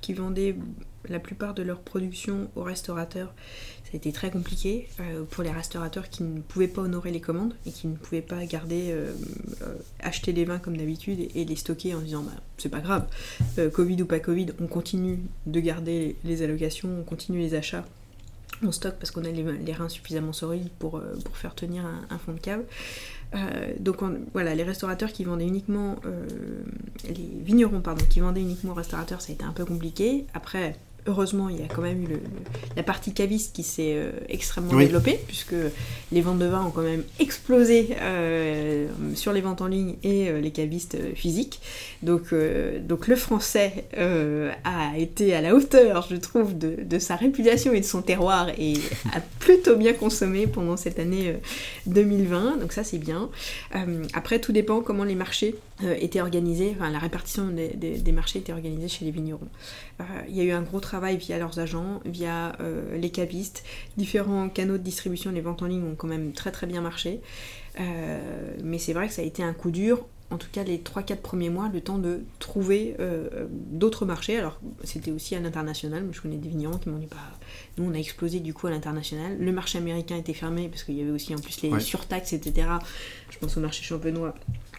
qui 0.00 0.14
vendaient 0.14 0.56
la 1.08 1.20
plupart 1.20 1.54
de 1.54 1.62
leur 1.62 1.80
production 1.80 2.50
aux 2.56 2.62
restaurateurs 2.62 3.32
ça 3.88 3.94
a 3.94 3.96
été 3.96 4.12
très 4.12 4.30
compliqué 4.30 4.86
euh, 5.00 5.24
pour 5.24 5.42
les 5.42 5.50
restaurateurs 5.50 6.10
qui 6.10 6.22
ne 6.22 6.42
pouvaient 6.42 6.68
pas 6.68 6.82
honorer 6.82 7.10
les 7.10 7.22
commandes 7.22 7.54
et 7.64 7.70
qui 7.70 7.86
ne 7.86 7.96
pouvaient 7.96 8.20
pas 8.20 8.44
garder, 8.44 8.88
euh, 8.90 9.14
euh, 9.62 9.74
acheter 10.00 10.32
les 10.32 10.44
vins 10.44 10.58
comme 10.58 10.76
d'habitude 10.76 11.26
et, 11.34 11.44
les 11.46 11.56
stocker 11.56 11.94
en 11.94 12.00
disant 12.00 12.22
bah, 12.22 12.32
c'est 12.58 12.68
pas 12.68 12.80
grave, 12.80 13.06
Covid 13.72 14.02
ou 14.02 14.04
pas 14.04 14.20
Covid, 14.20 14.48
on 14.60 14.66
continue 14.66 15.20
de 15.46 15.60
garder 15.60 16.16
les 16.24 16.42
allocations, 16.42 16.90
on 17.00 17.02
continue 17.02 17.38
les 17.38 17.54
achats, 17.54 17.86
on 18.62 18.72
stocke 18.72 18.96
parce 18.96 19.10
qu'on 19.10 19.24
a 19.24 19.30
les, 19.30 19.72
reins 19.72 19.88
suffisamment 19.88 20.34
solides 20.34 20.68
pour, 20.78 21.00
pour 21.24 21.36
faire 21.38 21.54
tenir 21.54 21.86
un, 21.86 22.18
fond 22.18 22.32
de 22.32 22.40
cave. 22.40 22.64
Donc 23.80 23.98
voilà, 24.32 24.54
les 24.54 24.62
restaurateurs 24.62 25.12
qui 25.12 25.24
vendaient 25.24 25.46
uniquement, 25.46 25.96
les 27.04 27.42
vignerons 27.42 27.80
pardon, 27.80 28.04
qui 28.08 28.20
vendaient 28.20 28.40
uniquement 28.40 28.72
aux 28.72 28.76
restaurateurs, 28.76 29.20
ça 29.20 29.32
a 29.32 29.34
été 29.34 29.44
un 29.44 29.52
peu 29.52 29.64
compliqué. 29.64 30.26
Après, 30.34 30.76
heureusement, 31.08 31.48
il 31.48 31.60
y 31.60 31.62
a 31.62 31.66
quand 31.66 31.82
même 31.82 32.02
eu 32.02 32.08
la 32.76 32.82
partie 32.82 33.12
caviste 33.12 33.54
qui 33.54 33.62
s'est 33.62 33.94
euh, 33.94 34.10
extrêmement 34.28 34.76
développée, 34.76 35.18
puisque 35.26 35.54
les 36.12 36.20
ventes 36.20 36.38
de 36.38 36.46
vin 36.46 36.64
ont 36.64 36.70
quand 36.70 36.82
même 36.82 37.04
explosé 37.18 37.96
euh, 38.00 38.86
sur 39.14 39.32
les 39.32 39.40
ventes 39.40 39.62
en 39.62 39.66
ligne 39.66 39.96
et 40.02 40.28
euh, 40.28 40.40
les 40.40 40.50
cavistes 40.50 40.96
physiques. 41.14 41.60
Donc, 42.02 42.34
donc 42.82 43.08
le 43.08 43.16
français 43.16 43.84
a 44.64 44.96
été 44.96 45.34
à 45.34 45.40
la 45.40 45.54
hauteur, 45.54 46.06
je 46.08 46.16
trouve, 46.16 46.56
de, 46.56 46.98
sa 46.98 47.16
réputation 47.16 47.72
et 47.72 47.80
de 47.80 47.84
son 47.84 48.02
terroir 48.02 48.48
et 48.58 48.74
a 49.14 49.20
plutôt 49.38 49.76
bien 49.76 49.92
consommé 49.92 50.46
pendant 50.46 50.76
cette 50.76 50.98
année 50.98 51.36
2020. 51.86 52.58
Donc 52.58 52.72
ça, 52.72 52.84
c'est 52.84 52.98
bien. 52.98 53.30
après, 54.14 54.38
tout 54.38 54.52
dépend 54.52 54.80
comment 54.80 55.04
les 55.04 55.14
marchés 55.14 55.56
étaient 56.00 56.20
organisés, 56.20 56.74
enfin 56.76 56.90
la 56.90 56.98
répartition 56.98 57.48
des, 57.48 57.68
des 57.68 58.12
marchés 58.12 58.40
était 58.40 58.52
organisée 58.52 58.88
chez 58.88 59.04
les 59.04 59.10
vignerons. 59.12 59.48
il 60.28 60.36
y 60.36 60.40
a 60.40 60.44
eu 60.44 60.50
un 60.50 60.62
gros 60.62 60.80
travail 60.88 61.18
via 61.18 61.38
leurs 61.38 61.58
agents, 61.58 62.00
via 62.06 62.56
euh, 62.60 62.96
les 62.96 63.10
cavistes, 63.10 63.62
différents 63.96 64.48
canaux 64.48 64.78
de 64.78 64.82
distribution, 64.82 65.30
les 65.30 65.42
ventes 65.42 65.62
en 65.62 65.66
ligne 65.66 65.84
ont 65.84 65.94
quand 65.94 66.08
même 66.08 66.32
très 66.32 66.50
très 66.50 66.66
bien 66.66 66.80
marché. 66.80 67.20
Euh, 67.78 68.18
mais 68.64 68.78
c'est 68.78 68.94
vrai 68.94 69.08
que 69.08 69.14
ça 69.14 69.22
a 69.22 69.24
été 69.24 69.42
un 69.42 69.52
coup 69.52 69.70
dur, 69.70 70.06
en 70.30 70.38
tout 70.38 70.48
cas 70.50 70.62
les 70.64 70.78
3-4 70.78 71.16
premiers 71.16 71.50
mois, 71.50 71.68
le 71.72 71.80
temps 71.80 71.98
de 71.98 72.22
trouver 72.38 72.96
euh, 73.00 73.46
d'autres 73.50 74.06
marchés. 74.06 74.38
Alors 74.38 74.58
c'était 74.82 75.10
aussi 75.10 75.34
à 75.34 75.40
l'international, 75.40 76.04
mais 76.04 76.12
je 76.12 76.22
connais 76.22 76.36
des 76.36 76.48
vignerons 76.48 76.78
qui 76.78 76.88
m'ont 76.88 76.98
dit 76.98 77.08
bah, 77.10 77.16
nous 77.76 77.84
on 77.88 77.94
a 77.94 77.98
explosé 77.98 78.40
du 78.40 78.54
coup 78.54 78.66
à 78.66 78.70
l'international. 78.70 79.36
Le 79.38 79.52
marché 79.52 79.76
américain 79.76 80.16
était 80.16 80.34
fermé 80.34 80.68
parce 80.68 80.84
qu'il 80.84 80.96
y 80.96 81.02
avait 81.02 81.10
aussi 81.10 81.34
en 81.34 81.38
plus 81.38 81.60
les 81.62 81.80
surtaxes, 81.80 82.32
etc. 82.32 82.66
Je 83.30 83.38
pense 83.38 83.56
au 83.56 83.60
marché 83.60 83.84
champenois 83.84 84.34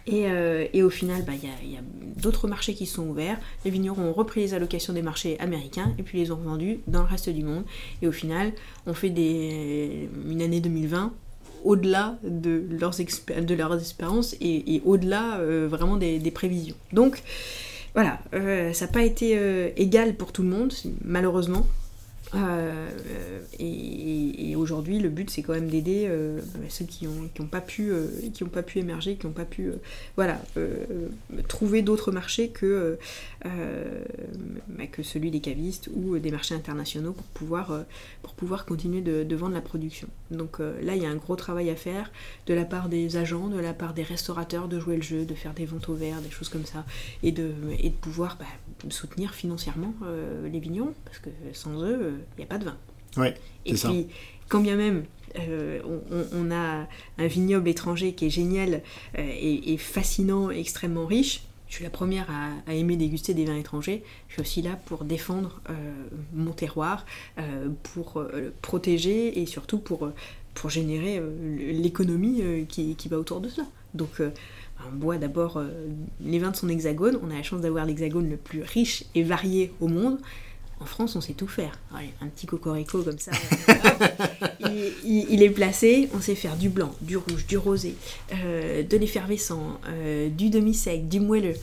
euh, 0.08 0.66
et, 0.72 0.82
au 0.82 0.90
final, 0.90 1.22
bah, 1.24 1.32
il 1.34 1.72
y 1.72 1.76
a, 1.76 1.80
d'autres 2.16 2.48
marchés 2.48 2.74
qui 2.74 2.86
sont 2.86 3.08
ouverts. 3.08 3.38
Les 3.64 3.70
vignerons 3.70 4.02
ont 4.02 4.12
repris 4.12 4.40
les 4.40 4.54
allocations 4.54 4.92
des 4.92 5.02
marchés 5.02 5.38
américains 5.40 5.94
et 5.98 6.02
puis 6.02 6.18
les 6.18 6.30
ont 6.30 6.36
vendus 6.36 6.80
dans 6.86 7.00
le 7.00 7.08
reste 7.08 7.30
du 7.30 7.42
monde. 7.42 7.64
Et 8.02 8.06
au 8.06 8.12
final, 8.12 8.52
on 8.86 8.94
fait 8.94 9.10
des, 9.10 10.08
une 10.28 10.42
année 10.42 10.60
2020 10.60 11.12
au-delà 11.64 12.18
de 12.22 12.64
leurs, 12.78 12.94
de 12.94 13.54
leurs 13.54 13.80
espérances 13.80 14.34
et, 14.40 14.82
au-delà 14.84 15.38
euh, 15.38 15.66
vraiment 15.68 15.96
des, 15.96 16.30
prévisions. 16.30 16.76
Donc, 16.92 17.22
voilà, 17.94 18.20
ça 18.72 18.86
n'a 18.86 18.92
pas 18.92 19.02
été 19.02 19.72
égal 19.76 20.14
pour 20.14 20.32
tout 20.32 20.42
le 20.42 20.48
monde, 20.48 20.72
malheureusement. 21.04 21.66
Euh, 22.34 22.88
et, 23.58 24.54
aujourd'hui, 24.56 24.98
le 24.98 25.08
but, 25.08 25.30
c'est 25.30 25.42
quand 25.42 25.54
même 25.54 25.68
d'aider 25.68 26.04
euh, 26.06 26.40
ceux 26.68 26.84
qui 26.84 27.06
n'ont 27.06 27.46
pas, 27.46 27.60
pu, 27.60 27.90
euh, 27.90 28.06
pas 28.52 28.62
pu 28.62 28.78
émerger, 28.78 29.16
qui 29.16 29.26
n'ont 29.26 29.32
pas 29.32 29.44
pu 29.44 29.70
voilà, 30.16 30.40
trouver 31.48 31.82
d'autres 31.82 32.12
marchés 32.12 32.48
que, 32.48 32.98
bah, 33.42 34.86
que 34.92 35.02
celui 35.02 35.30
des 35.30 35.40
cavistes 35.40 35.88
ou 35.94 36.18
des 36.18 36.30
marchés 36.30 36.54
internationaux 36.54 37.12
pour 37.12 37.26
pouvoir, 37.26 37.84
pour 38.22 38.34
pouvoir 38.34 38.66
continuer 38.66 39.00
de, 39.00 39.34
vendre 39.34 39.54
la 39.54 39.62
production. 39.62 40.08
Donc 40.30 40.58
là, 40.58 40.94
il 40.94 41.02
y 41.02 41.06
a 41.06 41.10
un 41.10 41.16
gros 41.16 41.36
travail 41.36 41.70
à 41.70 41.76
faire 41.76 42.12
de 42.46 42.54
la 42.54 42.64
part 42.64 42.88
des 42.88 43.16
agents, 43.16 43.48
de 43.48 43.58
la 43.58 43.72
part 43.72 43.94
des 43.94 44.02
restaurateurs, 44.02 44.68
de 44.68 44.78
jouer 44.78 44.96
le 44.96 45.02
jeu, 45.02 45.24
de 45.24 45.34
faire 45.34 45.54
des 45.54 45.64
ventes 45.64 45.88
au 45.88 45.94
vert, 45.94 46.20
des 46.20 46.30
choses 46.30 46.50
comme 46.50 46.66
ça, 46.66 46.84
et 47.22 47.32
de, 47.32 47.50
et 47.78 47.88
de 47.88 47.94
pouvoir 47.94 48.36
bah, 48.38 48.46
soutenir 48.88 49.34
financièrement 49.34 49.94
les 50.44 50.58
vignerons, 50.58 50.94
parce 51.04 51.18
que 51.18 51.30
sans 51.52 51.82
eux, 51.84 52.14
il 52.36 52.40
n'y 52.40 52.44
a 52.44 52.46
pas 52.46 52.58
de 52.58 52.64
vin. 52.64 52.76
Ouais, 53.16 53.34
et 53.66 53.74
puis, 53.74 54.06
quand 54.48 54.60
bien 54.60 54.76
même 54.76 55.04
euh, 55.38 55.80
on, 56.32 56.50
a 56.50 56.88
un 57.18 57.26
vignoble 57.26 57.68
étranger 57.68 58.14
qui 58.14 58.26
est 58.26 58.30
génial 58.30 58.82
euh, 59.16 59.32
et, 59.40 59.76
fascinant, 59.76 60.50
extrêmement 60.50 61.06
riche, 61.06 61.42
je 61.68 61.76
suis 61.76 61.84
la 61.84 61.90
première 61.90 62.28
à, 62.30 62.74
aimer 62.74 62.96
déguster 62.96 63.32
des 63.32 63.44
vins 63.44 63.56
étrangers. 63.56 64.02
Je 64.28 64.34
suis 64.34 64.42
aussi 64.42 64.62
là 64.62 64.76
pour 64.86 65.04
défendre 65.04 65.60
euh, 65.70 65.72
mon 66.34 66.50
terroir, 66.50 67.06
pour 67.94 68.22
le 68.32 68.52
protéger 68.60 69.40
et 69.40 69.46
surtout 69.46 69.78
pour, 69.78 70.10
pour 70.54 70.70
générer 70.70 71.22
l'économie 71.58 72.66
qui, 72.68 72.96
qui, 72.96 73.08
va 73.08 73.18
autour 73.18 73.40
de 73.40 73.48
cela. 73.48 73.68
Donc, 73.94 74.20
on 74.88 74.96
boit 74.96 75.18
d'abord 75.18 75.62
les 76.20 76.38
vins 76.38 76.50
de 76.50 76.56
son 76.56 76.68
hexagone. 76.68 77.18
On 77.22 77.30
a 77.30 77.34
la 77.34 77.42
chance 77.42 77.60
d'avoir 77.60 77.86
l'hexagone 77.86 78.28
le 78.28 78.36
plus 78.36 78.62
riche 78.62 79.04
et 79.14 79.22
varié 79.22 79.72
au 79.80 79.88
monde. 79.88 80.18
En 80.80 80.86
France, 80.86 81.14
on 81.14 81.20
sait 81.20 81.34
tout 81.34 81.46
faire. 81.46 81.78
un 81.92 82.26
petit 82.28 82.46
cocorico 82.46 83.02
comme 83.02 83.18
ça, 83.18 83.32
il, 85.04 85.42
est 85.42 85.50
placé. 85.50 86.08
On 86.14 86.20
sait 86.20 86.34
faire 86.34 86.56
du 86.56 86.70
blanc, 86.70 86.94
du 87.02 87.18
rouge, 87.18 87.46
du 87.46 87.58
rosé, 87.58 87.94
euh, 88.32 88.82
de 88.82 88.96
l'effervescent, 88.96 89.78
euh, 89.88 90.30
du 90.30 90.48
demi-sec, 90.48 91.06
du 91.06 91.20
moelleux. 91.20 91.56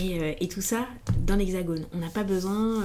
Euh, 0.00 0.34
et, 0.40 0.48
tout 0.48 0.60
ça 0.60 0.86
dans 1.26 1.36
l'hexagone. 1.36 1.86
On 1.92 1.98
n'a 1.98 2.08
pas 2.08 2.22
besoin 2.22 2.84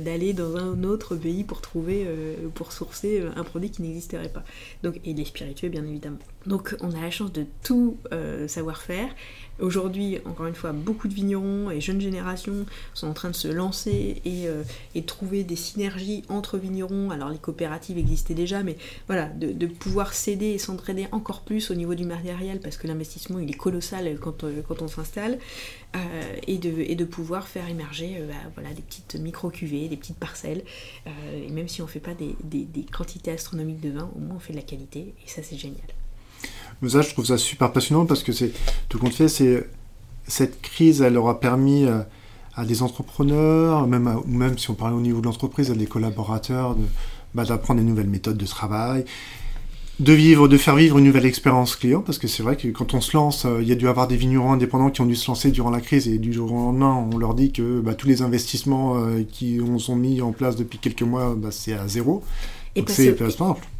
d'aller 0.00 0.32
dans 0.32 0.56
un 0.56 0.84
autre 0.84 1.16
pays 1.16 1.44
pour 1.44 1.60
trouver, 1.60 2.06
pour 2.54 2.72
sourcer 2.72 3.24
un 3.34 3.44
produit 3.44 3.70
qui 3.70 3.82
n'existerait 3.82 4.28
pas. 4.28 4.44
Donc, 4.82 5.00
et 5.04 5.12
les 5.12 5.24
spiritueux, 5.24 5.68
bien 5.68 5.84
évidemment. 5.84 6.18
Donc, 6.46 6.76
on 6.80 6.90
a 6.92 7.00
la 7.00 7.10
chance 7.10 7.32
de 7.32 7.44
tout 7.64 7.96
savoir 8.46 8.80
faire. 8.80 9.08
Aujourd'hui, 9.60 10.18
encore 10.24 10.46
une 10.46 10.54
fois, 10.54 10.72
beaucoup 10.72 11.08
de 11.08 11.14
vignerons 11.14 11.70
et 11.70 11.80
jeunes 11.80 12.00
générations 12.00 12.64
sont 12.94 13.08
en 13.08 13.12
train 13.12 13.30
de 13.30 13.36
se 13.36 13.48
lancer 13.48 14.22
et, 14.24 14.46
euh, 14.48 14.62
de 14.94 15.00
trouver 15.00 15.44
des 15.44 15.56
synergies 15.56 16.22
entre 16.28 16.58
vignerons. 16.58 17.10
Alors 17.10 17.28
les 17.28 17.38
coopératives 17.38 17.98
existaient 17.98 18.34
déjà, 18.34 18.62
mais 18.62 18.76
voilà, 19.06 19.26
de, 19.28 19.66
pouvoir 19.66 20.14
s'aider 20.14 20.46
et 20.46 20.58
s'entraider 20.58 21.06
encore 21.12 21.42
plus 21.42 21.70
au 21.70 21.74
niveau 21.74 21.94
du 21.94 22.04
matériel 22.04 22.60
parce 22.60 22.76
que 22.76 22.86
l'investissement 22.86 23.38
il 23.38 23.48
est 23.50 23.54
colossal 23.54 24.18
quand, 24.20 24.44
euh, 24.44 24.62
on 24.80 24.88
s'installe 24.88 25.38
euh, 25.96 25.98
et, 26.46 26.58
de, 26.58 27.04
pouvoir 27.04 27.48
faire 27.48 27.68
émerger 27.68 28.22
bah, 28.28 28.34
voilà, 28.54 28.72
des 28.72 28.82
petites 28.82 29.16
micro-cuvées, 29.16 29.88
des 29.88 29.96
petites 29.96 30.18
parcelles. 30.18 30.62
et 31.06 31.50
même 31.50 31.68
si 31.68 31.82
on 31.82 31.86
ne 31.86 31.90
fait 31.90 32.00
pas 32.00 32.14
des 32.14 32.86
quantités 32.92 33.30
astronomiques 33.30 33.80
de 33.80 33.90
vin, 33.90 34.10
au 34.14 34.18
moins 34.18 34.36
on 34.36 34.40
fait 34.40 34.52
de 34.52 34.58
la 34.58 34.64
qualité 34.64 35.14
et 35.24 35.28
ça 35.28 35.42
c'est 35.42 35.56
génial. 35.56 35.99
Mais 36.82 36.90
ça, 36.90 37.02
je 37.02 37.10
trouve 37.10 37.26
ça 37.26 37.38
super 37.38 37.72
passionnant 37.72 38.06
parce 38.06 38.22
que 38.22 38.32
c'est 38.32 38.52
tout 38.88 38.98
compte 38.98 39.14
fait, 39.14 39.28
c'est 39.28 39.66
cette 40.26 40.62
crise, 40.62 41.02
elle 41.02 41.16
aura 41.16 41.40
permis 41.40 41.84
euh, 41.84 42.00
à 42.54 42.64
des 42.64 42.82
entrepreneurs, 42.82 43.86
même 43.86 44.20
ou 44.24 44.30
même 44.30 44.58
si 44.58 44.70
on 44.70 44.74
parle 44.74 44.94
au 44.94 45.00
niveau 45.00 45.20
de 45.20 45.26
l'entreprise, 45.26 45.70
à 45.70 45.74
des 45.74 45.86
collaborateurs, 45.86 46.74
de, 46.74 46.84
bah, 47.34 47.44
d'apprendre 47.44 47.80
des 47.80 47.86
nouvelles 47.86 48.08
méthodes 48.08 48.36
de 48.36 48.46
travail, 48.46 49.04
de 49.98 50.12
vivre, 50.14 50.48
de 50.48 50.56
faire 50.56 50.76
vivre 50.76 50.98
une 50.98 51.04
nouvelle 51.04 51.26
expérience 51.26 51.76
client, 51.76 52.00
parce 52.00 52.18
que 52.18 52.26
c'est 52.26 52.42
vrai 52.42 52.56
que 52.56 52.68
quand 52.68 52.94
on 52.94 53.00
se 53.00 53.16
lance, 53.16 53.44
euh, 53.44 53.60
il 53.60 53.68
y 53.68 53.72
a 53.72 53.74
dû 53.74 53.86
avoir 53.86 54.08
des 54.08 54.16
vignerons 54.16 54.52
indépendants 54.52 54.90
qui 54.90 55.02
ont 55.02 55.06
dû 55.06 55.16
se 55.16 55.28
lancer 55.28 55.50
durant 55.50 55.70
la 55.70 55.80
crise 55.80 56.08
et 56.08 56.18
du 56.18 56.32
jour 56.32 56.52
au 56.52 56.56
lendemain, 56.56 57.06
on 57.12 57.18
leur 57.18 57.34
dit 57.34 57.52
que 57.52 57.80
bah, 57.80 57.94
tous 57.94 58.08
les 58.08 58.22
investissements 58.22 58.96
euh, 58.96 59.22
qui 59.30 59.60
ont 59.60 59.78
sont 59.78 59.96
mis 59.96 60.22
en 60.22 60.32
place 60.32 60.56
depuis 60.56 60.78
quelques 60.78 61.02
mois, 61.02 61.34
bah, 61.36 61.50
c'est 61.50 61.74
à 61.74 61.86
zéro. 61.86 62.22
Et 62.76 62.82
passer, 62.82 63.10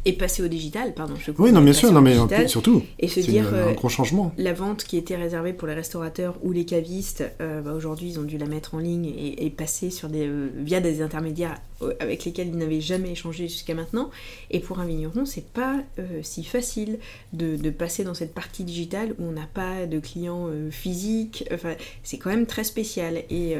et, 0.05 0.13
passer 0.13 0.43
au 0.43 0.47
digital, 0.47 0.93
pardon. 0.93 1.15
Je 1.19 1.31
oui, 1.37 1.51
non, 1.51 1.61
bien 1.61 1.73
sûr, 1.73 1.91
non, 1.91 2.01
mais 2.01 2.15
surtout. 2.47 2.83
Et 2.99 3.07
se 3.07 3.19
dire, 3.19 3.47
un 3.53 3.57
euh, 3.57 3.73
gros 3.73 3.89
changement. 3.89 4.33
La 4.37 4.53
vente 4.53 4.83
qui 4.83 4.97
était 4.97 5.15
réservée 5.15 5.53
pour 5.53 5.67
les 5.67 5.73
restaurateurs 5.73 6.35
ou 6.43 6.51
les 6.51 6.65
cavistes, 6.65 7.23
euh, 7.41 7.61
bah, 7.61 7.73
aujourd'hui, 7.73 8.09
ils 8.09 8.19
ont 8.19 8.23
dû 8.23 8.37
la 8.37 8.45
mettre 8.45 8.75
en 8.75 8.79
ligne 8.79 9.05
et, 9.15 9.49
passer 9.49 9.89
sur 9.89 10.07
des, 10.07 10.27
euh, 10.27 10.49
via 10.55 10.79
des 10.79 11.01
intermédiaires 11.01 11.57
avec 11.99 12.25
lesquels 12.25 12.49
ils 12.49 12.57
n'avaient 12.57 12.79
jamais 12.79 13.11
échangé 13.11 13.47
jusqu'à 13.47 13.73
maintenant. 13.73 14.11
Et 14.51 14.59
pour 14.59 14.79
un 14.79 14.85
vigneron, 14.85 15.25
c'est 15.25 15.47
pas 15.47 15.77
si 16.21 16.43
facile 16.43 16.99
de, 17.33 17.55
de, 17.55 17.69
passer 17.71 18.03
dans 18.03 18.13
cette 18.13 18.35
partie 18.35 18.63
digitale 18.63 19.15
où 19.17 19.23
on 19.23 19.31
n'a 19.31 19.47
pas 19.51 19.87
de 19.87 19.99
clients 19.99 20.47
physiques. 20.69 21.43
Enfin, 21.51 21.73
c'est 22.03 22.19
quand 22.19 22.29
même 22.29 22.45
très 22.45 22.63
spécial. 22.63 23.23
Et, 23.31 23.55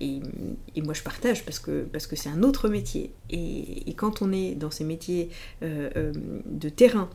et, 0.00 0.20
et, 0.76 0.80
moi, 0.80 0.94
je 0.94 1.02
partage 1.02 1.44
parce 1.44 1.58
que 1.58 1.86
c'est 1.86 1.90
parce 1.90 2.06
que 2.06 2.28
un 2.28 2.44
autre 2.44 2.68
métier. 2.68 3.10
Et, 3.30 3.92
quand 3.96 4.22
on 4.22 4.32
est 4.32 4.54
dans 4.54 4.70
ces 4.70 4.84
métiers 4.84 5.30
de 6.46 6.68
terrain, 6.68 7.08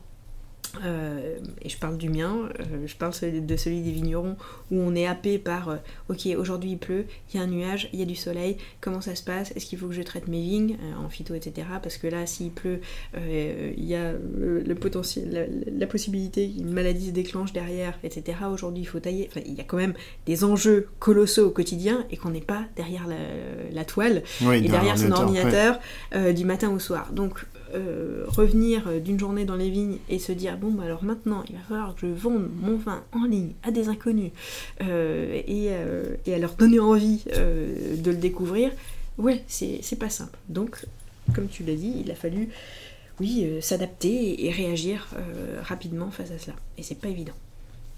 euh, 0.84 1.38
et 1.60 1.68
je 1.68 1.76
parle 1.76 1.98
du 1.98 2.08
mien, 2.08 2.48
je 2.86 2.94
parle 2.96 3.12
de 3.12 3.56
celui 3.56 3.82
des 3.82 3.90
vignerons 3.90 4.36
où 4.70 4.78
on 4.78 4.94
est 4.94 5.06
happé 5.06 5.38
par 5.38 5.76
ok 6.08 6.28
aujourd'hui 6.38 6.70
il 6.70 6.78
pleut, 6.78 7.04
il 7.28 7.36
y 7.36 7.40
a 7.40 7.42
un 7.42 7.46
nuage, 7.46 7.90
il 7.92 7.98
y 7.98 8.02
a 8.02 8.06
du 8.06 8.14
soleil, 8.14 8.56
comment 8.80 9.02
ça 9.02 9.14
se 9.14 9.22
passe, 9.22 9.52
est-ce 9.54 9.66
qu'il 9.66 9.78
faut 9.78 9.88
que 9.88 9.94
je 9.94 10.02
traite 10.02 10.28
mes 10.28 10.40
vignes 10.40 10.78
en 10.98 11.10
phyto 11.10 11.34
etc. 11.34 11.66
Parce 11.82 11.98
que 11.98 12.06
là 12.06 12.26
s'il 12.26 12.52
pleut, 12.52 12.80
il 13.14 13.84
y 13.84 13.94
a 13.94 14.12
le, 14.12 14.74
potentiel, 14.74 15.64
la, 15.66 15.86
possibilité 15.86 16.48
qu'une 16.48 16.72
maladie 16.72 17.08
se 17.08 17.12
déclenche 17.12 17.52
derrière 17.52 17.98
etc. 18.02 18.38
Aujourd'hui 18.50 18.82
il 18.82 18.86
faut 18.86 19.00
tailler, 19.00 19.28
enfin 19.30 19.42
il 19.44 19.54
y 19.54 19.60
a 19.60 19.64
quand 19.64 19.76
même 19.76 19.94
des 20.24 20.42
enjeux 20.42 20.88
colossaux 21.00 21.48
au 21.48 21.50
quotidien 21.50 22.06
et 22.10 22.16
qu'on 22.16 22.30
n'est 22.30 22.40
pas 22.40 22.64
derrière 22.76 23.06
la, 23.72 23.84
toile 23.84 24.22
et 24.40 24.68
derrière 24.68 24.98
son 24.98 25.12
ordinateur 25.12 25.78
du 26.34 26.46
matin 26.46 26.70
au 26.70 26.78
soir. 26.78 27.12
Donc 27.12 27.44
euh, 27.74 28.24
revenir 28.26 28.86
euh, 28.86 29.00
d'une 29.00 29.18
journée 29.18 29.44
dans 29.44 29.56
les 29.56 29.70
vignes 29.70 29.96
et 30.10 30.18
se 30.18 30.32
dire 30.32 30.58
bon 30.58 30.70
bah 30.70 30.84
alors 30.84 31.02
maintenant 31.04 31.42
il 31.48 31.56
va 31.56 31.62
falloir 31.62 31.94
que 31.94 32.02
je 32.02 32.12
vende 32.12 32.48
mon 32.60 32.76
vin 32.76 33.02
en 33.12 33.24
ligne 33.24 33.52
à 33.62 33.70
des 33.70 33.88
inconnus 33.88 34.30
euh, 34.82 35.40
et, 35.46 35.70
et, 36.26 36.34
à 36.34 36.38
leur 36.38 36.54
donner 36.54 36.80
envie 36.80 37.24
de 37.26 38.10
le 38.10 38.16
découvrir, 38.16 38.70
ouais 39.18 39.42
c'est 39.46 39.98
pas 39.98 40.10
simple. 40.10 40.38
Donc 40.48 40.84
comme 41.34 41.48
tu 41.48 41.62
l'as 41.62 41.74
dit, 41.74 41.94
il 42.04 42.10
a 42.10 42.14
fallu 42.14 42.48
oui 43.20 43.46
s'adapter 43.60 44.44
et, 44.44 44.50
réagir 44.50 45.08
rapidement 45.62 46.10
face 46.10 46.30
à 46.30 46.38
cela. 46.38 46.56
Et 46.76 46.82
c'est 46.82 46.98
pas 46.98 47.08
évident. 47.08 47.34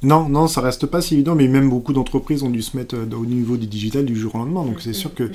Non, 0.02 0.28
non, 0.28 0.46
ça 0.48 0.60
reste 0.60 0.86
pas 0.86 1.00
si 1.00 1.14
évident, 1.14 1.34
mais 1.34 1.48
même 1.48 1.70
beaucoup 1.70 1.92
d'entreprises 1.92 2.42
ont 2.42 2.50
dû 2.50 2.62
se 2.62 2.76
mettre 2.76 2.96
au 2.96 3.26
niveau 3.26 3.56
du 3.56 3.66
digital 3.66 4.04
du 4.04 4.14
jour 4.14 4.34
au 4.34 4.38
lendemain. 4.38 4.64
Donc 4.64 4.80
c'est 4.80 4.92
sûr 4.92 5.14
que 5.14 5.30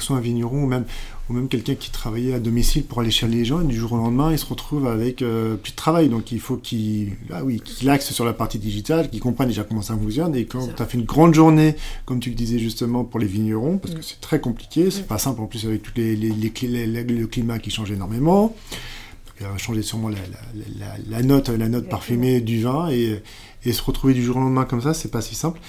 soit 0.00 0.16
un 0.16 0.20
vigneron 0.20 0.64
ou 0.64 0.66
même, 0.66 0.84
ou 1.28 1.34
même 1.34 1.48
quelqu'un 1.48 1.74
qui 1.74 1.90
travaillait 1.90 2.34
à 2.34 2.40
domicile 2.40 2.84
pour 2.84 3.00
aller 3.00 3.10
chez 3.10 3.26
les 3.26 3.44
gens, 3.44 3.60
et 3.60 3.64
du 3.64 3.76
jour 3.76 3.92
au 3.92 3.96
lendemain, 3.96 4.32
il 4.32 4.38
se 4.38 4.46
retrouve 4.46 4.86
avec 4.86 5.22
euh, 5.22 5.56
plus 5.56 5.72
de 5.72 5.76
travail. 5.76 6.08
Donc 6.08 6.32
il 6.32 6.40
faut 6.40 6.56
qu'il 6.56 7.12
ah 7.32 7.44
oui, 7.44 7.60
qu'il 7.60 7.88
axe 7.90 8.12
sur 8.12 8.24
la 8.24 8.32
partie 8.32 8.58
digitale, 8.58 9.10
qu'il 9.10 9.20
comprenne 9.20 9.48
déjà 9.48 9.64
comment 9.64 9.82
ça 9.82 9.94
fonctionne. 9.94 10.34
Et 10.34 10.44
quand 10.44 10.68
tu 10.74 10.82
as 10.82 10.86
fait 10.86 10.98
une 10.98 11.04
grande 11.04 11.34
journée, 11.34 11.76
comme 12.04 12.20
tu 12.20 12.30
le 12.30 12.36
disais 12.36 12.58
justement 12.58 13.04
pour 13.04 13.20
les 13.20 13.26
vignerons, 13.26 13.78
parce 13.78 13.94
que 13.94 14.00
mm. 14.00 14.02
c'est 14.02 14.20
très 14.20 14.40
compliqué, 14.40 14.90
c'est 14.90 15.06
pas 15.06 15.18
simple 15.18 15.40
en 15.40 15.46
plus 15.46 15.66
avec 15.66 15.82
les, 15.96 16.16
les, 16.16 16.32
le 16.32 17.26
climat 17.26 17.58
qui 17.58 17.70
change 17.70 17.90
énormément. 17.90 18.54
Il 19.40 19.46
a 19.46 19.58
changé 19.58 19.82
sûrement 19.82 20.08
la, 20.08 20.18
la, 20.78 20.94
la, 21.08 21.22
note, 21.22 21.48
la 21.48 21.68
note 21.68 21.88
parfumée 21.88 22.40
du 22.40 22.62
vin 22.62 22.90
et, 22.90 23.22
et 23.64 23.72
se 23.72 23.82
retrouver 23.82 24.14
du 24.14 24.22
jour 24.22 24.36
au 24.36 24.40
lendemain 24.40 24.64
comme 24.64 24.80
ça, 24.80 24.94
c'est 24.94 25.10
pas 25.10 25.20
si 25.22 25.34
simple. 25.34 25.60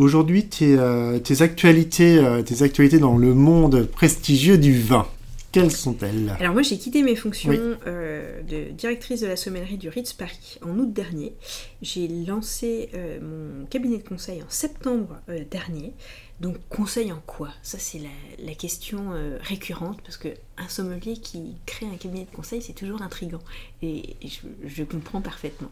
Aujourd'hui, 0.00 0.46
tes, 0.46 0.78
euh, 0.78 1.18
tes, 1.18 1.42
actualités, 1.42 2.16
euh, 2.16 2.40
tes 2.40 2.62
actualités 2.62 2.98
dans 2.98 3.18
le 3.18 3.34
monde 3.34 3.86
prestigieux 3.86 4.56
du 4.56 4.80
vin, 4.80 5.06
quelles 5.52 5.70
sont-elles? 5.70 6.34
Alors 6.40 6.54
moi 6.54 6.62
j'ai 6.62 6.78
quitté 6.78 7.02
mes 7.02 7.16
fonctions 7.16 7.52
euh, 7.86 8.40
de 8.40 8.70
directrice 8.72 9.20
de 9.20 9.26
la 9.26 9.36
sommellerie 9.36 9.76
du 9.76 9.90
Ritz 9.90 10.14
Paris 10.14 10.58
en 10.62 10.78
août 10.78 10.90
dernier. 10.90 11.34
J'ai 11.82 12.08
lancé 12.08 12.88
mon 13.20 13.66
cabinet 13.66 13.98
de 13.98 14.08
conseil 14.08 14.42
en 14.42 14.48
septembre 14.48 15.20
dernier. 15.50 15.92
Donc 16.40 16.56
conseil 16.70 17.12
en 17.12 17.20
quoi? 17.26 17.50
Ça 17.62 17.78
c'est 17.78 18.00
la, 18.38 18.54
question 18.54 19.12
euh, 19.12 19.38
récurrente 19.42 20.00
parce 20.02 20.16
que 20.16 20.28
un 20.56 20.68
sommelier 20.68 21.18
qui 21.18 21.56
crée 21.66 21.86
un 21.86 21.96
cabinet 21.96 22.24
de 22.24 22.34
conseil 22.34 22.62
c'est 22.62 22.72
toujours 22.72 23.02
intrigant 23.02 23.40
et, 23.82 24.16
je, 24.64 24.82
comprends 24.84 25.20
parfaitement. 25.20 25.70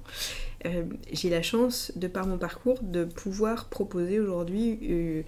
Euh, 0.67 0.85
j'ai 1.11 1.31
la 1.31 1.43
chance 1.43 1.93
de 1.97 2.07
par 2.07 2.27
mon 2.27 2.37
parcours 2.37 2.79
de 2.83 3.05
pouvoir 3.05 3.69
proposer 3.69 4.21
aujourd'hui 4.21 4.79
euh, 4.83 5.23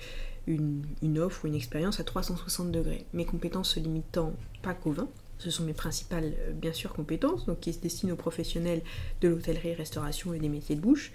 une, 0.46 0.84
une, 1.02 1.18
offre 1.18 1.44
ou 1.44 1.48
une 1.48 1.54
expérience 1.54 2.00
à 2.00 2.04
360 2.04 2.70
degrés. 2.70 3.06
Mes 3.14 3.24
compétences 3.24 3.74
se 3.74 3.80
limitant 3.80 4.34
pas 4.62 4.74
qu'au 4.74 4.92
vin, 4.92 5.08
ce 5.40 5.50
sont 5.50 5.64
mes 5.64 5.72
principales, 5.72 6.34
bien 6.52 6.74
sûr, 6.74 6.92
compétences, 6.92 7.46
donc 7.46 7.60
qui 7.60 7.72
se 7.72 7.78
destinent 7.78 8.12
aux 8.12 8.16
professionnels 8.16 8.82
de 9.22 9.28
l'hôtellerie, 9.28 9.72
restauration 9.72 10.34
et 10.34 10.38
des 10.38 10.50
métiers 10.50 10.76
de 10.76 10.82
bouche, 10.82 11.12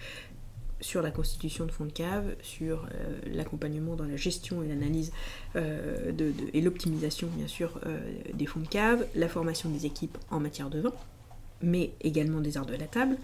sur 0.86 1.02
la 1.02 1.10
constitution 1.10 1.66
de 1.66 1.72
fonds 1.72 1.86
de 1.86 1.92
cave, 1.92 2.36
sur 2.44 2.88
l'accompagnement 3.26 3.96
dans 3.96 4.06
la 4.06 4.18
gestion 4.18 4.62
et 4.62 4.68
l'analyse 4.68 5.12
et 5.56 6.62
l'optimisation 6.62 7.28
bien 7.36 7.48
sûr 7.48 7.80
des 8.34 8.46
fonds 8.46 8.60
de 8.60 8.68
cave, 8.68 9.06
la 9.16 9.28
formation 9.28 9.70
des 9.70 9.88
équipes 9.88 10.18
en 10.30 10.40
matière 10.40 10.70
de 10.70 10.82
vin, 10.82 10.94
mais 11.62 11.92
également 12.02 12.40
des 12.40 12.56
arts 12.58 12.68
de 12.68 12.76
la 12.76 12.86
table, 12.86 13.18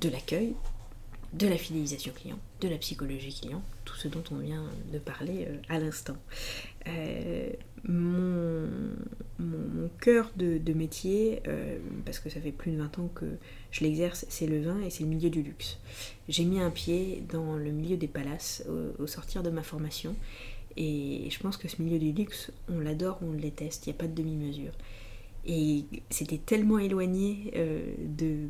de 0.00 0.08
l'accueil, 0.08 0.54
de 1.32 1.46
la 1.46 1.56
fidélisation 1.56 2.12
client, 2.12 2.38
de 2.60 2.68
la 2.68 2.78
psychologie 2.78 3.38
client, 3.40 3.62
tout 3.84 3.96
ce 3.96 4.08
dont 4.08 4.22
on 4.30 4.36
vient 4.36 4.64
de 4.92 4.98
parler 4.98 5.46
euh, 5.48 5.56
à 5.68 5.78
l'instant. 5.78 6.16
Euh, 6.88 7.50
mon, 7.84 8.68
cœur 10.00 10.30
de, 10.36 10.72
métier, 10.72 11.42
euh, 11.48 11.78
parce 12.04 12.18
que 12.18 12.28
ça 12.28 12.40
fait 12.40 12.52
plus 12.52 12.72
de 12.72 12.76
20 12.78 12.98
ans 12.98 13.10
que 13.14 13.26
je 13.70 13.82
l'exerce, 13.82 14.26
c'est 14.28 14.46
le 14.46 14.60
vin 14.60 14.80
et 14.82 14.90
c'est 14.90 15.04
le 15.04 15.08
milieu 15.08 15.30
du 15.30 15.42
luxe. 15.42 15.78
J'ai 16.28 16.44
mis 16.44 16.60
un 16.60 16.70
pied 16.70 17.24
dans 17.28 17.56
le 17.56 17.70
milieu 17.70 17.96
des 17.96 18.08
palaces 18.08 18.64
au, 18.98 19.06
sortir 19.06 19.42
de 19.42 19.50
ma 19.50 19.62
formation 19.62 20.14
et 20.76 21.28
je 21.30 21.38
pense 21.40 21.56
que 21.56 21.68
ce 21.68 21.80
milieu 21.80 21.98
du 21.98 22.12
luxe, 22.12 22.52
on 22.68 22.78
l'adore 22.78 23.18
ou 23.22 23.30
on 23.30 23.32
le 23.32 23.40
déteste, 23.40 23.86
il 23.86 23.90
n'y 23.90 23.96
a 23.96 23.98
pas 23.98 24.08
de 24.08 24.14
demi-mesure. 24.14 24.72
Et 25.46 25.84
c'était 26.10 26.38
tellement 26.38 26.78
éloigné 26.78 27.52
de, 28.00 28.48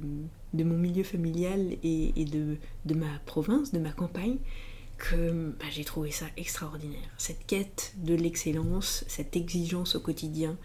de 0.56 0.64
mon 0.64 0.76
milieu 0.76 1.04
familial 1.04 1.76
et, 1.82 2.24
de, 2.24 2.94
ma 2.94 3.18
province, 3.26 3.72
de 3.72 3.78
ma 3.78 3.92
campagne, 3.92 4.38
que 4.98 5.50
bah, 5.58 5.66
j'ai 5.70 5.84
trouvé 5.84 6.10
ça 6.10 6.24
extraordinaire. 6.38 7.10
Cette 7.18 7.46
quête 7.46 7.92
de 7.98 8.14
l'excellence, 8.14 9.04
cette 9.08 9.36
exigence 9.36 9.94
au 9.94 10.00
quotidien, 10.00 10.56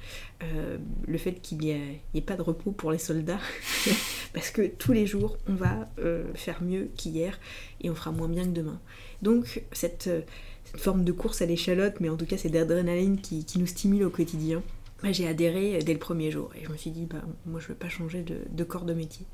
euh, 0.44 0.78
le 1.06 1.18
fait 1.18 1.34
qu'il 1.42 1.58
n'y 1.58 1.72
ait, 1.72 2.22
pas 2.26 2.38
de 2.38 2.42
repos 2.42 2.72
pour 2.72 2.92
les 2.92 2.98
soldats, 2.98 3.42
parce 4.34 4.50
que 4.50 4.68
tous 4.68 4.94
les 4.94 5.06
jours 5.06 5.38
on 5.48 5.56
va 5.56 5.90
euh, 6.00 6.34
faire 6.34 6.64
mieux 6.64 6.90
qu'hier 6.96 7.40
et 7.82 7.90
on 7.90 7.96
fera 7.96 8.12
moins 8.12 8.30
bien 8.30 8.46
que 8.46 8.52
demain. 8.52 8.80
Donc 9.22 9.64
cette, 9.74 10.10
forme 10.78 11.04
de 11.04 11.12
course 11.12 11.42
à 11.42 11.46
l'échalote, 11.46 12.00
mais 12.00 12.08
en 12.08 12.16
tout 12.16 12.26
cas 12.26 12.38
c'est 12.38 12.50
d'adrénaline 12.50 13.20
qui, 13.20 13.46
nous 13.58 13.68
stimule 13.68 14.06
au 14.06 14.10
quotidien, 14.10 14.64
j'ai 15.10 15.28
adhéré 15.28 15.80
dès 15.80 15.94
le 15.94 16.00
premier 16.00 16.32
jour 16.32 16.52
et 16.60 16.66
je 16.66 16.72
me 16.72 16.78
suis 16.78 16.92
dit 16.92 17.06
bah, 17.06 17.22
moi 17.46 17.60
je 17.60 17.68
veux 17.68 17.76
pas 17.76 17.90
changer 17.90 18.24
de, 18.24 18.64
corps 18.64 18.86
de 18.86 18.94
métier. 18.94 19.26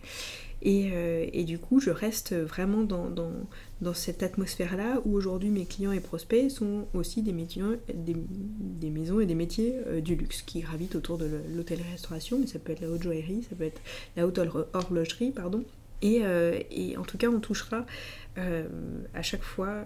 Euh, 0.65 1.27
et, 1.33 1.43
du 1.43 1.59
coup, 1.59 1.79
je 1.79 1.91
reste 1.91 2.33
vraiment 2.33 2.83
dans, 2.83 3.93
cette 3.93 4.23
atmosphère-là 4.23 5.01
où 5.05 5.15
aujourd'hui 5.15 5.49
mes 5.49 5.65
clients 5.65 5.91
et 5.91 5.99
prospects 5.99 6.49
sont 6.49 6.87
aussi 6.93 7.21
des, 7.21 7.31
métiers, 7.31 7.61
des, 7.93 8.89
maisons 8.89 9.19
et 9.19 9.25
des 9.25 9.35
métiers 9.35 9.75
euh, 9.87 10.01
du 10.01 10.15
luxe 10.15 10.41
qui 10.41 10.61
gravitent 10.61 10.95
autour 10.95 11.17
de 11.17 11.29
l'hôtellerie-restauration, 11.55 12.39
mais 12.39 12.47
ça 12.47 12.59
peut 12.59 12.71
être 12.71 12.81
la 12.81 12.89
haute 12.89 13.03
joaillerie, 13.03 13.45
ça 13.47 13.55
peut 13.55 13.65
être 13.65 13.81
la 14.15 14.25
haute 14.25 14.39
horlogerie, 14.73 15.31
pardon. 15.31 15.63
Euh, 16.03 16.59
et 16.71 16.97
en 16.97 17.03
tout 17.03 17.17
cas, 17.17 17.27
on 17.27 17.39
touchera 17.39 17.85
à 19.15 19.23
chaque 19.23 19.41
fois 19.41 19.85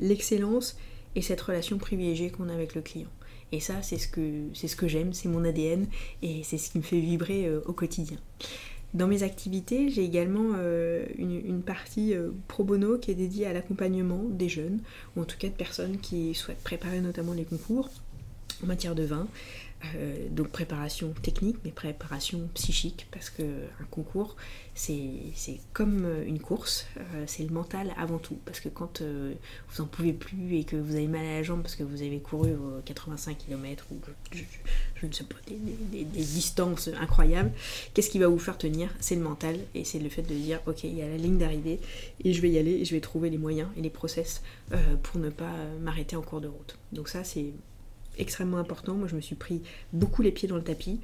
l'excellence 0.00 0.76
et 1.14 1.22
cette 1.22 1.40
relation 1.40 1.78
privilégiée 1.78 2.30
qu'on 2.30 2.48
a 2.48 2.52
avec 2.52 2.74
le 2.74 2.82
client. 2.82 3.08
Et 3.52 3.60
ça, 3.60 3.82
c'est 3.82 3.98
ce 3.98 4.08
que, 4.08 4.88
j'aime, 4.88 5.12
c'est 5.12 5.28
mon 5.28 5.44
ADN 5.44 5.86
et 6.22 6.42
c'est 6.42 6.58
ce 6.58 6.70
qui 6.70 6.78
me 6.78 6.82
fait 6.82 7.00
vibrer 7.00 7.50
au 7.66 7.72
quotidien. 7.72 8.18
Dans 8.96 9.08
mes 9.08 9.22
activités, 9.22 9.90
j'ai 9.90 10.04
également 10.04 10.52
euh, 10.56 11.04
une, 11.18 11.60
partie 11.60 12.14
euh, 12.14 12.30
pro 12.48 12.64
bono 12.64 12.96
qui 12.96 13.10
est 13.10 13.14
dédiée 13.14 13.46
à 13.46 13.52
l'accompagnement 13.52 14.22
des 14.30 14.48
jeunes, 14.48 14.80
ou 15.14 15.20
en 15.20 15.24
tout 15.24 15.36
cas 15.36 15.48
de 15.48 15.52
personnes 15.52 15.98
qui 15.98 16.34
souhaitent 16.34 16.62
préparer 16.62 17.00
notamment 17.02 17.34
les 17.34 17.44
concours 17.44 17.90
en 18.62 18.66
matière 18.66 18.94
de 18.94 19.02
vin. 19.02 19.26
Euh, 19.94 20.28
donc 20.30 20.48
préparation 20.48 21.12
technique, 21.22 21.58
mais 21.64 21.70
préparation 21.70 22.48
psychique, 22.54 23.06
parce 23.10 23.30
qu'un 23.30 23.84
concours, 23.90 24.36
c'est 24.74 25.00
comme 25.72 26.06
une 26.26 26.40
course, 26.40 26.86
euh, 26.96 27.24
c'est 27.26 27.42
le 27.42 27.50
mental 27.50 27.92
avant 27.98 28.18
tout. 28.18 28.38
Parce 28.44 28.60
que 28.60 28.68
quand 28.68 29.00
euh, 29.00 29.34
vous 29.70 29.82
en 29.82 29.86
pouvez 29.86 30.12
plus 30.12 30.56
et 30.56 30.64
que 30.64 30.76
vous 30.76 30.94
avez 30.94 31.06
mal 31.06 31.24
à 31.24 31.34
la 31.34 31.42
jambe 31.42 31.62
parce 31.62 31.76
que 31.76 31.82
vous 31.82 32.02
avez 32.02 32.18
couru 32.18 32.52
85 32.84 33.38
km 33.38 33.86
ou 33.90 33.96
je, 34.32 35.06
ne 35.06 35.12
sais 35.12 35.24
pas, 35.24 35.36
des, 35.46 36.04
distances 36.04 36.88
incroyables, 37.00 37.52
qu'est-ce 37.94 38.10
qui 38.10 38.18
va 38.18 38.28
vous 38.28 38.38
faire 38.38 38.58
tenir? 38.58 38.94
C'est 39.00 39.14
le 39.14 39.22
mental 39.22 39.58
et 39.74 39.84
c'est 39.84 39.98
le 39.98 40.08
fait 40.08 40.22
de 40.22 40.34
dire 40.34 40.60
ok, 40.66 40.84
il 40.84 40.96
y 40.96 41.02
a 41.02 41.08
la 41.08 41.16
ligne 41.16 41.38
d'arrivée 41.38 41.80
et 42.24 42.32
je 42.32 42.40
vais 42.40 42.50
y 42.50 42.58
aller 42.58 42.72
et 42.72 42.84
je 42.84 42.94
vais 42.94 43.00
trouver 43.00 43.30
les 43.30 43.38
moyens 43.38 43.68
et 43.76 43.82
les 43.82 43.90
process 43.90 44.42
pour 45.02 45.20
ne 45.20 45.30
pas 45.30 45.52
m'arrêter 45.80 46.16
en 46.16 46.22
cours 46.22 46.40
de 46.40 46.48
route. 46.48 46.78
Donc 46.92 47.08
ça, 47.08 47.24
c'est 47.24 47.52
extrêmement 48.18 48.58
important. 48.58 48.94
Moi, 48.94 49.08
je 49.08 49.16
me 49.16 49.20
suis 49.20 49.36
pris 49.36 49.62
beaucoup 49.92 50.22
les 50.22 50.32
pieds 50.32 50.48
dans 50.48 50.56
le 50.56 50.62
tapis 50.62 51.00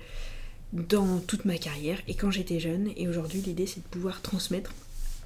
dans 0.73 1.19
toute 1.19 1.45
ma 1.45 1.59
carrière 1.59 2.01
et 2.09 2.15
quand 2.15 2.31
j'étais 2.31 2.61
jeune. 2.61 2.91
Et 2.97 3.09
aujourd'hui, 3.09 3.41
l'idée, 3.41 3.67
c'est 3.67 3.83
de 3.83 3.89
pouvoir 3.89 4.23
transmettre 4.23 4.73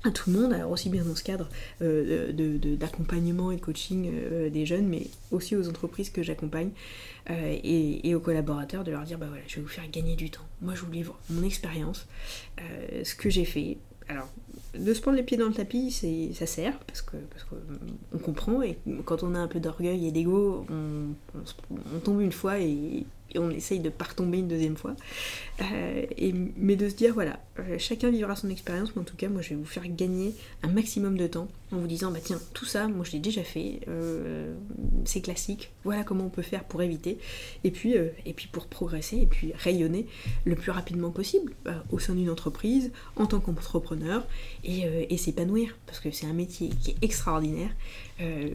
à 0.04 0.10
tout 0.10 0.30
le 0.30 0.38
monde, 0.38 0.52
alors 0.52 0.70
aussi 0.70 0.88
bien 0.88 1.04
dans 1.04 1.16
ce 1.16 1.24
cadre 1.24 1.48
euh, 1.82 2.32
d'accompagnement 2.76 3.50
et 3.50 3.56
de 3.56 3.60
coaching 3.60 4.10
euh, 4.12 4.50
des 4.50 4.66
jeunes, 4.66 4.86
mais 4.86 5.06
aussi 5.30 5.56
aux 5.56 5.68
entreprises 5.68 6.10
que 6.10 6.22
j'accompagne 6.22 6.70
euh, 7.30 7.58
et, 7.62 8.14
aux 8.14 8.20
collaborateurs, 8.20 8.84
de 8.84 8.92
leur 8.92 9.02
dire, 9.02 9.18
bah 9.18 9.26
voilà, 9.28 9.42
je 9.48 9.56
vais 9.56 9.62
vous 9.62 9.68
faire 9.68 9.88
gagner 9.90 10.14
du 10.14 10.30
temps. 10.30 10.46
Moi, 10.62 10.74
je 10.74 10.82
vous 10.82 10.92
livre 10.92 11.18
mon 11.30 11.42
expérience, 11.42 12.06
ce 13.02 13.14
que 13.14 13.30
j'ai 13.30 13.44
fait, 13.44 13.78
alors, 14.08 14.28
de 14.78 14.94
se 14.94 15.00
prendre 15.00 15.16
les 15.16 15.22
pieds 15.22 15.36
dans 15.36 15.48
le 15.48 15.54
tapis, 15.54 15.90
ça 16.34 16.46
sert, 16.46 16.78
parce 16.80 17.02
que 17.02 17.16
parce 17.16 17.44
qu'on 17.44 18.18
comprend, 18.18 18.62
et 18.62 18.78
quand 19.04 19.22
on 19.22 19.34
a 19.34 19.38
un 19.38 19.48
peu 19.48 19.58
d'orgueil 19.58 20.06
et 20.06 20.12
d'ego, 20.12 20.66
on, 20.70 21.98
tombe 22.00 22.20
une 22.20 22.32
fois 22.32 22.58
et, 22.58 23.04
on 23.34 23.50
essaye 23.50 23.80
de 23.80 23.90
pas 23.90 24.06
retomber 24.06 24.38
une 24.38 24.48
deuxième 24.48 24.76
fois. 24.76 24.94
Euh, 25.60 26.04
et, 26.16 26.34
mais 26.56 26.76
de 26.76 26.88
se 26.88 26.94
dire, 26.94 27.14
voilà, 27.14 27.40
euh, 27.58 27.76
chacun 27.78 28.10
vivra 28.10 28.36
son 28.36 28.50
expérience, 28.50 28.94
mais 28.94 29.02
en 29.02 29.04
tout 29.04 29.16
cas, 29.16 29.28
moi, 29.28 29.42
je 29.42 29.50
vais 29.50 29.54
vous 29.56 29.64
faire 29.64 29.86
gagner 29.88 30.34
un 30.62 30.68
maximum 30.68 31.16
de 31.16 31.26
temps 31.26 31.48
en 31.72 31.78
vous 31.78 31.86
disant, 31.86 32.10
bah 32.10 32.18
tiens, 32.22 32.38
tout 32.52 32.66
ça, 32.66 32.88
moi, 32.88 33.04
je 33.04 33.12
l'ai 33.12 33.18
déjà 33.18 33.42
fait, 33.42 33.80
euh, 33.88 34.54
c'est 35.04 35.20
classique, 35.20 35.72
voilà 35.82 36.04
comment 36.04 36.26
on 36.26 36.30
peut 36.30 36.42
faire 36.42 36.62
pour 36.64 36.82
éviter, 36.82 37.18
et 37.64 37.70
puis, 37.70 37.94
et 37.94 38.32
puis 38.34 38.48
pour 38.52 38.66
progresser, 38.66 39.16
et 39.16 39.26
puis 39.26 39.52
rayonner 39.54 40.06
le 40.44 40.54
plus 40.54 40.70
rapidement 40.70 41.10
possible 41.10 41.54
au 41.90 41.98
sein 41.98 42.14
d'une 42.14 42.30
entreprise, 42.30 42.92
en 43.16 43.26
tant 43.26 43.40
qu'entrepreneur, 43.40 44.26
et, 44.62 44.84
et 45.12 45.16
s'épanouir, 45.16 45.76
parce 45.86 45.98
que 45.98 46.10
c'est 46.12 46.26
un 46.26 46.34
métier 46.34 46.68
qui 46.68 46.92
est 46.92 47.02
extraordinaire. 47.02 47.70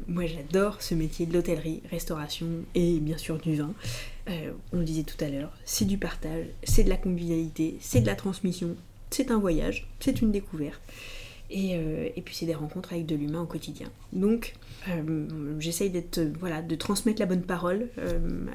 moi, 0.07 0.25
j'adore 0.25 0.81
ce 0.81 0.95
métier 0.95 1.25
de 1.25 1.33
l'hôtellerie, 1.33 1.81
restauration 1.91 2.47
et 2.75 2.99
bien 2.99 3.17
sûr 3.17 3.39
du 3.39 3.55
vin. 3.55 3.73
Euh, 4.29 4.51
on 4.71 4.77
le 4.77 4.83
disait 4.83 5.03
tout 5.03 5.21
à 5.23 5.29
l'heure, 5.29 5.51
c'est 5.65 5.85
du 5.85 5.97
partage, 5.97 6.45
c'est 6.63 6.83
de 6.83 6.89
la 6.89 6.97
convivialité, 6.97 7.77
c'est 7.79 8.01
de 8.01 8.07
la 8.07 8.15
transmission, 8.15 8.75
c'est 9.09 9.31
un 9.31 9.39
voyage, 9.39 9.87
c'est 9.99 10.21
une 10.21 10.31
découverte. 10.31 10.81
Et, 11.49 11.75
euh, 11.75 12.07
puis 12.23 12.35
c'est 12.35 12.45
des 12.45 12.55
rencontres 12.55 12.93
avec 12.93 13.05
de 13.05 13.15
l'humain 13.15 13.41
au 13.41 13.45
quotidien. 13.45 13.89
Donc 14.13 14.53
euh, 14.87 15.27
j'essaye 15.59 15.89
d'être 15.89 16.21
voilà, 16.39 16.61
de 16.61 16.75
transmettre 16.75 17.19
la 17.19 17.25
bonne 17.25 17.41
parole 17.41 17.89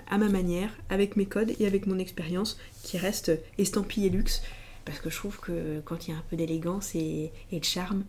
à 0.09 0.19
ma 0.19 0.29
manière, 0.29 0.71
avec 0.89 1.17
mes 1.17 1.27
codes 1.27 1.53
et 1.59 1.67
avec 1.67 1.87
mon 1.87 1.99
expérience 1.99 2.59
qui 2.83 2.97
reste 2.97 3.33
estampillée 3.59 4.09
luxe. 4.09 4.43
Parce 4.87 5.01
que 5.01 5.11
je 5.11 5.17
trouve 5.17 5.41
que 5.41 5.81
quand 5.85 6.07
il 6.07 6.12
y 6.12 6.14
a 6.14 6.17
un 6.17 6.25
peu 6.31 6.37
d'élégance 6.37 6.95
et, 6.95 7.33
de 7.53 7.64
charme, 7.64 8.05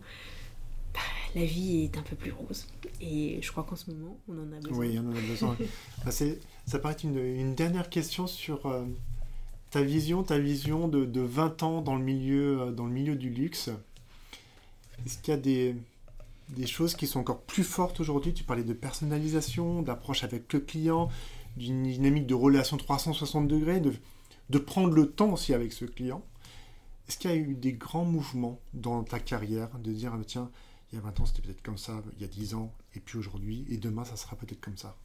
bah, 0.94 1.00
la 1.34 1.44
vie 1.44 1.84
est 1.84 1.98
un 1.98 2.02
peu 2.02 2.16
plus 2.16 2.32
rose. 2.32 2.66
Et 3.00 3.40
je 3.42 3.50
crois 3.50 3.64
qu'en 3.64 3.76
ce 3.76 3.90
moment, 3.90 4.18
on 4.28 4.38
en 4.38 4.52
a 4.52 4.60
besoin. 4.60 4.78
Oui, 4.78 4.98
on 4.98 5.08
en 5.08 5.16
a 5.16 5.20
besoin. 5.20 5.56
Bah, 6.04 6.10
ça 6.10 6.78
paraît 6.78 6.96
une, 7.02 7.18
une, 7.18 7.54
dernière 7.54 7.90
question 7.90 8.26
sur 8.26 8.66
euh, 8.66 8.84
ta 9.70 9.82
vision, 9.82 10.22
ta 10.22 10.38
vision 10.38 10.88
de, 10.88 11.04
de, 11.04 11.20
20 11.20 11.62
ans 11.62 11.80
dans 11.80 11.96
le 11.96 12.04
milieu, 12.04 12.60
euh, 12.60 12.70
dans 12.70 12.86
le 12.86 12.92
milieu 12.92 13.16
du 13.16 13.30
luxe. 13.30 13.70
Est-ce 15.04 15.18
qu'il 15.18 15.32
y 15.32 15.36
a 15.36 15.40
des, 15.40 15.76
des, 16.50 16.66
choses 16.66 16.94
qui 16.94 17.06
sont 17.06 17.20
encore 17.20 17.40
plus 17.42 17.64
fortes 17.64 18.00
aujourd'hui? 18.00 18.34
Tu 18.34 18.44
parlais 18.44 18.64
de 18.64 18.72
personnalisation, 18.72 19.82
d'approche 19.82 20.24
avec 20.24 20.52
le 20.52 20.60
client, 20.60 21.08
d'une 21.56 21.84
dynamique 21.84 22.26
de 22.26 22.34
relation 22.34 22.76
360 22.76 23.48
degrés, 23.48 23.80
de, 23.80 23.92
de 24.50 24.58
prendre 24.58 24.92
le 24.92 25.10
temps 25.10 25.32
aussi 25.32 25.54
avec 25.54 25.72
ce 25.72 25.84
client. 25.84 26.22
Est-ce 27.08 27.18
qu'il 27.18 27.30
y 27.30 27.34
a 27.34 27.36
eu 27.36 27.54
des 27.54 27.72
grands 27.72 28.04
mouvements 28.04 28.60
dans 28.74 29.02
ta 29.02 29.18
carrière? 29.18 29.70
De 29.78 29.92
dire, 29.92 30.12
ah, 30.14 30.20
tiens, 30.26 30.50
il 30.90 30.96
y 30.96 30.98
a 30.98 31.02
20 31.02 31.20
ans 31.20 31.26
c'était 31.26 31.42
peut-être 31.42 31.62
comme 31.62 31.78
ça, 31.78 32.02
il 32.16 32.22
y 32.22 32.24
a 32.24 32.28
10 32.28 32.54
ans, 32.54 32.74
et 32.94 33.00
puis 33.00 33.18
aujourd'hui, 33.18 33.66
et 33.68 33.76
demain 33.76 34.04
ça 34.04 34.16
sera 34.16 34.36
peut-être 34.36 34.60
comme 34.60 34.76
ça. 34.76 34.96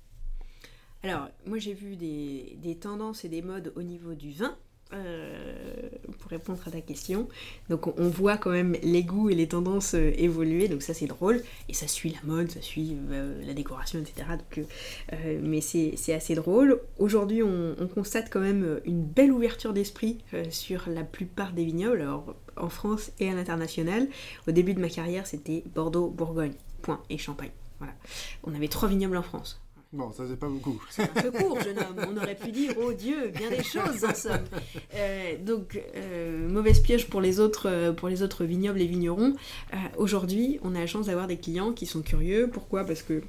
Alors, 1.04 1.30
moi 1.46 1.58
j'ai 1.60 1.74
vu 1.74 1.96
des, 1.98 2.78
tendances 2.80 3.26
et 3.26 3.30
des 3.30 3.42
modes 3.42 3.74
au 3.76 3.84
niveau 3.84 4.14
du 4.14 4.32
vin, 4.32 4.58
euh, 4.94 5.90
pour 6.20 6.30
répondre 6.30 6.60
à 6.68 6.72
ta 6.72 6.82
question. 6.82 7.28
Donc 7.70 7.88
on, 7.88 8.10
voit 8.10 8.38
quand 8.38 8.52
même 8.52 8.76
les 8.84 9.04
goûts 9.04 9.30
et 9.30 9.36
les 9.36 9.48
tendances 9.48 9.96
euh, 9.96 10.12
évoluer, 10.18 10.68
donc 10.68 10.82
ça 10.82 10.94
c'est 10.94 11.08
drôle, 11.08 11.42
et 11.68 11.74
ça 11.74 11.88
suit 11.88 12.12
la 12.12 12.20
mode, 12.24 12.52
ça 12.52 12.62
suit 12.62 12.96
euh, 13.12 13.42
la 13.46 13.54
décoration, 13.54 14.00
etc. 14.00 14.28
Donc, 14.32 14.66
mais 15.42 15.62
c'est 15.62 16.14
assez 16.14 16.36
drôle. 16.36 16.80
Aujourd'hui 17.00 17.42
on, 17.44 17.76
constate 17.94 18.30
quand 18.32 18.40
même 18.40 18.80
une 18.86 19.04
belle 19.04 19.32
ouverture 19.32 19.74
d'esprit 19.74 20.18
sur 20.50 20.84
la 20.88 21.04
plupart 21.04 21.54
des 21.54 21.66
vignobles, 21.66 22.02
alors 22.02 22.36
en 22.58 22.70
France 22.70 23.12
et 23.20 23.30
à 23.30 23.34
l'international. 23.34 24.08
Au 24.48 24.52
début 24.52 24.74
de 24.74 24.80
ma 24.80 24.90
carrière 24.90 25.28
c'était 25.28 25.64
Bordeaux, 25.74 26.10
Bourgogne, 26.10 26.54
point, 26.82 27.02
et 27.10 27.18
Champagne. 27.18 27.52
Voilà. 27.80 27.94
On 28.44 28.54
avait 28.56 28.68
trois 28.68 28.90
vignobles 28.90 29.18
en 29.18 29.24
France 29.24 29.64
Bon, 29.94 30.12
ça 30.12 30.24
c'est 30.28 30.40
pas 30.40 30.50
beaucoup. 30.50 30.84
C'est 30.90 31.04
un 31.04 31.22
peu 31.22 31.32
court, 31.32 31.62
jeune 31.62 31.78
homme. 31.78 32.08
On 32.12 32.18
aurait 32.18 32.34
pu 32.34 32.52
dire, 32.52 32.74
oh 32.82 32.94
Dieu, 32.94 33.28
bien 33.28 33.52
des 33.52 33.62
choses 33.62 34.04
en 34.04 34.16
somme. 34.16 34.46
Euh, 34.96 35.38
donc, 35.38 35.80
euh, 35.96 36.50
mauvaise 36.50 36.80
piège 36.80 37.08
pour 37.08 37.22
les 37.22 37.40
autres, 37.40 37.70
euh, 37.70 37.94
pour 37.94 38.10
les 38.10 38.24
autres 38.24 38.44
vignobles 38.44 38.82
et 38.82 38.88
vignerons. 38.88 39.36
Aujourd'hui, 39.98 40.60
on 40.64 40.74
a 40.74 40.80
la 40.80 40.88
chance 40.88 41.06
d'avoir 41.06 41.28
des 41.28 41.38
clients 41.38 41.74
qui 41.74 41.86
sont 41.86 42.02
curieux. 42.02 42.50
Pourquoi? 42.52 42.86
Parce 42.86 43.04
que 43.04 43.22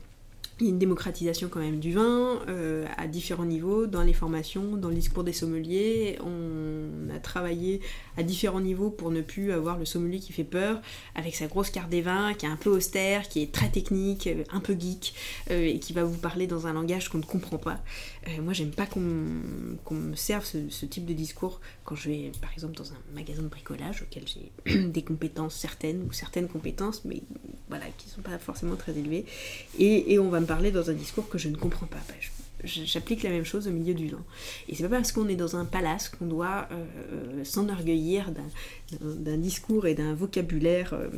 il 0.60 0.66
y 0.66 0.68
a 0.68 0.72
une 0.72 0.78
démocratisation 0.78 1.48
quand 1.48 1.58
même 1.58 1.80
du 1.80 1.92
vin 1.92 2.38
euh, 2.48 2.86
à 2.96 3.08
différents 3.08 3.44
niveaux, 3.44 3.86
dans 3.86 4.02
les 4.02 4.12
formations, 4.12 4.76
dans 4.76 4.88
le 4.88 4.94
discours 4.94 5.24
des 5.24 5.32
sommeliers. 5.32 6.16
On 6.24 7.12
a 7.12 7.18
travaillé 7.18 7.80
à 8.16 8.22
différents 8.22 8.60
niveaux 8.60 8.90
pour 8.90 9.10
ne 9.10 9.20
plus 9.20 9.50
avoir 9.50 9.78
le 9.78 9.84
sommelier 9.84 10.20
qui 10.20 10.32
fait 10.32 10.44
peur, 10.44 10.80
avec 11.16 11.34
sa 11.34 11.48
grosse 11.48 11.70
carte 11.70 11.88
des 11.88 12.02
vins, 12.02 12.34
qui 12.34 12.46
est 12.46 12.48
un 12.48 12.56
peu 12.56 12.70
austère, 12.70 13.28
qui 13.28 13.42
est 13.42 13.50
très 13.50 13.68
technique, 13.68 14.28
un 14.52 14.60
peu 14.60 14.76
geek, 14.78 15.14
euh, 15.50 15.66
et 15.66 15.80
qui 15.80 15.92
va 15.92 16.04
vous 16.04 16.18
parler 16.18 16.46
dans 16.46 16.68
un 16.68 16.72
langage 16.72 17.08
qu'on 17.08 17.18
ne 17.18 17.24
comprend 17.24 17.58
pas. 17.58 17.80
Euh, 18.28 18.42
moi, 18.42 18.52
j'aime 18.52 18.70
pas 18.70 18.86
qu'on 18.86 19.00
me 19.00 20.16
serve 20.16 20.44
ce, 20.44 20.86
type 20.86 21.04
de 21.04 21.12
discours 21.12 21.60
quand 21.84 21.94
je 21.94 22.08
vais, 22.08 22.32
par 22.40 22.52
exemple, 22.52 22.74
dans 22.74 22.92
un 22.92 22.96
magasin 23.14 23.42
de 23.42 23.48
bricolage 23.48 24.02
auquel 24.02 24.24
j'ai 24.26 24.84
des 24.88 25.02
compétences 25.02 25.54
certaines 25.56 26.02
ou 26.02 26.12
certaines 26.12 26.48
compétences, 26.48 27.04
mais 27.04 27.22
voilà, 27.68 27.84
qui 27.98 28.08
sont 28.08 28.22
pas 28.22 28.38
forcément 28.38 28.76
très 28.76 28.96
élevées. 28.96 29.26
Et, 29.78 30.12
et 30.14 30.18
on 30.18 30.30
va 30.30 30.40
me 30.40 30.46
parler 30.46 30.70
dans 30.70 30.90
un 30.90 30.94
discours 30.94 31.28
que 31.28 31.38
je 31.38 31.48
ne 31.48 31.56
comprends 31.56 31.86
pas. 31.86 32.00
Bah, 32.08 32.14
J'applique 32.64 33.22
la 33.22 33.30
même 33.30 33.44
chose 33.44 33.68
au 33.68 33.70
milieu 33.70 33.92
du 33.92 34.08
vin. 34.08 34.24
Et 34.68 34.74
c'est 34.74 34.84
pas 34.84 34.96
parce 34.96 35.12
qu'on 35.12 35.28
est 35.28 35.36
dans 35.36 35.56
un 35.56 35.66
palace 35.66 36.08
qu'on 36.08 36.24
doit 36.24 36.66
euh, 36.72 37.44
s'enorgueillir 37.44 38.32
d'un- 38.32 39.36
discours 39.36 39.86
et 39.86 39.94
d'un 39.94 40.14
vocabulaire 40.14 40.94
euh, 40.94 41.08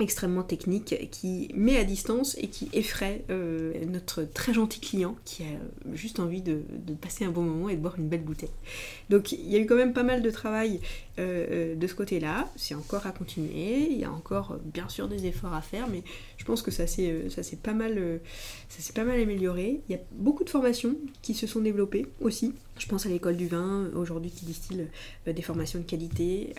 extrêmement 0.00 0.42
technique 0.42 1.08
qui 1.10 1.50
met 1.54 1.76
à 1.76 1.84
distance 1.84 2.36
et 2.40 2.48
qui 2.48 2.68
effraie 2.72 3.24
euh, 3.30 3.72
notre 3.86 4.24
très 4.24 4.52
gentil 4.52 4.80
client 4.80 5.16
qui 5.24 5.44
a 5.44 5.94
juste 5.94 6.18
envie 6.18 6.42
de 6.42 6.62
passer 7.00 7.24
un 7.24 7.30
bon 7.30 7.42
moment 7.42 7.68
et 7.68 7.76
de 7.76 7.80
boire 7.80 7.94
une 7.98 8.08
belle 8.08 8.22
bouteille. 8.22 8.50
Donc 9.10 9.32
il 9.32 9.48
y 9.48 9.56
a 9.56 9.58
eu 9.58 9.66
quand 9.66 9.76
même 9.76 9.92
pas 9.92 10.02
mal 10.02 10.22
de 10.22 10.30
travail 10.30 10.80
euh, 11.20 11.76
de 11.76 11.86
ce 11.86 11.94
côté-là. 11.94 12.50
C'est 12.56 12.74
encore 12.74 13.06
à 13.06 13.12
continuer. 13.12 13.86
Il 13.88 13.98
y 13.98 14.04
a 14.04 14.10
encore 14.10 14.52
euh, 14.52 14.56
bien 14.64 14.88
sûr 14.88 15.06
des 15.06 15.26
efforts 15.26 15.54
à 15.54 15.60
faire, 15.60 15.86
mais 15.86 16.02
je 16.38 16.44
pense 16.44 16.60
que 16.60 16.72
ça 16.72 16.88
s'est 16.88 17.08
euh, 17.08 17.56
pas 17.62 17.72
mal 17.72 18.20
pas 18.96 19.04
mal 19.04 19.20
amélioré. 19.20 19.80
Il 19.88 19.92
y 19.92 19.94
a 19.94 20.00
beaucoup 20.12 20.42
de 20.42 20.50
formations 20.50 20.96
qui 21.22 21.34
se 21.34 21.46
sont 21.46 21.60
développées 21.60 22.06
aussi. 22.20 22.52
Je 22.76 22.88
pense 22.88 23.06
à 23.06 23.08
l'école 23.08 23.36
du 23.36 23.46
vin 23.46 23.88
aujourd'hui 23.94 24.32
qui 24.32 24.44
distille 24.44 24.88
des 25.26 25.42
formations 25.42 25.78
de 25.78 25.84
qualité, 25.84 26.54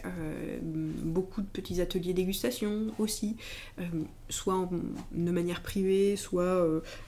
beaucoup 1.03 1.41
de 1.41 1.47
petits 1.47 1.82
ateliers 1.82 2.14
dégustation 2.14 2.88
aussi, 2.99 3.36
soit 4.30 4.70
de 5.12 5.32
manière 5.32 5.62
privée, 5.62 6.16
soit 6.16 6.66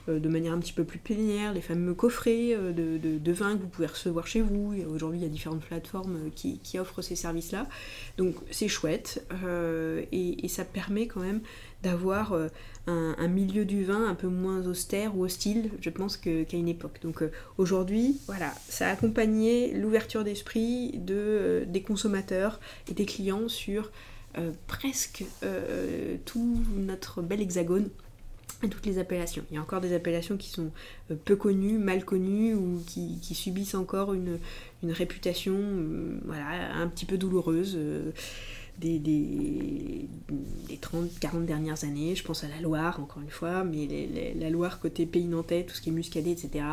de 0.08 0.28
manière 0.28 0.52
un 0.52 0.58
petit 0.58 0.74
peu 0.74 0.84
plus 0.84 0.98
plénière, 0.98 1.54
les 1.54 1.62
fameux 1.62 1.94
coffrets 1.94 2.54
de, 2.54 2.98
de, 2.98 3.16
de 3.16 3.32
vin 3.32 3.56
que 3.56 3.62
vous 3.62 3.68
pouvez 3.68 3.86
recevoir 3.86 4.26
chez 4.26 4.42
vous. 4.42 4.74
Aujourd'hui, 4.94 5.20
il 5.20 5.22
y 5.22 5.26
a 5.26 5.30
différentes 5.30 5.64
plateformes 5.64 6.30
qui, 6.34 6.58
qui 6.58 6.78
offrent 6.78 7.00
ces 7.00 7.16
services-là. 7.40 7.66
Donc 8.16 8.34
c'est 8.50 8.68
chouette 8.68 9.24
euh, 9.44 10.04
et, 10.12 10.48
ça 10.48 10.64
permet 10.64 11.06
quand 11.06 11.20
même 11.20 11.40
d'avoir 11.82 12.32
euh, 12.32 12.48
un, 12.86 13.28
milieu 13.28 13.64
du 13.64 13.84
vin 13.84 14.08
un 14.08 14.14
peu 14.14 14.28
moins 14.28 14.66
austère 14.66 15.16
ou 15.16 15.24
hostile, 15.24 15.70
je 15.80 15.90
pense, 15.90 16.16
qu'à 16.16 16.30
une 16.52 16.68
époque. 16.68 16.98
Donc 17.02 17.22
euh, 17.22 17.30
aujourd'hui, 17.58 18.18
voilà, 18.26 18.52
ça 18.68 18.88
a 18.88 18.92
accompagné 18.92 19.72
l'ouverture 19.74 20.24
d'esprit 20.24 20.92
de, 20.98 21.64
des 21.66 21.82
consommateurs 21.82 22.60
et 22.90 22.94
des 22.94 23.06
clients 23.06 23.48
sur 23.48 23.90
presque 24.68 25.24
tout 26.24 26.62
notre 26.76 27.22
bel 27.22 27.40
hexagone 27.40 27.88
toutes 28.66 28.86
les 28.86 28.98
appellations. 28.98 29.44
Il 29.50 29.54
y 29.54 29.58
a 29.58 29.60
encore 29.60 29.80
des 29.80 29.94
appellations 29.94 30.36
qui 30.36 30.50
sont 30.50 30.70
euh, 31.10 31.14
peu 31.24 31.36
connues, 31.36 31.78
mal 31.78 32.04
connues 32.04 32.54
ou 32.54 32.82
qui, 32.86 33.20
subissent 33.34 33.74
encore 33.74 34.14
une, 34.14 34.38
une 34.82 34.90
réputation 34.90 35.54
euh, 35.56 36.18
voilà, 36.24 36.74
un 36.74 36.88
petit 36.88 37.06
peu 37.06 37.18
douloureuse. 37.18 37.74
euh, 37.76 38.10
des, 38.78 39.00
des, 39.00 40.06
des 40.68 40.76
30-40 40.76 41.44
dernières 41.46 41.82
années, 41.82 42.14
je 42.14 42.22
pense 42.22 42.44
à 42.44 42.48
la 42.48 42.60
Loire 42.60 43.00
encore 43.00 43.20
une 43.20 43.28
fois, 43.28 43.64
mais 43.64 43.88
la 44.36 44.50
Loire 44.50 44.78
côté 44.78 45.04
pays 45.04 45.24
nantais, 45.24 45.64
tout 45.64 45.74
ce 45.74 45.80
qui 45.80 45.88
est 45.88 45.92
muscadet, 45.92 46.30
etc. 46.30 46.64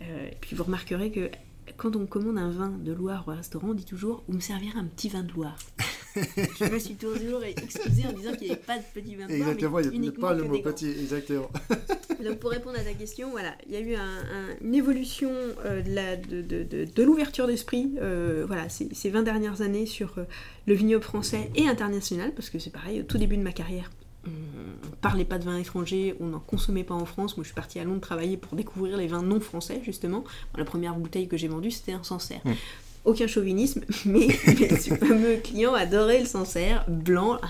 Et 0.00 0.34
puis 0.40 0.56
vous 0.56 0.64
remarquerez 0.64 1.10
que 1.10 1.30
quand 1.76 1.94
on 1.94 2.06
commande 2.06 2.38
un 2.38 2.48
vin 2.48 2.70
de 2.70 2.92
Loire 2.92 3.24
au 3.26 3.32
restaurant, 3.32 3.68
on 3.72 3.74
dit 3.74 3.84
toujours 3.84 4.24
vous 4.28 4.34
me 4.34 4.40
servir 4.40 4.78
un 4.78 4.84
petit 4.86 5.10
vin 5.10 5.24
de 5.24 5.32
Loire. 5.34 5.58
je 6.58 6.64
me 6.72 6.78
suis 6.78 6.94
toujours 6.94 7.42
excusée 7.44 8.04
en 8.08 8.12
disant 8.12 8.32
qu'il 8.32 8.46
n'y 8.48 8.52
avait 8.52 8.60
pas 8.60 8.78
de 8.78 8.82
petit 8.94 9.14
vin 9.16 9.26
de 9.26 9.32
Exactement, 9.32 9.76
mais 9.78 9.84
il 9.92 10.00
n'y 10.00 10.08
a 10.08 10.12
pas 10.12 10.34
le 10.34 10.44
mot 10.44 10.58
petit, 10.60 10.90
exactement. 10.90 11.50
Donc 12.24 12.38
pour 12.38 12.50
répondre 12.50 12.78
à 12.78 12.82
ta 12.84 12.92
question, 12.94 13.30
voilà, 13.30 13.54
il 13.66 13.72
y 13.72 13.76
a 13.76 13.80
eu 13.80 13.94
un- 13.94 14.00
un- 14.00 14.56
une 14.62 14.74
évolution 14.74 15.30
euh, 15.64 15.82
de 15.82 15.90
la- 15.90 16.16
de, 16.16 16.42
de- 16.42 16.62
de- 16.62 16.84
de 16.84 17.02
l'ouverture 17.02 17.46
d'esprit, 17.46 17.94
euh, 18.00 18.44
voilà, 18.46 18.68
ces, 18.68 18.88
ces 18.92 19.10
20 19.10 19.22
dernières 19.22 19.60
années 19.62 19.86
sur 19.86 20.18
euh, 20.18 20.24
le 20.66 20.74
vignoble 20.74 21.02
français 21.04 21.50
et 21.56 21.66
international, 21.66 22.32
parce 22.34 22.48
que 22.50 22.58
c'est 22.58 22.70
pareil, 22.70 23.00
au 23.00 23.04
tout 23.04 23.18
début 23.18 23.36
de 23.36 23.42
ma 23.42 23.52
carrière, 23.52 23.90
on 24.24 24.30
ne 24.30 24.94
parlait 25.00 25.24
pas 25.24 25.38
de 25.38 25.44
vin 25.44 25.58
étranger, 25.58 26.14
on 26.20 26.26
n'en 26.26 26.38
consommait 26.38 26.84
pas 26.84 26.94
en 26.94 27.04
France. 27.06 27.36
Moi, 27.36 27.42
je 27.42 27.48
suis 27.48 27.56
partie 27.56 27.80
à 27.80 27.84
Londres 27.84 28.00
travailler 28.00 28.36
pour 28.36 28.54
découvrir 28.56 28.96
les 28.96 29.08
vins 29.08 29.22
non 29.22 29.40
français, 29.40 29.80
justement. 29.84 30.20
Bon, 30.20 30.58
la 30.58 30.64
première 30.64 30.94
bouteille 30.94 31.26
que 31.26 31.36
j'ai 31.36 31.48
vendue, 31.48 31.72
c'était 31.72 31.90
un 31.90 32.04
Sancerre. 32.04 32.40
Mm. 32.44 32.52
Aucun 33.04 33.26
chauvinisme, 33.26 33.82
mais, 34.04 34.28
mais 34.46 34.68
ce 34.76 34.94
fameux 34.94 35.36
client 35.36 35.74
adorait 35.74 36.20
le 36.20 36.26
Sancerre, 36.26 36.84
blanc. 36.88 37.40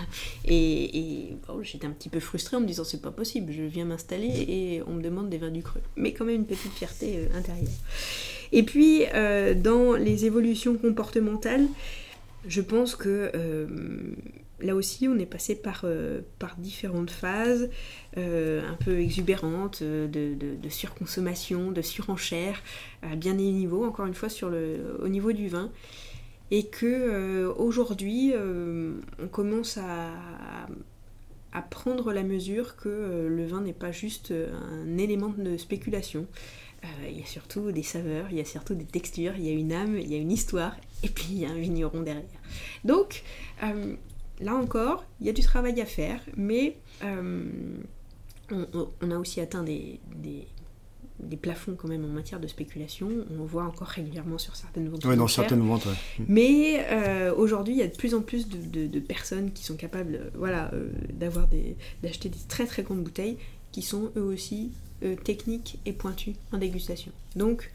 Et, 0.46 0.98
et, 0.98 1.36
bon, 1.46 1.62
j'étais 1.62 1.86
un 1.86 1.90
petit 1.90 2.09
peu 2.09 2.20
frustrée 2.20 2.57
en 2.57 2.61
me 2.61 2.66
disant 2.66 2.84
c'est 2.84 3.03
pas 3.03 3.11
possible, 3.11 3.53
je 3.53 3.62
viens 3.62 3.84
m'installer 3.84 4.28
et 4.28 4.82
on 4.86 4.94
me 4.94 5.03
demande 5.03 5.28
des 5.28 5.38
vins 5.38 5.50
du 5.50 5.62
cru. 5.62 5.80
Mais 5.96 6.12
quand 6.12 6.24
même 6.24 6.36
une 6.36 6.46
petite 6.46 6.72
fierté 6.72 7.18
euh, 7.18 7.38
intérieure. 7.38 7.68
Et 8.53 8.62
puis, 8.62 9.05
euh, 9.14 9.55
dans 9.55 9.94
les 9.94 10.26
évolutions 10.26 10.76
comportementales, 10.76 11.66
je 12.46 12.61
pense 12.61 12.96
que 12.96 13.30
euh, 13.34 13.66
là 14.62 14.74
aussi, 14.74 15.08
on 15.08 15.18
est 15.18 15.26
passé 15.26 15.54
par, 15.54 15.82
euh, 15.84 16.20
différentes 16.58 17.10
phases, 17.10 17.68
euh, 18.16 18.62
un 18.68 18.74
peu 18.74 19.00
exubérantes, 19.00 19.80
euh, 19.82 20.08
de, 20.08 20.68
surconsommation, 20.68 21.70
de 21.72 21.82
surenchère, 21.82 22.60
à 23.02 23.16
bien 23.16 23.34
des 23.34 23.50
niveaux, 23.50 23.84
encore 23.84 24.06
une 24.06 24.14
fois, 24.14 24.28
sur 24.28 24.48
le, 24.48 24.98
au 25.02 25.08
niveau 25.08 25.32
du 25.32 25.48
vin. 25.48 25.70
Et 26.50 26.66
que 26.66 27.46
aujourd'hui, 27.56 28.34
on 28.36 29.28
commence 29.28 29.78
à, 29.78 30.10
prendre 31.70 32.12
la 32.12 32.22
mesure 32.22 32.76
que 32.76 33.26
le 33.28 33.46
vin 33.46 33.62
n'est 33.62 33.72
pas 33.72 33.90
juste 33.90 34.32
un 34.32 34.98
élément 34.98 35.30
de 35.30 35.56
spéculation. 35.56 36.26
Il 37.08 37.18
y 37.18 37.22
a 37.22 37.26
surtout 37.26 37.72
des 37.72 37.82
saveurs, 37.82 38.26
il 38.30 38.36
y 38.36 38.40
a 38.40 38.44
surtout 38.44 38.74
des 38.74 38.84
textures, 38.84 39.32
il 39.36 39.46
y 39.46 39.48
a 39.48 39.52
une 39.52 39.72
âme, 39.72 39.96
il 39.96 40.12
y 40.12 40.14
a 40.14 40.18
une 40.18 40.32
histoire, 40.32 40.76
et 41.02 41.08
puis 41.08 41.28
il 41.30 41.38
y 41.38 41.46
a 41.46 41.50
un 41.50 41.58
vigneron 41.58 42.02
derrière. 42.02 42.40
Donc, 42.84 43.22
là 44.43 44.55
encore, 44.55 45.05
il 45.20 45.26
y 45.26 45.30
a 45.30 45.32
du 45.32 45.43
travail 45.43 45.80
à 45.80 45.86
faire, 45.86 46.20
mais 46.36 46.76
euh, 47.05 47.45
on, 48.51 49.11
a 49.11 49.16
aussi 49.18 49.40
atteint 49.40 49.62
des, 49.62 50.01
des- 50.16 50.47
des 51.20 51.36
plafonds 51.36 51.76
quand 51.76 51.86
même 51.88 52.05
en 52.05 52.09
matière 52.09 52.40
de 52.40 52.49
spéculation. 52.49 53.09
On 53.38 53.45
voit 53.45 53.64
encore 53.64 53.86
régulièrement 53.86 54.38
sur 54.38 54.57
certaines 54.57 54.88
ventes. 54.88 55.05
Oui, 55.05 55.16
dans 55.16 55.28
certaines 55.28 55.61
ventes, 55.64 55.86
ouais. 55.86 56.24
Mais 56.28 56.84
euh, 56.90 57.32
aujourd'hui, 57.34 57.74
il 57.74 57.78
y 57.78 57.82
a 57.82 57.86
de 57.86 57.97
plus 57.97 58.14
en 58.14 58.22
plus 58.22 58.49
de, 58.49 58.57
de- 58.59 58.86
de 58.88 59.01
personnes 59.01 59.53
qui 59.53 59.62
sont 59.64 59.76
capables 59.76 60.16
euh, 60.16 60.30
voilà, 60.34 60.70
euh, 60.74 60.90
d'avoir 61.12 61.47
des, 61.47 61.76
d'acheter 62.03 62.28
des 62.28 62.38
très 62.49 62.66
très 62.66 62.82
grandes 62.82 63.03
bouteilles 63.05 63.38
qui 63.70 63.82
sont 63.82 64.11
eux 64.16 64.22
aussi 64.22 64.72
techniques 65.24 65.80
et 65.84 65.93
pointues 65.93 66.34
en 66.53 66.59
dégustation. 66.59 67.11
Donc 67.34 67.72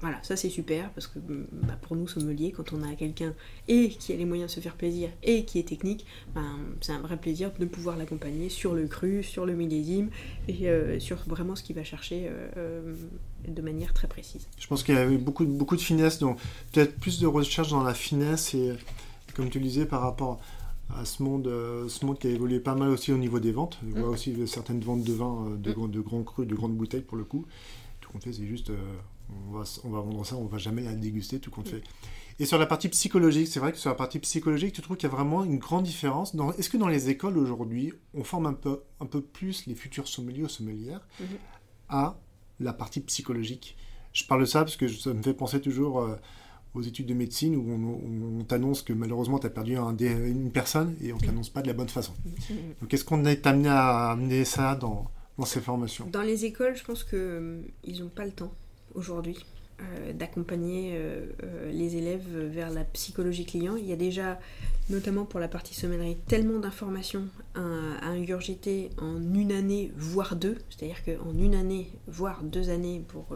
voilà, 0.00 0.22
ça 0.22 0.36
c'est 0.36 0.48
super 0.50 0.90
parce 0.92 1.06
que 1.08 1.18
bah, 1.18 1.76
pour 1.82 1.96
nous 1.96 2.06
sommeliers, 2.06 2.52
quand 2.52 2.72
on 2.72 2.82
a 2.84 2.94
quelqu'un 2.94 3.34
et 3.66 3.88
qui 3.88 4.12
a 4.12 4.16
les 4.16 4.24
moyens 4.24 4.50
de 4.50 4.54
se 4.54 4.60
faire 4.60 4.76
plaisir 4.76 5.10
et 5.24 5.44
qui 5.44 5.58
est 5.58 5.66
technique, 5.68 6.06
ben, 6.34 6.56
c'est 6.80 6.92
un 6.92 7.00
vrai 7.00 7.16
plaisir 7.16 7.50
de 7.58 7.64
pouvoir 7.64 7.96
l'accompagner 7.96 8.48
sur 8.48 8.74
le 8.74 8.86
cru, 8.86 9.22
sur 9.24 9.44
le 9.44 9.54
millésime 9.54 10.10
et 10.46 10.68
euh, 10.68 11.00
sur 11.00 11.16
vraiment 11.26 11.56
ce 11.56 11.62
qu'il 11.64 11.74
va 11.74 11.82
chercher 11.84 12.28
euh, 12.28 12.48
euh, 12.56 12.94
de 13.48 13.62
manière 13.62 13.92
très 13.92 14.06
précise. 14.08 14.46
Je 14.58 14.66
pense 14.68 14.82
qu'il 14.84 14.94
y 14.94 14.98
avait 14.98 15.16
beaucoup, 15.18 15.44
de- 15.44 15.50
beaucoup 15.50 15.74
de 15.76 15.80
finesse, 15.80 16.18
donc 16.20 16.38
peut-être 16.72 16.94
plus 17.00 17.18
de 17.18 17.26
recherche 17.26 17.70
dans 17.70 17.82
la 17.82 17.94
finesse 17.94 18.54
et, 18.54 18.74
comme 19.34 19.50
tu 19.50 19.58
le 19.58 19.64
disais, 19.64 19.84
par 19.86 20.00
rapport 20.02 20.38
à 20.96 21.04
ce 21.04 21.22
monde, 21.22 21.44
ce 21.88 22.06
monde 22.06 22.18
qui 22.18 22.28
a 22.28 22.30
évolué 22.30 22.60
pas 22.60 22.74
mal 22.74 22.88
aussi 22.90 23.12
au 23.12 23.18
niveau 23.18 23.40
des 23.40 23.52
ventes. 23.52 23.78
On 23.84 23.98
voit 24.00 24.08
Mm. 24.08 24.12
aussi 24.12 24.46
certaines 24.46 24.80
ventes 24.80 25.02
de 25.04 25.12
vin, 25.12 25.46
euh, 25.50 25.56
de, 25.56 25.70
Mm. 25.70 25.74
grands- 25.74 25.88
de 25.88 26.00
grands 26.00 26.22
crus, 26.22 26.46
de 26.46 26.54
grandes 26.54 26.76
bouteilles 26.76 27.02
pour 27.02 27.18
le 27.18 27.24
coup. 27.24 27.44
Tout 28.08 28.12
compte 28.14 28.24
fait, 28.24 28.32
c'est 28.32 28.46
juste, 28.46 28.70
euh, 28.70 28.76
on, 29.48 29.52
va, 29.58 29.64
on 29.84 29.90
va 29.90 30.00
vendre 30.00 30.24
ça, 30.24 30.36
on 30.36 30.46
va 30.46 30.56
jamais 30.58 30.82
la 30.82 30.94
déguster, 30.94 31.38
tout 31.38 31.50
compte 31.50 31.68
fait. 31.68 31.82
Et 32.40 32.46
sur 32.46 32.56
la 32.58 32.66
partie 32.66 32.88
psychologique, 32.88 33.48
c'est 33.48 33.60
vrai 33.60 33.72
que 33.72 33.78
sur 33.78 33.90
la 33.90 33.96
partie 33.96 34.18
psychologique, 34.20 34.72
tu 34.72 34.80
trouves 34.80 34.96
qu'il 34.96 35.08
y 35.08 35.12
a 35.12 35.14
vraiment 35.14 35.44
une 35.44 35.58
grande 35.58 35.84
différence. 35.84 36.34
Est-ce 36.56 36.70
que 36.70 36.76
dans 36.78 36.88
les 36.88 37.10
écoles 37.10 37.36
aujourd'hui, 37.36 37.92
on 38.14 38.24
forme 38.24 38.46
un 38.46 38.54
peu, 38.54 38.80
un 39.00 39.06
peu 39.06 39.20
plus 39.20 39.66
les 39.66 39.74
futurs 39.74 40.08
sommeliers 40.08 40.44
ou 40.44 40.48
sommelières 40.48 41.06
Mhm. 41.20 41.26
à 41.88 42.18
la 42.60 42.72
partie 42.72 43.00
psychologique? 43.00 43.76
Je 44.14 44.24
parle 44.24 44.40
de 44.40 44.46
ça 44.46 44.60
parce 44.60 44.76
que 44.76 44.88
ça 44.88 45.12
me 45.12 45.22
fait 45.22 45.34
penser 45.34 45.60
toujours 45.60 46.00
euh, 46.00 46.16
aux 46.74 46.82
études 46.82 47.06
de 47.06 47.14
médecine 47.14 47.56
où 47.56 47.70
on, 47.70 48.40
on 48.40 48.44
t'annonce 48.44 48.82
que 48.82 48.92
malheureusement 48.92 49.38
tu 49.38 49.46
as 49.46 49.50
perdu 49.50 49.76
un 49.76 49.96
une 49.96 50.50
personne 50.50 50.94
et 51.02 51.12
on 51.12 51.16
ne 51.16 51.20
t'annonce 51.20 51.50
pas 51.50 51.60
de 51.62 51.66
la 51.66 51.74
bonne 51.74 51.88
façon. 51.88 52.14
Donc 52.80 52.94
est-ce 52.94 53.04
qu'on 53.04 53.24
est 53.26 53.46
amené 53.46 53.68
à 53.68 54.10
amener 54.10 54.44
ça 54.44 54.76
dans, 54.76 55.10
dans 55.38 55.44
ces 55.44 55.60
formations 55.60 56.06
Dans 56.10 56.22
les 56.22 56.44
écoles, 56.44 56.76
je 56.76 56.84
pense 56.84 57.04
qu'ils 57.04 58.00
n'ont 58.00 58.08
pas 58.08 58.24
le 58.24 58.32
temps 58.32 58.52
aujourd'hui. 58.94 59.44
Euh, 59.80 60.12
d'accompagner 60.12 60.94
euh, 60.96 61.26
euh, 61.44 61.70
les 61.70 61.94
élèves 61.94 62.26
vers 62.26 62.68
la 62.68 62.82
psychologie 62.82 63.44
client. 63.44 63.76
Il 63.76 63.86
y 63.86 63.92
a 63.92 63.96
déjà, 63.96 64.40
notamment 64.90 65.24
pour 65.24 65.38
la 65.38 65.46
partie 65.46 65.72
sommellerie, 65.72 66.16
tellement 66.26 66.58
d'informations 66.58 67.28
à, 67.54 67.60
à, 68.02 68.08
ingurgiter 68.08 68.90
en 69.00 69.22
une 69.34 69.52
année, 69.52 69.92
voire 69.96 70.34
deux. 70.34 70.58
C'est-à-dire 70.68 71.04
qu'en 71.04 71.32
une 71.32 71.54
année, 71.54 71.92
voire 72.08 72.42
deux 72.42 72.70
années, 72.70 73.04
pour 73.06 73.26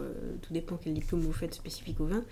tout 0.41 0.51
dépend 0.53 0.75
quel 0.75 0.95
diplôme 0.95 1.21
vous 1.21 1.31
faites 1.31 1.53
spécifique 1.53 2.01
au 2.01 2.07
vin, 2.07 2.25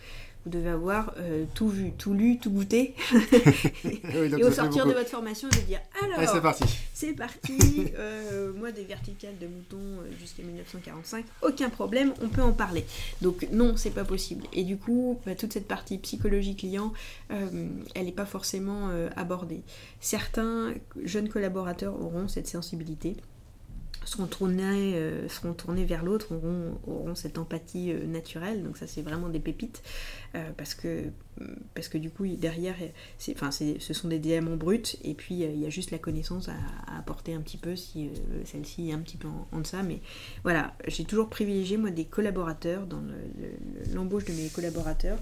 vous 0.46 0.52
devez 0.52 0.70
avoir 0.70 1.14
euh, 1.18 1.46
tout 1.54 1.70
vu, 1.70 1.92
tout 1.92 2.14
lu, 2.14 2.40
tout 2.40 2.50
goûté. 2.50 2.96
et 3.84 4.44
au 4.44 4.52
sortir 4.52 4.86
de 4.88 4.94
votre 4.94 5.10
formation, 5.10 5.48
de 5.50 5.58
dire 5.68 5.80
alors, 6.04 6.30
c'est 6.30 6.42
parti. 6.42 6.64
C'est 6.94 7.14
parti. 7.14 7.58
Euh, 7.98 8.52
moi, 8.54 8.72
des 8.72 8.84
verticales 8.84 9.38
de 9.40 9.48
moutons 9.48 9.78
euh, 9.78 10.12
jusqu'à 10.20 10.44
1945, 10.44 11.26
aucun 11.42 11.70
problème, 11.70 12.14
on 12.22 12.30
peut 12.30 12.42
en 12.42 12.54
parler. 12.54 12.86
Donc 13.22 13.48
non, 13.52 13.76
c'est 13.76 13.92
pas 13.92 14.04
possible. 14.04 14.46
Et 14.54 14.64
du 14.64 14.78
coup, 14.78 15.20
bah, 15.26 15.36
toute 15.36 15.54
cette 15.54 15.68
partie 15.68 15.98
psychologie 15.98 16.56
client, 16.56 16.94
elle 17.30 18.06
n'est 18.06 18.12
pas 18.12 18.26
forcément 18.26 18.90
abordée. 19.16 19.62
Certains 20.00 20.74
jeunes 21.04 21.30
collaborateurs 21.30 22.00
auront 22.00 22.28
cette 22.28 22.48
sensibilité 22.48 23.18
seront 24.06 24.26
tournés, 24.26 24.96
euh, 24.96 25.28
seront 25.30 25.54
tournés 25.54 25.86
vers 25.86 26.04
l'autre, 26.04 26.34
auront, 26.34 27.16
cette 27.16 27.38
empathie 27.38 27.92
euh, 27.92 28.06
naturelle. 28.06 28.64
Donc 28.64 28.78
ça, 28.78 28.88
c'est 28.88 29.02
vraiment 29.02 29.30
des 29.30 29.40
pépites. 29.40 29.84
Euh, 30.34 30.50
parce, 30.56 30.74
que, 30.74 31.10
parce 31.76 31.88
que 31.88 31.98
du 31.98 32.10
coup, 32.10 32.26
derrière, 32.28 32.76
enfin, 33.32 33.52
ce 33.52 33.94
sont 33.94 34.08
des 34.08 34.20
diamants 34.20 34.56
bruts. 34.56 34.98
Et 35.04 35.14
puis, 35.14 35.36
il 35.36 35.60
y 35.60 35.66
a 35.66 35.70
juste 35.70 35.92
la 35.92 35.98
connaissance 35.98 36.50
à, 36.50 36.56
apporter 36.98 37.34
un 37.34 37.42
petit 37.42 37.58
peu, 37.58 37.76
si 37.76 38.10
celle-ci 38.46 38.90
est 38.90 38.94
un 38.94 39.00
petit 39.00 39.18
peu 39.18 39.28
en, 39.52 39.60
deçà. 39.60 39.84
Mais 39.84 40.00
voilà, 40.44 40.74
j'ai 40.88 41.04
toujours 41.04 41.30
privilégié, 41.30 41.78
moi, 41.78 41.92
des 41.92 42.06
collaborateurs, 42.06 42.86
dans 42.88 43.02
l'embauche 43.94 44.26
de 44.26 44.34
mes 44.34 44.48
collaborateurs, 44.50 45.20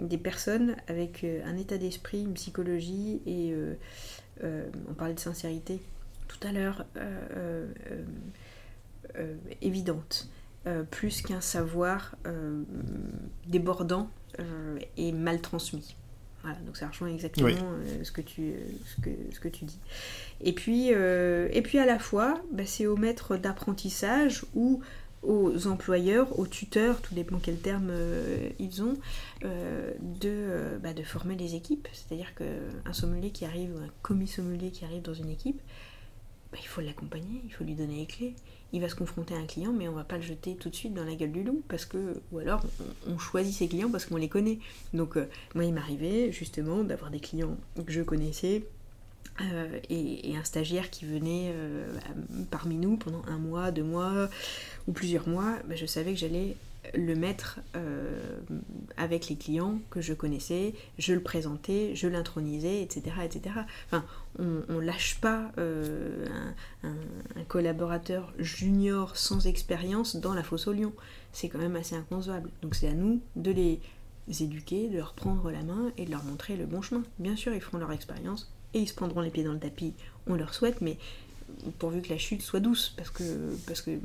des 0.00 0.18
personnes 0.18 0.76
avec 0.88 1.24
un 1.24 1.56
état 1.56 1.78
d'esprit, 1.78 2.22
une 2.22 2.34
psychologie 2.34 3.20
et... 3.26 3.54
on 4.42 4.94
parlait 4.94 5.14
de 5.14 5.20
sincérité 5.20 5.80
tout 6.26 6.46
à 6.46 6.52
l'heure 6.52 6.84
euh, 6.96 7.66
euh, 7.90 8.04
euh, 9.16 9.36
évidente, 9.62 10.28
plus 10.90 11.22
qu'un 11.22 11.40
savoir 11.40 12.16
débordant 13.46 14.10
et 14.96 15.12
mal 15.12 15.40
transmis. 15.40 15.94
Voilà, 16.42 16.58
donc 16.66 16.76
ça 16.76 16.88
rejoint 16.88 17.06
exactement 17.06 17.48
ce, 18.02 18.10
que 18.10 18.20
tu, 18.20 18.52
ce, 18.84 19.00
que, 19.00 19.10
ce 19.32 19.38
que 19.38 19.46
tu 19.46 19.64
dis. 19.64 19.78
Et 20.40 20.52
puis, 20.52 20.88
et 20.88 21.62
puis 21.62 21.78
à 21.78 21.86
la 21.86 22.00
fois, 22.00 22.42
bah, 22.52 22.64
c'est 22.66 22.88
aux 22.88 22.96
maîtres 22.96 23.36
d'apprentissage 23.36 24.44
ou 24.56 24.80
aux 25.22 25.68
employeurs, 25.68 26.36
aux 26.36 26.48
tuteurs, 26.48 27.00
tout 27.00 27.14
dépend 27.14 27.38
quel 27.38 27.58
terme 27.58 27.92
ils 28.58 28.82
ont, 28.82 28.94
de, 29.42 30.78
bah, 30.82 30.94
de 30.94 31.02
former 31.04 31.36
les 31.36 31.54
équipes. 31.54 31.86
C'est-à-dire 31.92 32.34
qu'un 32.34 32.92
sommelier 32.92 33.30
qui 33.30 33.44
arrive, 33.44 33.72
ou 33.76 33.78
un 33.78 33.90
commis 34.02 34.26
sommelier 34.26 34.72
qui 34.72 34.84
arrive 34.84 35.02
dans 35.02 35.14
une 35.14 35.30
équipe, 35.30 35.62
bah, 36.56 36.62
il 36.62 36.68
faut 36.68 36.80
l'accompagner, 36.80 37.42
il 37.44 37.52
faut 37.52 37.64
lui 37.64 37.74
donner 37.74 37.96
les 37.96 38.06
clés. 38.06 38.34
Il 38.72 38.80
va 38.80 38.88
se 38.88 38.94
confronter 38.94 39.34
à 39.34 39.36
un 39.36 39.44
client, 39.44 39.72
mais 39.72 39.88
on 39.88 39.92
va 39.92 40.04
pas 40.04 40.16
le 40.16 40.22
jeter 40.22 40.56
tout 40.56 40.70
de 40.70 40.74
suite 40.74 40.94
dans 40.94 41.04
la 41.04 41.14
gueule 41.14 41.32
du 41.32 41.44
loup, 41.44 41.62
parce 41.68 41.84
que, 41.84 42.20
ou 42.32 42.38
alors 42.38 42.62
on, 43.06 43.18
choisit 43.18 43.54
ses 43.54 43.68
clients 43.68 43.90
parce 43.90 44.06
qu'on 44.06 44.16
les 44.16 44.28
connaît. 44.28 44.58
Donc 44.94 45.16
euh, 45.16 45.28
moi, 45.54 45.64
il 45.64 45.74
m'arrivait 45.74 46.32
justement 46.32 46.82
d'avoir 46.82 47.10
des 47.10 47.20
clients 47.20 47.56
que 47.84 47.92
je 47.92 48.00
connaissais, 48.00 48.64
euh, 49.42 49.80
et, 49.90 50.34
un 50.34 50.44
stagiaire 50.44 50.88
qui 50.88 51.04
venait 51.04 51.52
euh, 51.52 51.94
parmi 52.50 52.76
nous 52.76 52.96
pendant 52.96 53.22
un 53.26 53.38
mois, 53.38 53.70
deux 53.70 53.84
mois 53.84 54.30
ou 54.88 54.92
plusieurs 54.92 55.28
mois, 55.28 55.56
bah, 55.68 55.76
je 55.76 55.84
savais 55.84 56.12
que 56.12 56.18
j'allais 56.18 56.56
le 56.94 57.14
mettre 57.14 57.60
euh, 57.74 58.38
avec 58.96 59.28
les 59.28 59.36
clients 59.36 59.78
que 59.90 60.00
je 60.00 60.12
connaissais, 60.14 60.74
je 60.98 61.12
le 61.12 61.20
présentais, 61.20 61.94
je 61.94 62.08
l'intronisais, 62.08 62.82
etc., 62.82 63.16
etc. 63.24 63.54
Enfin, 63.86 64.04
on, 64.38 64.62
ne 64.68 64.80
lâche 64.80 65.18
pas 65.20 65.50
euh, 65.58 66.26
un, 66.82 67.44
collaborateur 67.48 68.32
junior 68.38 69.16
sans 69.16 69.46
expérience 69.46 70.16
dans 70.16 70.34
la 70.34 70.42
fosse 70.42 70.66
au 70.66 70.72
lion. 70.72 70.92
C'est 71.32 71.48
quand 71.48 71.58
même 71.58 71.76
assez 71.76 71.96
inconcevable. 71.96 72.50
Donc 72.62 72.74
c'est 72.74 72.88
à 72.88 72.94
nous 72.94 73.20
de 73.36 73.50
les 73.50 73.80
éduquer, 74.40 74.88
de 74.88 74.96
leur 74.96 75.14
prendre 75.14 75.50
la 75.50 75.62
main 75.62 75.92
et 75.96 76.04
de 76.04 76.10
leur 76.10 76.24
montrer 76.24 76.56
le 76.56 76.66
bon 76.66 76.82
chemin. 76.82 77.02
Bien 77.18 77.36
sûr, 77.36 77.54
ils 77.54 77.60
feront 77.60 77.78
leur 77.78 77.92
expérience 77.92 78.52
et 78.74 78.80
ils 78.80 78.88
se 78.88 78.94
prendront 78.94 79.20
les 79.20 79.30
pieds 79.30 79.44
dans 79.44 79.52
le 79.52 79.58
tapis, 79.58 79.94
on 80.26 80.34
leur 80.34 80.52
souhaite, 80.52 80.80
mais 80.80 80.98
pourvu 81.78 82.02
que 82.02 82.10
la 82.10 82.18
chute 82.18 82.42
soit 82.42 82.60
douce, 82.60 82.92
parce 82.96 83.10
que, 83.10 83.22
parce 83.66 83.80
que 83.80 83.98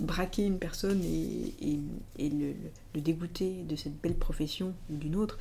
braquer 0.00 0.44
une 0.44 0.58
personne 0.58 1.02
et, 1.04 1.80
le, 2.18 2.54
dégoûter 3.00 3.64
de 3.68 3.76
cette 3.76 4.00
belle 4.00 4.16
profession 4.16 4.74
ou 4.90 4.96
d'une 4.96 5.16
autre, 5.16 5.38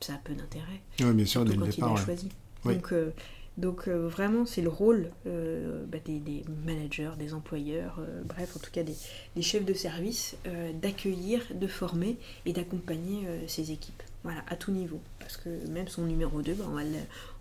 ça 0.00 0.14
a 0.14 0.18
peu 0.18 0.34
d'intérêt. 0.34 0.80
Oui, 1.00 1.12
bien 1.12 1.26
sûr, 1.26 1.44
dès 1.44 1.56
quand 1.56 1.76
il 1.76 1.84
a 1.84 1.96
choisi. 1.96 2.28
Donc, 2.64 2.92
euh, 2.92 3.10
donc 3.56 3.88
euh, 3.88 4.08
vraiment, 4.08 4.44
c'est 4.44 4.62
le 4.62 4.68
rôle 4.68 5.10
euh, 5.26 5.84
bah, 5.86 5.98
des, 6.04 6.44
managers, 6.64 7.12
des 7.18 7.32
employeurs, 7.32 8.00
bref, 8.24 8.56
en 8.56 8.60
tout 8.60 8.70
cas 8.70 8.82
des, 8.82 9.42
chefs 9.42 9.64
de 9.64 9.74
service, 9.74 10.36
d'accueillir, 10.80 11.42
de 11.54 11.66
former 11.66 12.16
et 12.44 12.52
d'accompagner 12.52 13.26
ces 13.46 13.72
équipes. 13.72 14.02
Voilà, 14.24 14.42
à 14.48 14.56
tout 14.56 14.72
niveau. 14.72 15.00
Parce 15.20 15.36
que 15.36 15.48
même 15.68 15.86
son 15.86 16.02
numéro 16.02 16.42
2, 16.42 16.54
bah, 16.54 16.64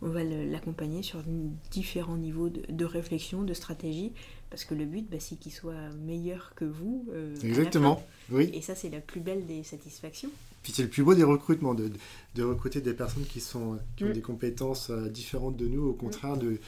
on 0.04 0.08
va 0.10 0.24
l'accompagner 0.24 1.02
sur 1.02 1.20
différents 1.72 2.18
niveaux 2.18 2.50
de, 2.50 2.62
de, 2.70 2.86
réflexion, 2.86 3.42
de 3.42 3.54
stratégie, 3.56 4.12
parce 4.50 4.64
que 4.64 4.74
le 4.74 4.86
but, 4.86 5.10
bah, 5.10 5.18
c'est 5.20 5.36
qu'il 5.36 5.52
soit 5.52 5.90
meilleur 6.06 6.54
que 6.56 6.66
vous. 6.66 7.06
Euh, 7.12 7.36
Exactement, 7.44 8.06
oui. 8.30 8.50
Et 8.54 8.62
ça, 8.62 8.76
c'est 8.76 8.90
la 8.90 9.02
plus 9.02 9.20
belle 9.20 9.46
des 9.46 9.64
satisfactions. 9.64 10.30
Puis 10.64 10.72
c'est 10.74 10.84
le 10.84 10.90
plus 10.90 11.04
beau 11.04 11.14
des 11.14 11.24
recrutements, 11.24 11.74
de, 11.74 11.92
de, 12.36 12.44
recruter 12.44 12.82
des 12.82 12.94
personnes 12.94 13.26
qui, 13.26 13.40
sont, 13.40 13.80
qui 13.96 14.04
ont 14.04 14.10
mm. 14.10 14.14
des 14.14 14.22
compétences 14.22 14.90
euh, 14.90 15.10
différentes 15.10 15.58
de 15.58 15.68
nous, 15.68 15.86
au 15.86 15.94
contraire 15.94 16.38
de... 16.38 16.60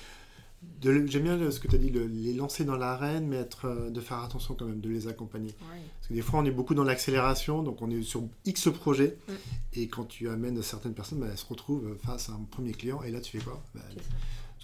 J'aime 0.82 1.06
bien 1.06 1.52
ce 1.52 1.60
que 1.60 1.68
tu 1.68 1.76
as 1.76 1.80
dit, 1.80 1.92
les 1.92 2.34
lancer 2.34 2.66
dans 2.66 2.76
l'arène, 2.76 3.28
mais 3.28 3.38
être, 3.38 3.66
euh, 3.66 3.90
de 3.90 4.02
faire 4.02 4.20
attention 4.20 4.56
quand 4.56 4.66
même, 4.66 4.82
de 4.82 4.90
les 4.90 5.08
accompagner. 5.08 5.54
Parce 5.60 6.10
que 6.10 6.14
des 6.14 6.22
fois, 6.22 6.40
on 6.40 6.46
est 6.46 6.52
beaucoup 6.52 6.74
dans 6.74 6.84
l'accélération, 6.84 7.64
donc 7.64 7.82
on 7.82 7.90
est 7.90 8.02
sur 8.02 8.24
X 8.46 8.70
projets, 8.72 9.18
mm. 9.28 9.34
et 9.74 9.88
quand 9.88 10.06
tu 10.06 10.30
amènes 10.30 10.62
certaines 10.62 10.94
personnes, 10.94 11.20
bah, 11.20 11.28
elles 11.32 11.38
se 11.38 11.46
retrouvent 11.46 11.96
face 12.06 12.30
à 12.30 12.34
un 12.34 12.46
premier 12.52 12.74
client, 12.74 13.02
et 13.04 13.12
là, 13.12 13.22
tu 13.22 13.38
fais 13.38 13.44
quoi? 13.44 13.64
Bah, 13.74 13.82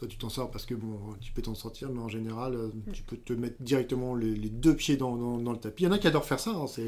tu 0.08 0.18
t'en 0.18 0.30
sors 0.30 0.52
parce 0.52 0.66
que 0.66 0.74
bon, 0.74 0.98
tu 1.22 1.32
peux 1.32 1.42
t'en 1.42 1.56
sortir, 1.56 1.90
mais 1.92 2.02
en 2.02 2.10
général, 2.10 2.56
euh, 2.56 2.68
mm. 2.68 2.92
tu 2.92 3.04
peux 3.04 3.18
te 3.18 3.34
mettre 3.34 3.62
directement 3.62 4.16
les, 4.16 4.36
deux 4.50 4.76
pieds 4.76 4.98
dans, 4.98 5.16
le 5.16 5.58
tapis. 5.58 5.84
Il 5.84 5.86
y 5.86 5.90
en 5.90 5.92
a 5.92 5.98
qui 5.98 6.08
adorent 6.08 6.26
faire 6.26 6.40
ça, 6.40 6.52
hein, 6.52 6.68
c'est 6.68 6.86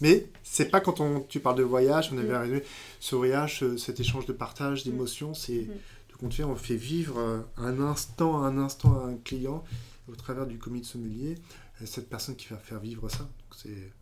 mais 0.00 0.28
c'est 0.42 0.70
pas 0.70 0.80
quand 0.80 1.00
on, 1.00 1.20
tu 1.20 1.40
parles 1.40 1.58
de 1.58 1.62
voyage, 1.62 2.10
on 2.12 2.18
avait 2.18 2.28
mm. 2.28 2.34
arrivé 2.34 2.64
ce 3.00 3.16
voyage, 3.16 3.64
cet 3.76 4.00
échange 4.00 4.26
de 4.26 4.32
partage, 4.32 4.84
d'émotions, 4.84 5.30
mm. 5.30 5.34
c'est 5.34 5.66
tout 6.08 6.18
compte 6.18 6.34
fait, 6.34 6.44
on 6.44 6.56
fait 6.56 6.76
vivre 6.76 7.18
euh, 7.18 7.40
un 7.56 7.80
instant, 7.80 8.42
un 8.42 8.58
instant 8.58 9.00
à 9.00 9.06
un 9.06 9.14
client 9.14 9.64
au 10.08 10.16
travers 10.16 10.46
du 10.46 10.58
comité 10.58 10.86
sommelier, 10.86 11.36
euh, 11.80 11.86
cette 11.86 12.08
personne 12.08 12.36
qui 12.36 12.48
va 12.48 12.56
faire 12.56 12.80
vivre 12.80 13.08
ça. 13.08 13.28
C'est 13.56 13.92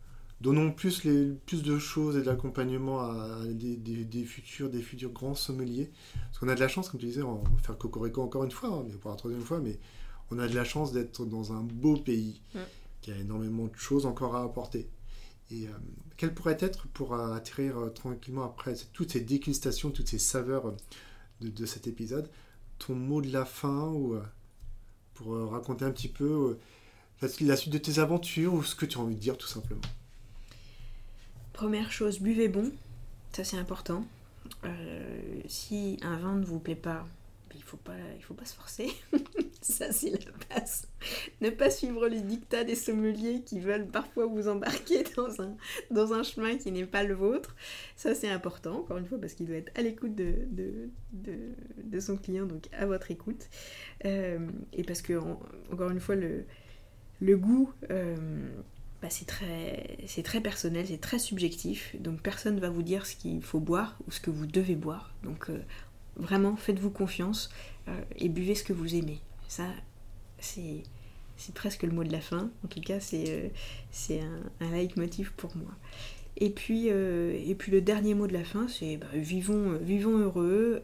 donnons 0.41 0.71
plus, 0.71 1.03
les, 1.03 1.31
plus 1.45 1.61
de 1.61 1.77
choses 1.77 2.17
et 2.17 2.23
d'accompagnement 2.23 3.01
à 3.01 3.39
des, 3.45 4.25
futurs, 4.25 4.69
des 4.69 4.81
futurs 4.81 5.11
grands 5.11 5.35
sommeliers. 5.35 5.91
Parce 6.25 6.39
qu'on 6.39 6.47
a 6.47 6.55
de 6.55 6.59
la 6.59 6.67
chance, 6.67 6.89
comme 6.89 6.99
tu 6.99 7.05
disais, 7.05 7.21
on 7.21 7.35
va 7.35 7.49
faire 7.63 7.77
Cocorico 7.77 8.21
encore 8.23 8.43
une 8.43 8.51
fois, 8.51 8.69
hein, 8.69 8.83
mais 8.87 8.95
pour 8.95 9.11
la 9.11 9.17
troisième 9.17 9.43
fois, 9.43 9.59
mais 9.59 9.79
on 10.31 10.39
a 10.39 10.47
de 10.47 10.55
la 10.55 10.63
chance 10.63 10.91
d'être 10.91 11.25
dans 11.25 11.53
un 11.53 11.61
beau 11.61 11.95
pays 11.95 12.41
qui 13.01 13.11
a 13.11 13.17
énormément 13.17 13.65
de 13.65 13.75
choses 13.75 14.05
encore 14.05 14.35
à 14.35 14.43
apporter. 14.43 14.89
Et 15.51 15.67
euh, 15.67 15.71
quel 16.17 16.33
pourrait 16.33 16.57
être 16.59 16.87
pour 16.87 17.13
atterrir 17.13 17.77
euh, 17.77 17.89
tranquillement 17.89 18.43
après 18.43 18.75
toutes 18.93 19.11
ces 19.11 19.21
dégustations, 19.21 19.91
toutes 19.91 20.07
ces 20.07 20.19
saveurs 20.19 20.73
de, 21.41 21.65
cet 21.65 21.87
épisode, 21.87 22.29
ton 22.79 22.95
mot 22.95 23.21
de 23.21 23.31
la 23.31 23.45
fin 23.45 23.87
ou 23.87 24.13
euh, 24.13 24.21
pour 25.13 25.35
raconter 25.51 25.85
un 25.85 25.91
petit 25.91 26.07
peu 26.07 26.57
la 27.41 27.57
suite 27.57 27.73
de 27.73 27.77
tes 27.77 27.99
aventures 27.99 28.53
ou 28.53 28.63
ce 28.63 28.75
que 28.75 28.85
tu 28.85 28.97
as 28.97 29.01
envie 29.01 29.15
de 29.15 29.19
dire 29.19 29.37
tout 29.37 29.47
simplement? 29.47 29.81
Première 31.53 31.91
chose, 31.91 32.19
buvez 32.19 32.47
bon, 32.47 32.71
ça 33.33 33.43
c'est 33.43 33.57
important. 33.57 34.05
Euh, 34.65 35.41
si 35.47 35.97
un 36.01 36.17
vin 36.17 36.35
ne 36.35 36.45
vous 36.45 36.59
plaît 36.59 36.75
pas, 36.75 37.05
il 37.55 37.63
faut 37.63 37.77
pas, 37.77 37.93
faut 38.21 38.33
pas 38.33 38.45
se 38.45 38.55
forcer. 38.55 38.89
ça 39.61 39.91
c'est 39.91 40.11
la 40.11 40.31
base. 40.49 40.87
Ne 41.41 41.49
pas 41.49 41.69
suivre 41.69 42.07
les 42.07 42.21
dictats 42.21 42.63
des 42.63 42.75
sommeliers 42.75 43.41
qui 43.45 43.59
veulent 43.59 43.87
parfois 43.87 44.25
vous 44.25 44.47
embarquer 44.47 45.03
dans 45.91 46.13
un, 46.13 46.23
chemin 46.23 46.57
qui 46.57 46.71
n'est 46.71 46.85
pas 46.85 47.03
le 47.03 47.13
vôtre. 47.13 47.55
Ça 47.95 48.15
c'est 48.15 48.29
important, 48.29 48.79
encore 48.79 48.97
une 48.97 49.05
fois, 49.05 49.19
parce 49.19 49.33
qu'il 49.33 49.47
doit 49.47 49.57
être 49.57 49.77
à 49.77 49.81
l'écoute 49.81 50.15
de, 50.15 51.99
son 51.99 52.17
client, 52.17 52.45
donc 52.45 52.67
à 52.71 52.85
votre 52.85 53.11
écoute. 53.11 53.49
Euh, 54.05 54.39
et 54.73 54.83
parce 54.83 55.01
que, 55.01 55.13
encore 55.71 55.89
une 55.91 55.99
fois, 55.99 56.15
le, 56.15 56.45
le 57.19 57.37
goût... 57.37 57.71
Euh, 57.89 58.15
bah, 59.01 59.07
c'est 59.09 59.25
très, 59.25 59.97
très 60.23 60.41
personnel, 60.41 60.85
c'est 60.87 61.01
très 61.01 61.17
subjectif. 61.17 61.95
Donc 61.99 62.21
personne 62.21 62.55
ne 62.55 62.59
va 62.59 62.69
vous 62.69 62.83
dire 62.83 63.05
ce 63.05 63.15
qu'il 63.15 63.41
faut 63.41 63.59
boire 63.59 63.97
ou 64.07 64.11
ce 64.11 64.19
que 64.19 64.29
vous 64.29 64.45
devez 64.45 64.75
boire. 64.75 65.13
Donc 65.23 65.49
euh, 65.49 65.59
vraiment, 66.17 66.55
faites-vous 66.55 66.91
confiance 66.91 67.49
euh, 67.87 67.99
et 68.17 68.29
buvez 68.29 68.53
ce 68.53 68.63
que 68.63 68.73
vous 68.73 68.95
aimez. 68.95 69.19
Ça, 69.47 69.65
c'est 70.39 70.83
presque 71.55 71.83
le 71.83 71.91
mot 71.91 72.03
de 72.03 72.11
la 72.11 72.21
fin. 72.21 72.51
En 72.63 72.67
tout 72.67 72.81
cas, 72.81 72.99
c'est 72.99 73.51
un, 74.19 74.65
un 74.65 74.71
leitmotiv 74.71 75.33
pour 75.33 75.55
moi. 75.57 75.71
Et 76.37 76.49
puis, 76.49 76.87
et 76.87 77.55
puis 77.57 77.71
le 77.71 77.81
dernier 77.81 78.13
mot 78.13 78.25
de 78.25 78.33
la 78.33 78.45
fin, 78.45 78.67
c'est 78.67 78.97
bah, 78.97 79.07
vivons, 79.13 79.77
vivons 79.81 80.17
heureux, 80.17 80.81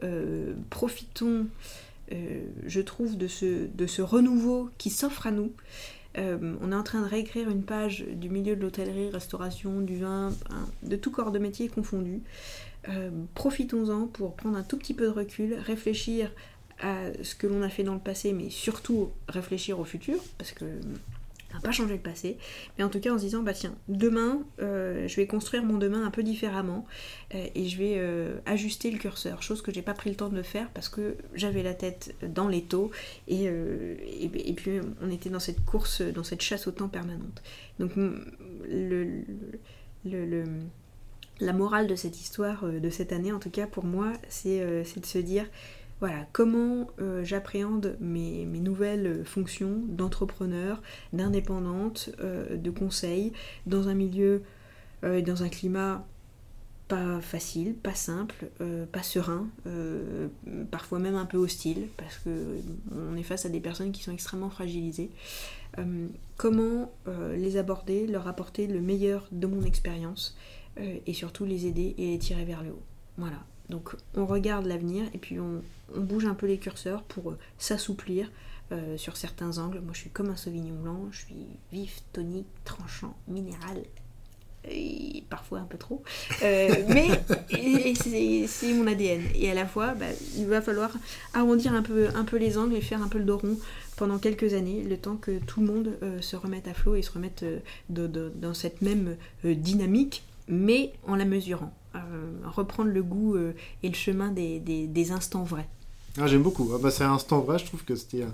profitons, 0.69 1.47
je 2.11 2.81
trouve, 2.81 3.17
de 3.17 3.27
ce, 3.27 3.67
de 3.67 3.87
ce 3.87 4.01
renouveau 4.01 4.69
qui 4.77 4.89
s'offre 4.89 5.25
à 5.25 5.31
nous. 5.31 5.53
Euh, 6.17 6.55
on 6.61 6.71
est 6.71 6.75
en 6.75 6.83
train 6.83 7.01
de 7.01 7.07
réécrire 7.07 7.49
une 7.49 7.63
page 7.63 8.03
du 8.03 8.29
milieu 8.29 8.55
de 8.55 8.61
l'hôtellerie, 8.61 9.09
restauration, 9.09 9.81
du 9.81 9.97
vin, 9.97 10.33
de 10.83 10.95
tout 10.95 11.11
corps 11.11 11.31
de 11.31 11.39
métier 11.39 11.67
confondu. 11.69 12.21
Euh, 12.89 13.11
profitons-en 13.35 14.07
pour 14.07 14.35
prendre 14.35 14.57
un 14.57 14.63
tout 14.63 14.77
petit 14.77 14.93
peu 14.93 15.05
de 15.05 15.11
recul, 15.11 15.55
réfléchir 15.55 16.31
à 16.79 17.11
ce 17.23 17.35
que 17.35 17.47
l'on 17.47 17.61
a 17.61 17.69
fait 17.69 17.83
dans 17.83 17.93
le 17.93 17.99
passé, 17.99 18.33
mais 18.33 18.49
surtout 18.49 19.09
réfléchir 19.27 19.79
au 19.79 19.83
futur, 19.83 20.17
parce 20.37 20.51
que 20.51 20.65
n'a 21.53 21.61
pas 21.61 21.71
changé 21.71 21.93
le 21.93 22.01
passé, 22.01 22.37
mais 22.77 22.83
en 22.83 22.89
tout 22.89 22.99
cas 22.99 23.11
en 23.13 23.17
se 23.17 23.23
disant 23.23 23.41
bah 23.41 23.53
tiens, 23.53 23.75
demain 23.87 24.41
euh, 24.59 25.07
je 25.07 25.15
vais 25.15 25.27
construire 25.27 25.63
mon 25.63 25.77
demain 25.77 26.05
un 26.05 26.11
peu 26.11 26.23
différemment 26.23 26.85
euh, 27.33 27.47
et 27.55 27.67
je 27.67 27.77
vais 27.77 27.95
euh, 27.97 28.37
ajuster 28.45 28.91
le 28.91 28.97
curseur, 28.97 29.41
chose 29.41 29.61
que 29.61 29.73
j'ai 29.73 29.81
pas 29.81 29.93
pris 29.93 30.09
le 30.09 30.15
temps 30.15 30.29
de 30.29 30.41
faire 30.41 30.69
parce 30.71 30.89
que 30.89 31.15
j'avais 31.33 31.63
la 31.63 31.73
tête 31.73 32.15
dans 32.21 32.47
les 32.47 32.63
taux 32.63 32.91
et, 33.27 33.45
et, 33.45 34.53
puis 34.55 34.79
on 35.01 35.09
était 35.09 35.29
dans 35.29 35.39
cette 35.39 35.63
course, 35.63 36.01
dans 36.01 36.23
cette 36.23 36.41
chasse 36.41 36.67
au 36.67 36.71
temps 36.71 36.89
permanente. 36.89 37.41
Donc 37.79 37.95
le, 37.95 39.21
le, 40.05 40.43
la 41.39 41.53
morale 41.53 41.87
de 41.87 41.95
cette 41.95 42.19
histoire, 42.19 42.65
de 42.65 42.89
cette 42.89 43.11
année 43.11 43.31
en 43.31 43.39
tout 43.39 43.49
cas 43.49 43.67
pour 43.67 43.85
moi, 43.85 44.13
c'est 44.29 44.59
de 44.59 45.05
se 45.05 45.19
dire 45.19 45.45
voilà, 45.99 46.27
comment 46.31 46.87
euh, 46.99 47.23
j'appréhende 47.23 47.97
mes, 47.99 48.45
nouvelles 48.45 49.25
fonctions 49.25 49.81
d'entrepreneur, 49.87 50.81
d'indépendante, 51.11 52.11
euh, 52.19 52.55
de 52.55 52.69
conseil, 52.69 53.33
dans 53.65 53.87
un 53.87 53.95
milieu, 53.95 54.43
euh, 55.03 55.21
dans 55.21 55.43
un 55.43 55.49
climat 55.49 56.05
pas 56.87 57.19
facile, 57.19 57.73
pas 57.73 57.95
simple, 57.95 58.49
pas 58.93 59.03
serein, 59.03 59.49
parfois 60.71 60.99
même 60.99 61.15
un 61.15 61.25
peu 61.25 61.35
hostile, 61.35 61.89
parce 61.97 62.17
que 62.19 62.61
on 62.95 63.17
est 63.17 63.23
face 63.23 63.45
à 63.45 63.49
des 63.49 63.59
personnes 63.59 63.91
qui 63.91 64.03
sont 64.03 64.13
extrêmement 64.13 64.49
fragilisées. 64.49 65.11
comment 66.37 66.89
les 67.35 67.57
aborder, 67.57 68.07
leur 68.07 68.29
apporter 68.29 68.67
le 68.67 68.79
meilleur 68.79 69.27
de 69.33 69.47
mon 69.47 69.63
expérience, 69.63 70.37
et 70.77 71.11
surtout 71.11 71.43
les 71.43 71.65
aider 71.65 71.93
et 71.97 72.11
les 72.11 72.19
tirer 72.19 72.45
vers 72.45 72.63
le 72.63 72.69
haut. 72.69 72.83
Voilà, 73.17 73.43
donc 73.69 73.95
on 74.15 74.25
regarde 74.25 74.65
l'avenir 74.65 75.05
et 75.13 75.17
puis 75.17 75.39
on, 75.39 75.61
bouge 75.95 76.25
un 76.25 76.33
peu 76.33 76.47
les 76.47 76.57
curseurs 76.57 77.01
pour 77.03 77.31
euh, 77.31 77.37
s'assouplir 77.57 78.29
euh, 78.73 78.97
sur 78.97 79.15
certains 79.15 79.57
angles. 79.57 79.79
Moi 79.79 79.93
je 79.93 79.99
suis 79.99 80.09
comme 80.09 80.29
un 80.29 80.35
sauvignon 80.35 80.75
blanc, 80.75 81.07
je 81.11 81.19
suis 81.19 81.45
vif, 81.71 82.01
tonique, 82.11 82.47
tranchant, 82.65 83.15
minéral. 83.27 83.83
Et 84.69 85.23
parfois 85.29 85.59
un 85.59 85.65
peu 85.65 85.77
trop. 85.77 86.03
Euh, 86.43 86.75
mais 86.89 87.07
c'est 87.95 88.73
mon 88.73 88.85
ADN. 88.85 89.21
Et 89.33 89.49
à 89.49 89.53
la 89.53 89.65
fois, 89.65 89.93
bah, 89.93 90.07
il 90.35 90.45
va 90.45 90.61
falloir 90.61 90.91
arrondir 91.33 91.73
un 91.73 91.83
peu, 91.83 92.09
un 92.13 92.25
peu 92.25 92.35
les 92.35 92.57
angles 92.57 92.75
et 92.75 92.81
faire 92.81 93.01
un 93.01 93.07
peu 93.07 93.17
le 93.17 93.23
dos 93.23 93.37
rond 93.37 93.57
pendant 93.95 94.17
quelques 94.17 94.53
années, 94.55 94.83
le 94.83 94.97
temps 94.97 95.15
que 95.15 95.39
tout 95.39 95.61
le 95.61 95.67
monde 95.67 95.97
se 96.19 96.35
remette 96.35 96.67
à 96.67 96.73
flot 96.73 96.95
et 96.95 97.01
se 97.01 97.11
remette 97.11 97.45
dans 97.89 98.53
cette 98.53 98.81
même 98.81 99.15
dynamique, 99.43 100.26
mais 100.47 100.93
en 101.05 101.15
la 101.15 101.25
mesurant. 101.25 101.73
Euh, 101.95 102.31
reprendre 102.45 102.91
le 102.91 103.01
goût 103.01 103.35
euh, 103.35 103.53
et 103.81 103.89
le 103.89 103.95
chemin 103.95 104.31
des, 104.31 104.59
des, 104.59 105.11
instants 105.11 105.43
vrais. 105.43 105.67
Ah, 106.17 106.27
J'aime 106.27 106.43
beaucoup. 106.43 106.69
Ah, 106.73 106.77
bah, 106.81 106.91
c'est 106.91 107.03
un 107.03 107.13
instant 107.13 107.39
vrai, 107.39 107.57
je 107.57 107.65
trouve 107.65 107.83
que 107.83 107.95
c'était. 107.95 108.25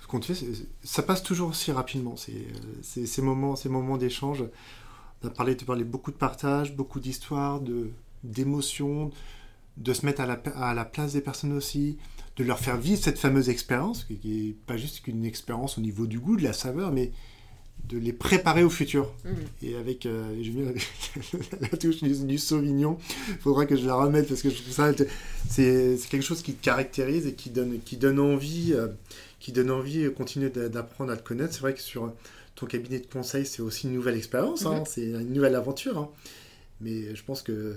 Ce 0.00 0.06
qu'on 0.06 0.20
ça 0.82 1.02
passe 1.02 1.22
toujours 1.22 1.50
aussi 1.50 1.72
rapidement. 1.72 2.14
C'est 2.16 3.06
ces 3.06 3.22
moments, 3.22 3.54
ces 3.56 3.68
moments 3.68 3.96
d'échange. 3.96 4.44
On 5.22 5.28
a 5.28 5.30
parlé, 5.30 5.54
beaucoup 5.84 6.10
de 6.10 6.16
partage, 6.16 6.74
beaucoup 6.74 6.98
d'histoires, 6.98 7.60
d'émotions, 8.24 9.10
de, 9.76 9.92
se 9.92 10.06
mettre 10.06 10.22
à 10.22 10.26
la, 10.26 10.40
à 10.56 10.72
la, 10.72 10.86
place 10.86 11.12
des 11.12 11.20
personnes 11.20 11.52
aussi, 11.52 11.98
de 12.36 12.44
leur 12.44 12.58
faire 12.58 12.78
vivre 12.78 13.02
cette 13.02 13.18
fameuse 13.18 13.50
expérience, 13.50 14.04
qui 14.04 14.18
n'est 14.24 14.52
pas 14.66 14.78
juste 14.78 15.02
qu'une 15.02 15.26
expérience 15.26 15.76
au 15.76 15.82
niveau 15.82 16.06
du 16.06 16.18
goût, 16.18 16.36
de 16.36 16.42
la 16.42 16.54
saveur, 16.54 16.90
mais 16.90 17.12
de 17.88 17.98
les 17.98 18.12
préparer 18.12 18.62
au 18.62 18.70
futur. 18.70 19.12
Mhm. 19.24 19.34
Et 19.62 19.76
avec, 19.76 20.06
euh, 20.06 20.22
la 21.60 21.68
touche 21.68 22.02
du, 22.02 22.38
Sauvignon, 22.38 22.98
il 23.28 23.38
faudra 23.38 23.66
que 23.66 23.76
je 23.76 23.86
la 23.86 23.94
remette 23.94 24.28
parce 24.28 24.42
que 24.42 24.50
je 24.50 24.62
trouve 24.62 24.72
ça, 24.72 24.92
c'est 25.48 25.96
quelque 26.08 26.22
chose 26.22 26.42
qui 26.42 26.54
te 26.54 26.64
caractérise 26.64 27.26
et 27.26 27.34
qui 27.34 27.50
donne, 27.50 27.80
qui 27.80 27.96
donne 27.96 28.20
envie, 28.20 28.72
euh, 28.72 28.88
qui 29.38 29.52
donne 29.52 29.70
envie 29.70 30.04
de 30.04 30.08
continuer 30.08 30.50
d'apprendre 30.50 31.12
à 31.12 31.14
le 31.14 31.22
connaître. 31.22 31.54
C'est 31.54 31.60
vrai 31.60 31.74
que 31.74 31.80
sur 31.80 32.12
ton 32.54 32.66
cabinet 32.66 33.00
de 33.00 33.06
conseil, 33.06 33.46
c'est 33.46 33.62
aussi 33.62 33.86
une 33.86 33.94
nouvelle 33.94 34.16
expérience, 34.16 34.66
hein. 34.66 34.80
mhm. 34.80 34.84
c'est 34.86 35.06
une 35.06 35.32
nouvelle 35.32 35.54
aventure. 35.54 35.98
Hein. 35.98 36.10
Mais 36.80 37.14
je 37.14 37.24
pense 37.24 37.42
que, 37.42 37.76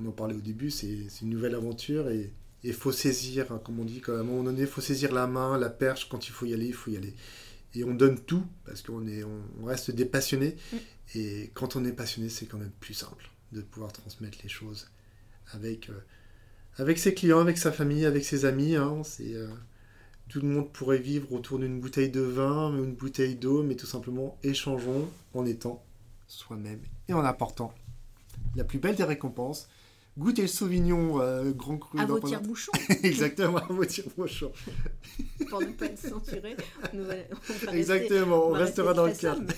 on, 0.00 0.08
en 0.08 0.10
parlait 0.10 0.34
au 0.34 0.40
début, 0.40 0.70
c'est 0.70 0.98
une 1.22 1.30
nouvelle 1.30 1.54
aventure 1.54 2.08
et 2.10 2.32
il 2.64 2.72
faut 2.72 2.92
saisir, 2.92 3.46
hein, 3.50 3.60
comme 3.64 3.80
on 3.80 3.84
dit, 3.84 4.02
à 4.08 4.12
un 4.12 4.22
moment 4.22 4.44
donné, 4.44 4.62
il 4.62 4.66
faut 4.66 4.80
saisir 4.80 5.12
la 5.12 5.26
main, 5.26 5.58
la 5.58 5.68
perche, 5.68 6.08
quand 6.08 6.28
il 6.28 6.30
faut 6.32 6.46
y 6.46 6.54
aller, 6.54 6.66
il 6.66 6.74
faut 6.74 6.90
y 6.90 6.96
aller 6.96 7.14
et 7.74 7.84
on 7.84 7.94
donne 7.94 8.18
tout 8.18 8.44
parce 8.64 8.82
qu'on 8.82 9.06
est, 9.06 9.24
on 9.24 9.64
reste 9.64 9.90
des 9.90 10.04
passionnés. 10.04 10.56
Mm. 10.72 10.76
Et 11.14 11.50
quand 11.54 11.76
on 11.76 11.84
est 11.84 11.92
passionné, 11.92 12.28
c'est 12.28 12.46
quand 12.46 12.58
même 12.58 12.72
plus 12.80 12.94
simple 12.94 13.30
de 13.52 13.60
pouvoir 13.60 13.92
transmettre 13.92 14.38
les 14.42 14.48
choses 14.48 14.88
avec, 15.52 15.90
euh, 15.90 16.04
avec 16.76 16.98
ses 16.98 17.14
clients, 17.14 17.40
avec 17.40 17.58
sa 17.58 17.72
famille, 17.72 18.06
avec 18.06 18.24
ses 18.24 18.44
amis. 18.44 18.76
Hein. 18.76 19.02
c'est, 19.04 19.34
euh, 19.34 19.48
tout 20.28 20.40
le 20.40 20.48
monde 20.48 20.72
pourrait 20.72 20.98
vivre 20.98 21.30
autour 21.32 21.58
d'une 21.58 21.78
bouteille 21.80 22.08
de 22.08 22.20
vin, 22.20 22.74
ou 22.74 22.84
une 22.84 22.94
bouteille 22.94 23.34
d'eau, 23.34 23.62
mais 23.62 23.74
tout 23.74 23.86
simplement 23.86 24.38
échangeons 24.42 25.08
en 25.34 25.44
étant 25.44 25.84
soi-même 26.26 26.80
et 27.08 27.12
en 27.12 27.24
apportant 27.24 27.74
la 28.56 28.64
plus 28.64 28.78
belle 28.78 28.96
des 28.96 29.04
récompenses, 29.04 29.68
Goûtez 30.18 30.42
le 30.42 30.48
Sauvignon 30.48 31.20
euh, 31.20 31.52
Grand 31.52 31.78
Cru. 31.78 31.98
À 31.98 32.04
vos 32.04 32.20
tire-bouchons. 32.20 32.72
Exactement, 33.02 33.58
à 33.58 33.72
vos 33.72 33.84
tire-bouchons. 33.84 34.52
Pour 35.48 35.60
ne 35.60 35.66
pas 35.72 35.86
être 35.86 35.98
censuré, 35.98 36.56
Exactement, 37.72 38.48
on, 38.48 38.52
restera 38.52 38.92
dans 38.92 39.06
le 39.06 39.14
cadre. 39.14 39.52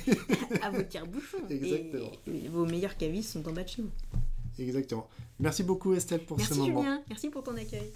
à 0.62 0.70
vos 0.70 0.82
tire-bouchons. 0.82 1.48
Exactement. 1.50 2.10
Et, 2.32 2.48
vos 2.48 2.66
meilleurs 2.66 2.96
cavistes 2.96 3.32
sont 3.32 3.48
en 3.48 3.52
bas 3.52 3.64
de 3.64 3.68
chez 3.68 3.82
vous. 3.82 3.90
Exactement. 4.58 5.08
Merci 5.40 5.64
beaucoup 5.64 5.94
Estelle 5.94 6.24
pour 6.24 6.40
ce 6.40 6.54
moment. 6.54 6.66
Merci 6.66 6.82
Julien, 6.82 7.02
merci 7.08 7.28
pour 7.30 7.42
ton 7.42 7.56
accueil. 7.56 7.92